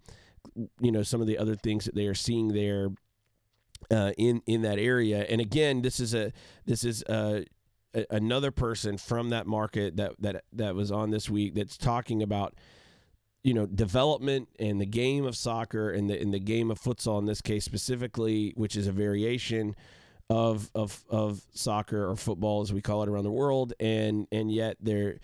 you 0.82 0.92
know 0.92 1.04
some 1.04 1.22
of 1.22 1.28
the 1.28 1.38
other 1.38 1.56
things 1.56 1.86
that 1.86 1.96
they 1.96 2.08
are 2.08 2.16
seeing 2.16 2.50
there. 2.50 2.90
Uh, 3.92 4.12
in 4.18 4.42
in 4.46 4.62
that 4.62 4.80
area, 4.80 5.26
and 5.30 5.42
again, 5.42 5.82
this 5.82 6.00
is 6.00 6.14
a 6.14 6.32
this 6.66 6.84
is 6.84 7.04
a, 7.08 7.46
a, 7.94 8.06
another 8.10 8.52
person 8.52 8.98
from 8.98 9.30
that 9.30 9.48
market 9.48 9.98
that 9.98 10.14
that 10.20 10.44
that 10.54 10.76
was 10.76 10.92
on 10.92 11.12
this 11.12 11.30
week 11.30 11.54
that's 11.54 11.78
talking 11.78 12.24
about 12.24 12.54
you 13.44 13.54
know 13.54 13.66
development 13.66 14.50
and 14.60 14.80
the 14.80 14.86
game 14.86 15.26
of 15.26 15.36
soccer 15.36 15.92
and 15.92 16.10
the 16.10 16.20
in 16.20 16.32
the 16.32 16.40
game 16.40 16.72
of 16.72 16.80
futsal 16.80 17.20
in 17.20 17.26
this 17.26 17.42
case 17.42 17.66
specifically, 17.66 18.54
which 18.56 18.76
is 18.76 18.88
a 18.88 18.92
variation 18.92 19.76
of 20.30 20.72
of 20.74 21.04
of 21.10 21.42
soccer 21.54 22.10
or 22.10 22.16
football 22.16 22.62
as 22.62 22.72
we 22.72 22.82
call 22.82 23.04
it 23.04 23.10
around 23.10 23.24
the 23.24 23.32
world, 23.32 23.74
and 23.80 24.28
and 24.32 24.52
yet 24.52 24.78
there 24.80 25.20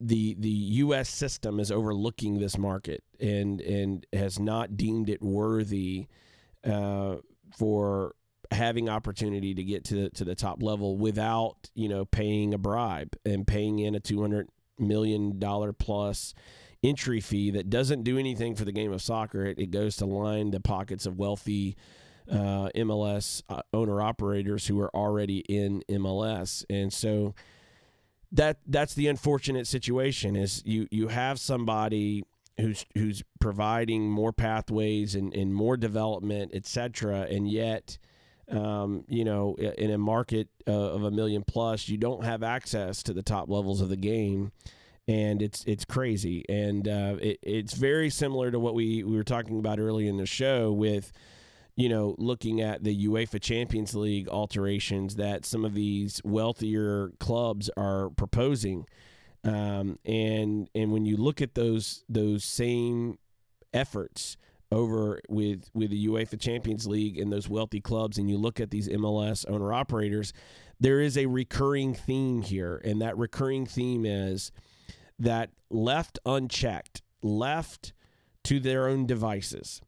the 0.00 0.34
the 0.38 0.48
U.S. 0.48 1.08
system 1.08 1.58
is 1.58 1.72
overlooking 1.72 2.38
this 2.38 2.56
market 2.56 3.02
and 3.20 3.60
and 3.60 4.06
has 4.12 4.38
not 4.38 4.76
deemed 4.76 5.10
it 5.10 5.20
worthy 5.20 6.06
uh, 6.64 7.16
for 7.56 8.14
having 8.50 8.88
opportunity 8.88 9.54
to 9.54 9.62
get 9.62 9.84
to 9.84 10.08
to 10.10 10.24
the 10.24 10.34
top 10.34 10.62
level 10.62 10.96
without 10.96 11.56
you 11.74 11.88
know 11.88 12.04
paying 12.04 12.54
a 12.54 12.58
bribe 12.58 13.14
and 13.24 13.46
paying 13.46 13.78
in 13.78 13.94
a 13.94 14.00
two 14.00 14.20
hundred 14.20 14.48
million 14.78 15.38
dollar 15.38 15.72
plus 15.72 16.34
entry 16.82 17.20
fee 17.20 17.50
that 17.50 17.68
doesn't 17.68 18.04
do 18.04 18.18
anything 18.18 18.54
for 18.54 18.64
the 18.64 18.72
game 18.72 18.92
of 18.92 19.02
soccer. 19.02 19.44
It, 19.44 19.58
it 19.58 19.70
goes 19.70 19.96
to 19.96 20.06
line 20.06 20.50
the 20.50 20.60
pockets 20.60 21.06
of 21.06 21.18
wealthy 21.18 21.76
uh, 22.30 22.68
MLS 22.76 23.42
uh, 23.48 23.62
owner 23.72 24.00
operators 24.00 24.66
who 24.66 24.80
are 24.80 24.94
already 24.94 25.38
in 25.40 25.82
MLS, 25.88 26.64
and 26.70 26.92
so 26.92 27.34
that 28.32 28.58
that's 28.66 28.94
the 28.94 29.08
unfortunate 29.08 29.66
situation. 29.66 30.36
Is 30.36 30.62
you 30.64 30.86
you 30.90 31.08
have 31.08 31.40
somebody 31.40 32.24
who's 32.60 32.84
who's 32.94 33.22
providing 33.40 34.10
more 34.10 34.32
pathways 34.32 35.14
and, 35.14 35.34
and 35.34 35.54
more 35.54 35.76
development, 35.76 36.52
et 36.54 36.66
cetera, 36.66 37.20
and 37.22 37.50
yet. 37.50 37.98
Um, 38.50 39.04
you 39.08 39.24
know, 39.26 39.56
in 39.56 39.90
a 39.90 39.98
market 39.98 40.48
uh, 40.66 40.72
of 40.72 41.02
a 41.02 41.10
million 41.10 41.44
plus, 41.46 41.86
you 41.86 41.98
don't 41.98 42.24
have 42.24 42.42
access 42.42 43.02
to 43.02 43.12
the 43.12 43.22
top 43.22 43.50
levels 43.50 43.82
of 43.82 43.90
the 43.90 43.96
game, 43.96 44.52
and 45.06 45.42
it's 45.42 45.64
it's 45.66 45.84
crazy, 45.84 46.46
and 46.48 46.88
uh, 46.88 47.16
it, 47.20 47.40
it's 47.42 47.74
very 47.74 48.08
similar 48.08 48.50
to 48.50 48.58
what 48.58 48.74
we, 48.74 49.04
we 49.04 49.18
were 49.18 49.22
talking 49.22 49.58
about 49.58 49.78
earlier 49.78 50.08
in 50.08 50.16
the 50.16 50.24
show 50.24 50.72
with 50.72 51.12
you 51.78 51.88
know, 51.88 52.16
looking 52.18 52.60
at 52.60 52.82
the 52.82 53.06
UEFA 53.06 53.40
Champions 53.40 53.94
League 53.94 54.28
alterations 54.28 55.14
that 55.14 55.46
some 55.46 55.64
of 55.64 55.74
these 55.74 56.20
wealthier 56.24 57.12
clubs 57.20 57.70
are 57.76 58.10
proposing, 58.10 58.84
um, 59.48 59.98
and 60.04 60.68
and 60.74 60.92
when 60.92 61.04
you 61.04 61.16
look 61.16 61.40
at 61.40 61.54
those 61.54 62.04
those 62.08 62.44
same 62.44 63.18
efforts 63.72 64.36
over 64.70 65.20
with 65.28 65.70
with 65.72 65.90
the 65.90 66.06
UEFA 66.06 66.38
Champions 66.38 66.86
League 66.86 67.18
and 67.18 67.32
those 67.32 67.48
wealthy 67.48 67.80
clubs, 67.80 68.18
and 68.18 68.28
you 68.28 68.36
look 68.36 68.60
at 68.60 68.70
these 68.70 68.88
MLS 68.88 69.48
owner 69.48 69.72
operators, 69.72 70.32
there 70.78 71.00
is 71.00 71.16
a 71.16 71.26
recurring 71.26 71.94
theme 71.94 72.42
here, 72.42 72.80
and 72.84 73.00
that 73.00 73.16
recurring 73.16 73.64
theme 73.64 74.04
is 74.04 74.52
that 75.18 75.50
left 75.70 76.18
unchecked, 76.26 77.02
left 77.22 77.92
to 78.44 78.60
their 78.60 78.86
own 78.86 79.06
devices, 79.06 79.80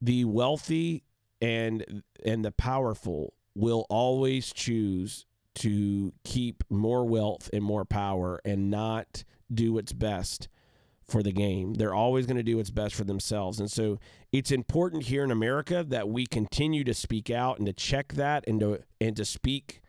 the 0.00 0.24
wealthy 0.24 1.04
and 1.40 2.02
and 2.24 2.44
the 2.44 2.52
powerful 2.52 3.34
will 3.54 3.86
always 3.88 4.52
choose 4.52 5.26
to 5.56 6.12
keep 6.24 6.64
more 6.70 7.04
wealth 7.04 7.50
and 7.52 7.62
more 7.62 7.84
power 7.84 8.40
and 8.44 8.70
not 8.70 9.24
do 9.52 9.72
what's 9.72 9.92
best 9.92 10.48
for 11.08 11.22
the 11.22 11.32
game. 11.32 11.74
They're 11.74 11.94
always 11.94 12.26
going 12.26 12.36
to 12.36 12.42
do 12.42 12.56
what's 12.56 12.70
best 12.70 12.94
for 12.94 13.04
themselves. 13.04 13.58
And 13.58 13.70
so 13.70 13.98
it's 14.32 14.52
important 14.52 15.04
here 15.04 15.24
in 15.24 15.30
America 15.30 15.84
that 15.88 16.08
we 16.08 16.24
continue 16.26 16.84
to 16.84 16.94
speak 16.94 17.30
out 17.30 17.58
and 17.58 17.66
to 17.66 17.72
check 17.72 18.14
that 18.14 18.44
and 18.46 18.60
to 18.60 18.82
and 19.00 19.16
to 19.16 19.24
speak 19.24 19.82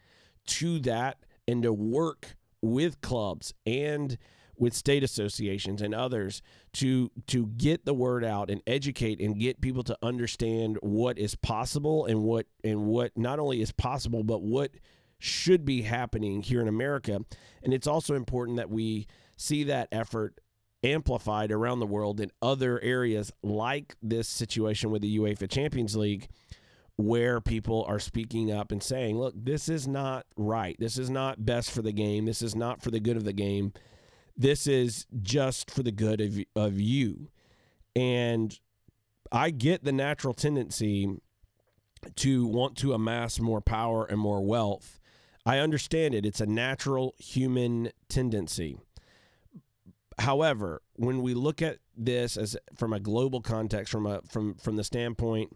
to 0.48 0.80
that 0.80 1.18
and 1.48 1.62
to 1.64 1.72
work 1.72 2.36
with 2.62 3.02
clubs 3.02 3.54
and 3.66 4.18
with 4.58 4.74
state 4.74 5.04
associations 5.04 5.82
and 5.82 5.94
others 5.94 6.42
to 6.74 7.12
to 7.28 7.48
get 7.48 7.86
the 7.86 7.94
word 7.94 8.24
out 8.24 8.50
and 8.50 8.62
educate 8.68 9.20
and 9.20 9.40
get 9.40 9.60
people 9.60 9.84
to 9.84 9.98
understand 10.04 10.78
what 10.82 11.18
is 11.18 11.36
possible 11.36 12.06
and 12.06 12.22
what 12.22 12.46
and 12.64 12.86
what 12.86 13.16
not 13.18 13.40
only 13.40 13.62
is 13.62 13.72
possible 13.72 14.24
but 14.24 14.42
what 14.42 14.72
should 15.22 15.66
be 15.66 15.84
happening 15.84 16.42
here 16.42 16.62
in 16.62 16.68
America. 16.68 17.20
And 17.64 17.74
it's 17.74 17.88
also 17.88 18.16
important 18.16 18.58
that 18.58 18.70
we 18.70 19.08
see 19.38 19.64
that 19.66 19.88
effort 19.92 20.40
amplified 20.84 21.52
around 21.52 21.80
the 21.80 21.86
world 21.86 22.20
in 22.20 22.32
other 22.42 22.80
areas 22.82 23.32
like 23.44 23.96
this 24.02 24.28
situation 24.28 24.90
with 24.92 25.02
the 25.02 25.20
UEFA 25.20 25.50
Champions 25.50 25.96
League 25.96 26.28
where 26.98 27.40
people 27.42 27.86
are 27.88 28.00
speaking 28.00 28.52
up 28.52 28.72
and 28.72 28.82
saying, 28.82 29.18
look, 29.18 29.34
this 29.36 29.70
is 29.70 29.88
not 29.88 30.26
right. 30.36 30.76
This 30.80 30.98
is 30.98 31.10
not 31.10 31.46
best 31.46 31.72
for 31.72 31.82
the 31.82 31.92
game. 31.92 32.26
This 32.26 32.42
is 32.42 32.56
not 32.56 32.82
for 32.82 32.92
the 32.92 33.00
good 33.00 33.18
of 33.18 33.24
the 33.24 33.34
game. 33.34 33.74
This 34.38 34.68
is 34.68 35.06
just 35.22 35.70
for 35.72 35.84
the 35.84 35.92
good 35.92 36.22
of, 36.22 36.40
of 36.56 36.80
you. 36.80 37.30
And 37.96 38.58
I 39.32 39.50
get 39.50 39.84
the 39.84 39.92
natural 39.92 40.34
tendency 40.34 41.10
to 42.16 42.46
want 42.46 42.78
to 42.78 42.94
amass 42.94 43.40
more 43.40 43.62
power 43.62 44.06
and 44.06 44.20
more 44.20 44.42
wealth. 44.44 45.00
I 45.46 45.60
understand 45.60 46.14
it. 46.14 46.26
It's 46.26 46.42
a 46.42 46.46
natural 46.46 47.16
human 47.18 47.92
tendency. 48.10 48.78
However, 50.20 50.82
when 50.96 51.22
we 51.22 51.34
look 51.34 51.62
at 51.62 51.78
this 51.98 52.38
as 52.38 52.56
from 52.76 52.94
a 52.94 53.00
global 53.00 53.42
context, 53.42 53.92
from 53.92 54.06
a 54.06 54.22
from 54.30 54.56
from 54.56 54.76
the 54.76 54.84
standpoint 54.84 55.52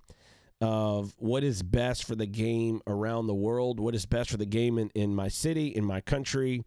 of 0.61 1.13
what 1.17 1.43
is 1.43 1.61
best 1.61 2.05
for 2.05 2.15
the 2.15 2.25
game 2.25 2.81
around 2.88 3.27
the 3.27 3.36
world, 3.36 3.79
what 3.79 3.93
is 3.93 4.05
best 4.05 4.31
for 4.31 4.38
the 4.38 4.45
game 4.45 4.77
in, 4.77 4.89
in 4.95 5.13
my 5.13 5.27
city, 5.27 5.67
in 5.67 5.86
my 5.86 6.01
country, 6.01 6.63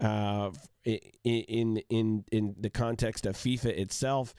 uh, 0.00 0.50
in 0.84 1.82
in 1.88 2.24
in 2.30 2.54
the 2.58 2.70
context 2.70 3.26
of 3.26 3.36
FIFA 3.36 3.76
itself. 3.78 4.34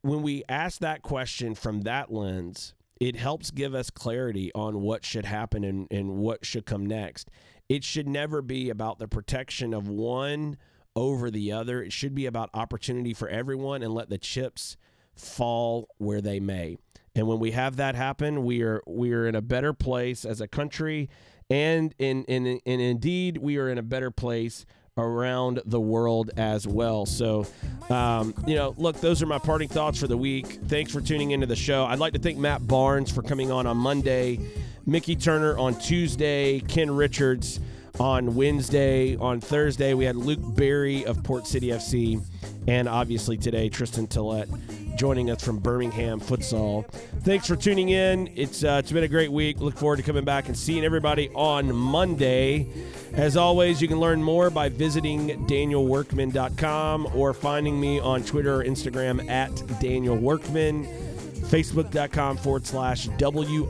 When 0.00 0.22
we 0.22 0.42
ask 0.48 0.80
that 0.80 1.02
question 1.02 1.54
from 1.54 1.82
that 1.82 2.12
lens, 2.12 2.74
it 3.02 3.16
helps 3.16 3.50
give 3.50 3.74
us 3.74 3.90
clarity 3.90 4.52
on 4.54 4.80
what 4.80 5.04
should 5.04 5.24
happen 5.24 5.64
and, 5.64 5.88
and 5.90 6.08
what 6.18 6.46
should 6.46 6.64
come 6.64 6.86
next. 6.86 7.28
It 7.68 7.82
should 7.82 8.08
never 8.08 8.40
be 8.40 8.70
about 8.70 9.00
the 9.00 9.08
protection 9.08 9.74
of 9.74 9.88
one 9.88 10.56
over 10.94 11.28
the 11.28 11.50
other. 11.50 11.82
It 11.82 11.92
should 11.92 12.14
be 12.14 12.26
about 12.26 12.48
opportunity 12.54 13.12
for 13.12 13.28
everyone 13.28 13.82
and 13.82 13.92
let 13.92 14.08
the 14.08 14.18
chips 14.18 14.76
fall 15.16 15.88
where 15.98 16.20
they 16.20 16.38
may. 16.38 16.76
And 17.16 17.26
when 17.26 17.40
we 17.40 17.50
have 17.50 17.74
that 17.74 17.96
happen, 17.96 18.44
we 18.44 18.62
are 18.62 18.80
we 18.86 19.12
are 19.12 19.26
in 19.26 19.34
a 19.34 19.42
better 19.42 19.72
place 19.72 20.24
as 20.24 20.40
a 20.40 20.46
country, 20.46 21.10
and 21.50 21.92
in 21.98 22.22
in 22.26 22.60
and 22.64 22.80
indeed 22.80 23.38
we 23.38 23.58
are 23.58 23.68
in 23.68 23.78
a 23.78 23.82
better 23.82 24.12
place 24.12 24.64
around 24.98 25.62
the 25.64 25.80
world 25.80 26.30
as 26.36 26.66
well. 26.66 27.06
So, 27.06 27.46
um, 27.88 28.34
you 28.46 28.54
know, 28.54 28.74
look, 28.76 29.00
those 29.00 29.22
are 29.22 29.26
my 29.26 29.38
parting 29.38 29.68
thoughts 29.68 29.98
for 29.98 30.06
the 30.06 30.18
week. 30.18 30.58
Thanks 30.68 30.92
for 30.92 31.00
tuning 31.00 31.30
into 31.30 31.46
the 31.46 31.56
show. 31.56 31.86
I'd 31.86 31.98
like 31.98 32.12
to 32.12 32.18
thank 32.18 32.36
Matt 32.36 32.66
Barnes 32.66 33.10
for 33.10 33.22
coming 33.22 33.50
on 33.50 33.66
on 33.66 33.78
Monday, 33.78 34.38
Mickey 34.84 35.16
Turner 35.16 35.56
on 35.56 35.78
Tuesday, 35.78 36.60
Ken 36.60 36.90
Richards 36.90 37.58
on 37.98 38.34
Wednesday. 38.34 39.16
On 39.16 39.40
Thursday, 39.40 39.94
we 39.94 40.04
had 40.04 40.14
Luke 40.14 40.40
Berry 40.42 41.06
of 41.06 41.22
Port 41.22 41.46
City 41.46 41.68
FC, 41.68 42.22
and 42.68 42.86
obviously 42.86 43.38
today, 43.38 43.70
Tristan 43.70 44.06
Tillette 44.06 44.48
joining 44.96 45.30
us 45.30 45.42
from 45.42 45.58
Birmingham 45.58 46.20
Futsal. 46.20 46.86
Thanks 47.22 47.46
for 47.46 47.56
tuning 47.56 47.88
in. 47.90 48.30
It's 48.34 48.64
uh, 48.64 48.80
it's 48.82 48.92
been 48.92 49.04
a 49.04 49.08
great 49.08 49.30
week. 49.32 49.60
Look 49.60 49.76
forward 49.76 49.96
to 49.96 50.02
coming 50.02 50.24
back 50.24 50.46
and 50.46 50.56
seeing 50.56 50.84
everybody 50.84 51.28
on 51.34 51.74
Monday. 51.74 52.66
As 53.14 53.36
always, 53.36 53.82
you 53.82 53.88
can 53.88 54.00
learn 54.00 54.22
more 54.22 54.50
by 54.50 54.68
visiting 54.68 55.46
danielworkman.com 55.46 57.10
or 57.14 57.34
finding 57.34 57.80
me 57.80 58.00
on 58.00 58.22
Twitter 58.22 58.60
or 58.60 58.64
Instagram 58.64 59.28
at 59.28 59.50
Daniel 59.80 60.16
Workman, 60.16 60.86
facebook.com 60.86 62.36
forward 62.38 62.66
slash 62.66 63.08
WRKMN. 63.08 63.68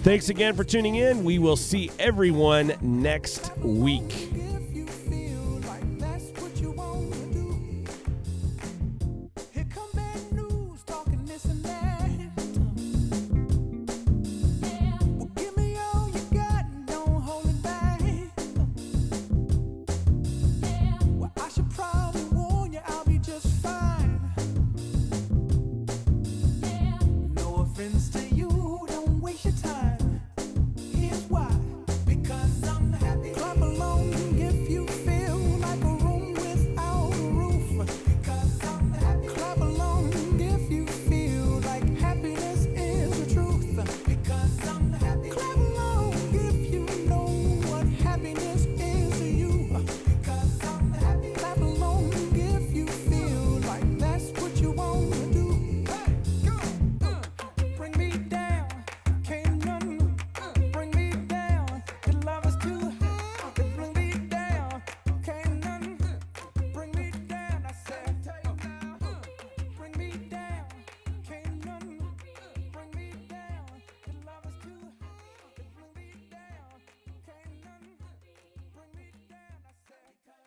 Thanks 0.00 0.28
again 0.28 0.54
for 0.54 0.62
tuning 0.64 0.96
in. 0.96 1.24
We 1.24 1.38
will 1.38 1.56
see 1.56 1.90
everyone 1.98 2.74
next 2.80 3.56
week. 3.58 4.45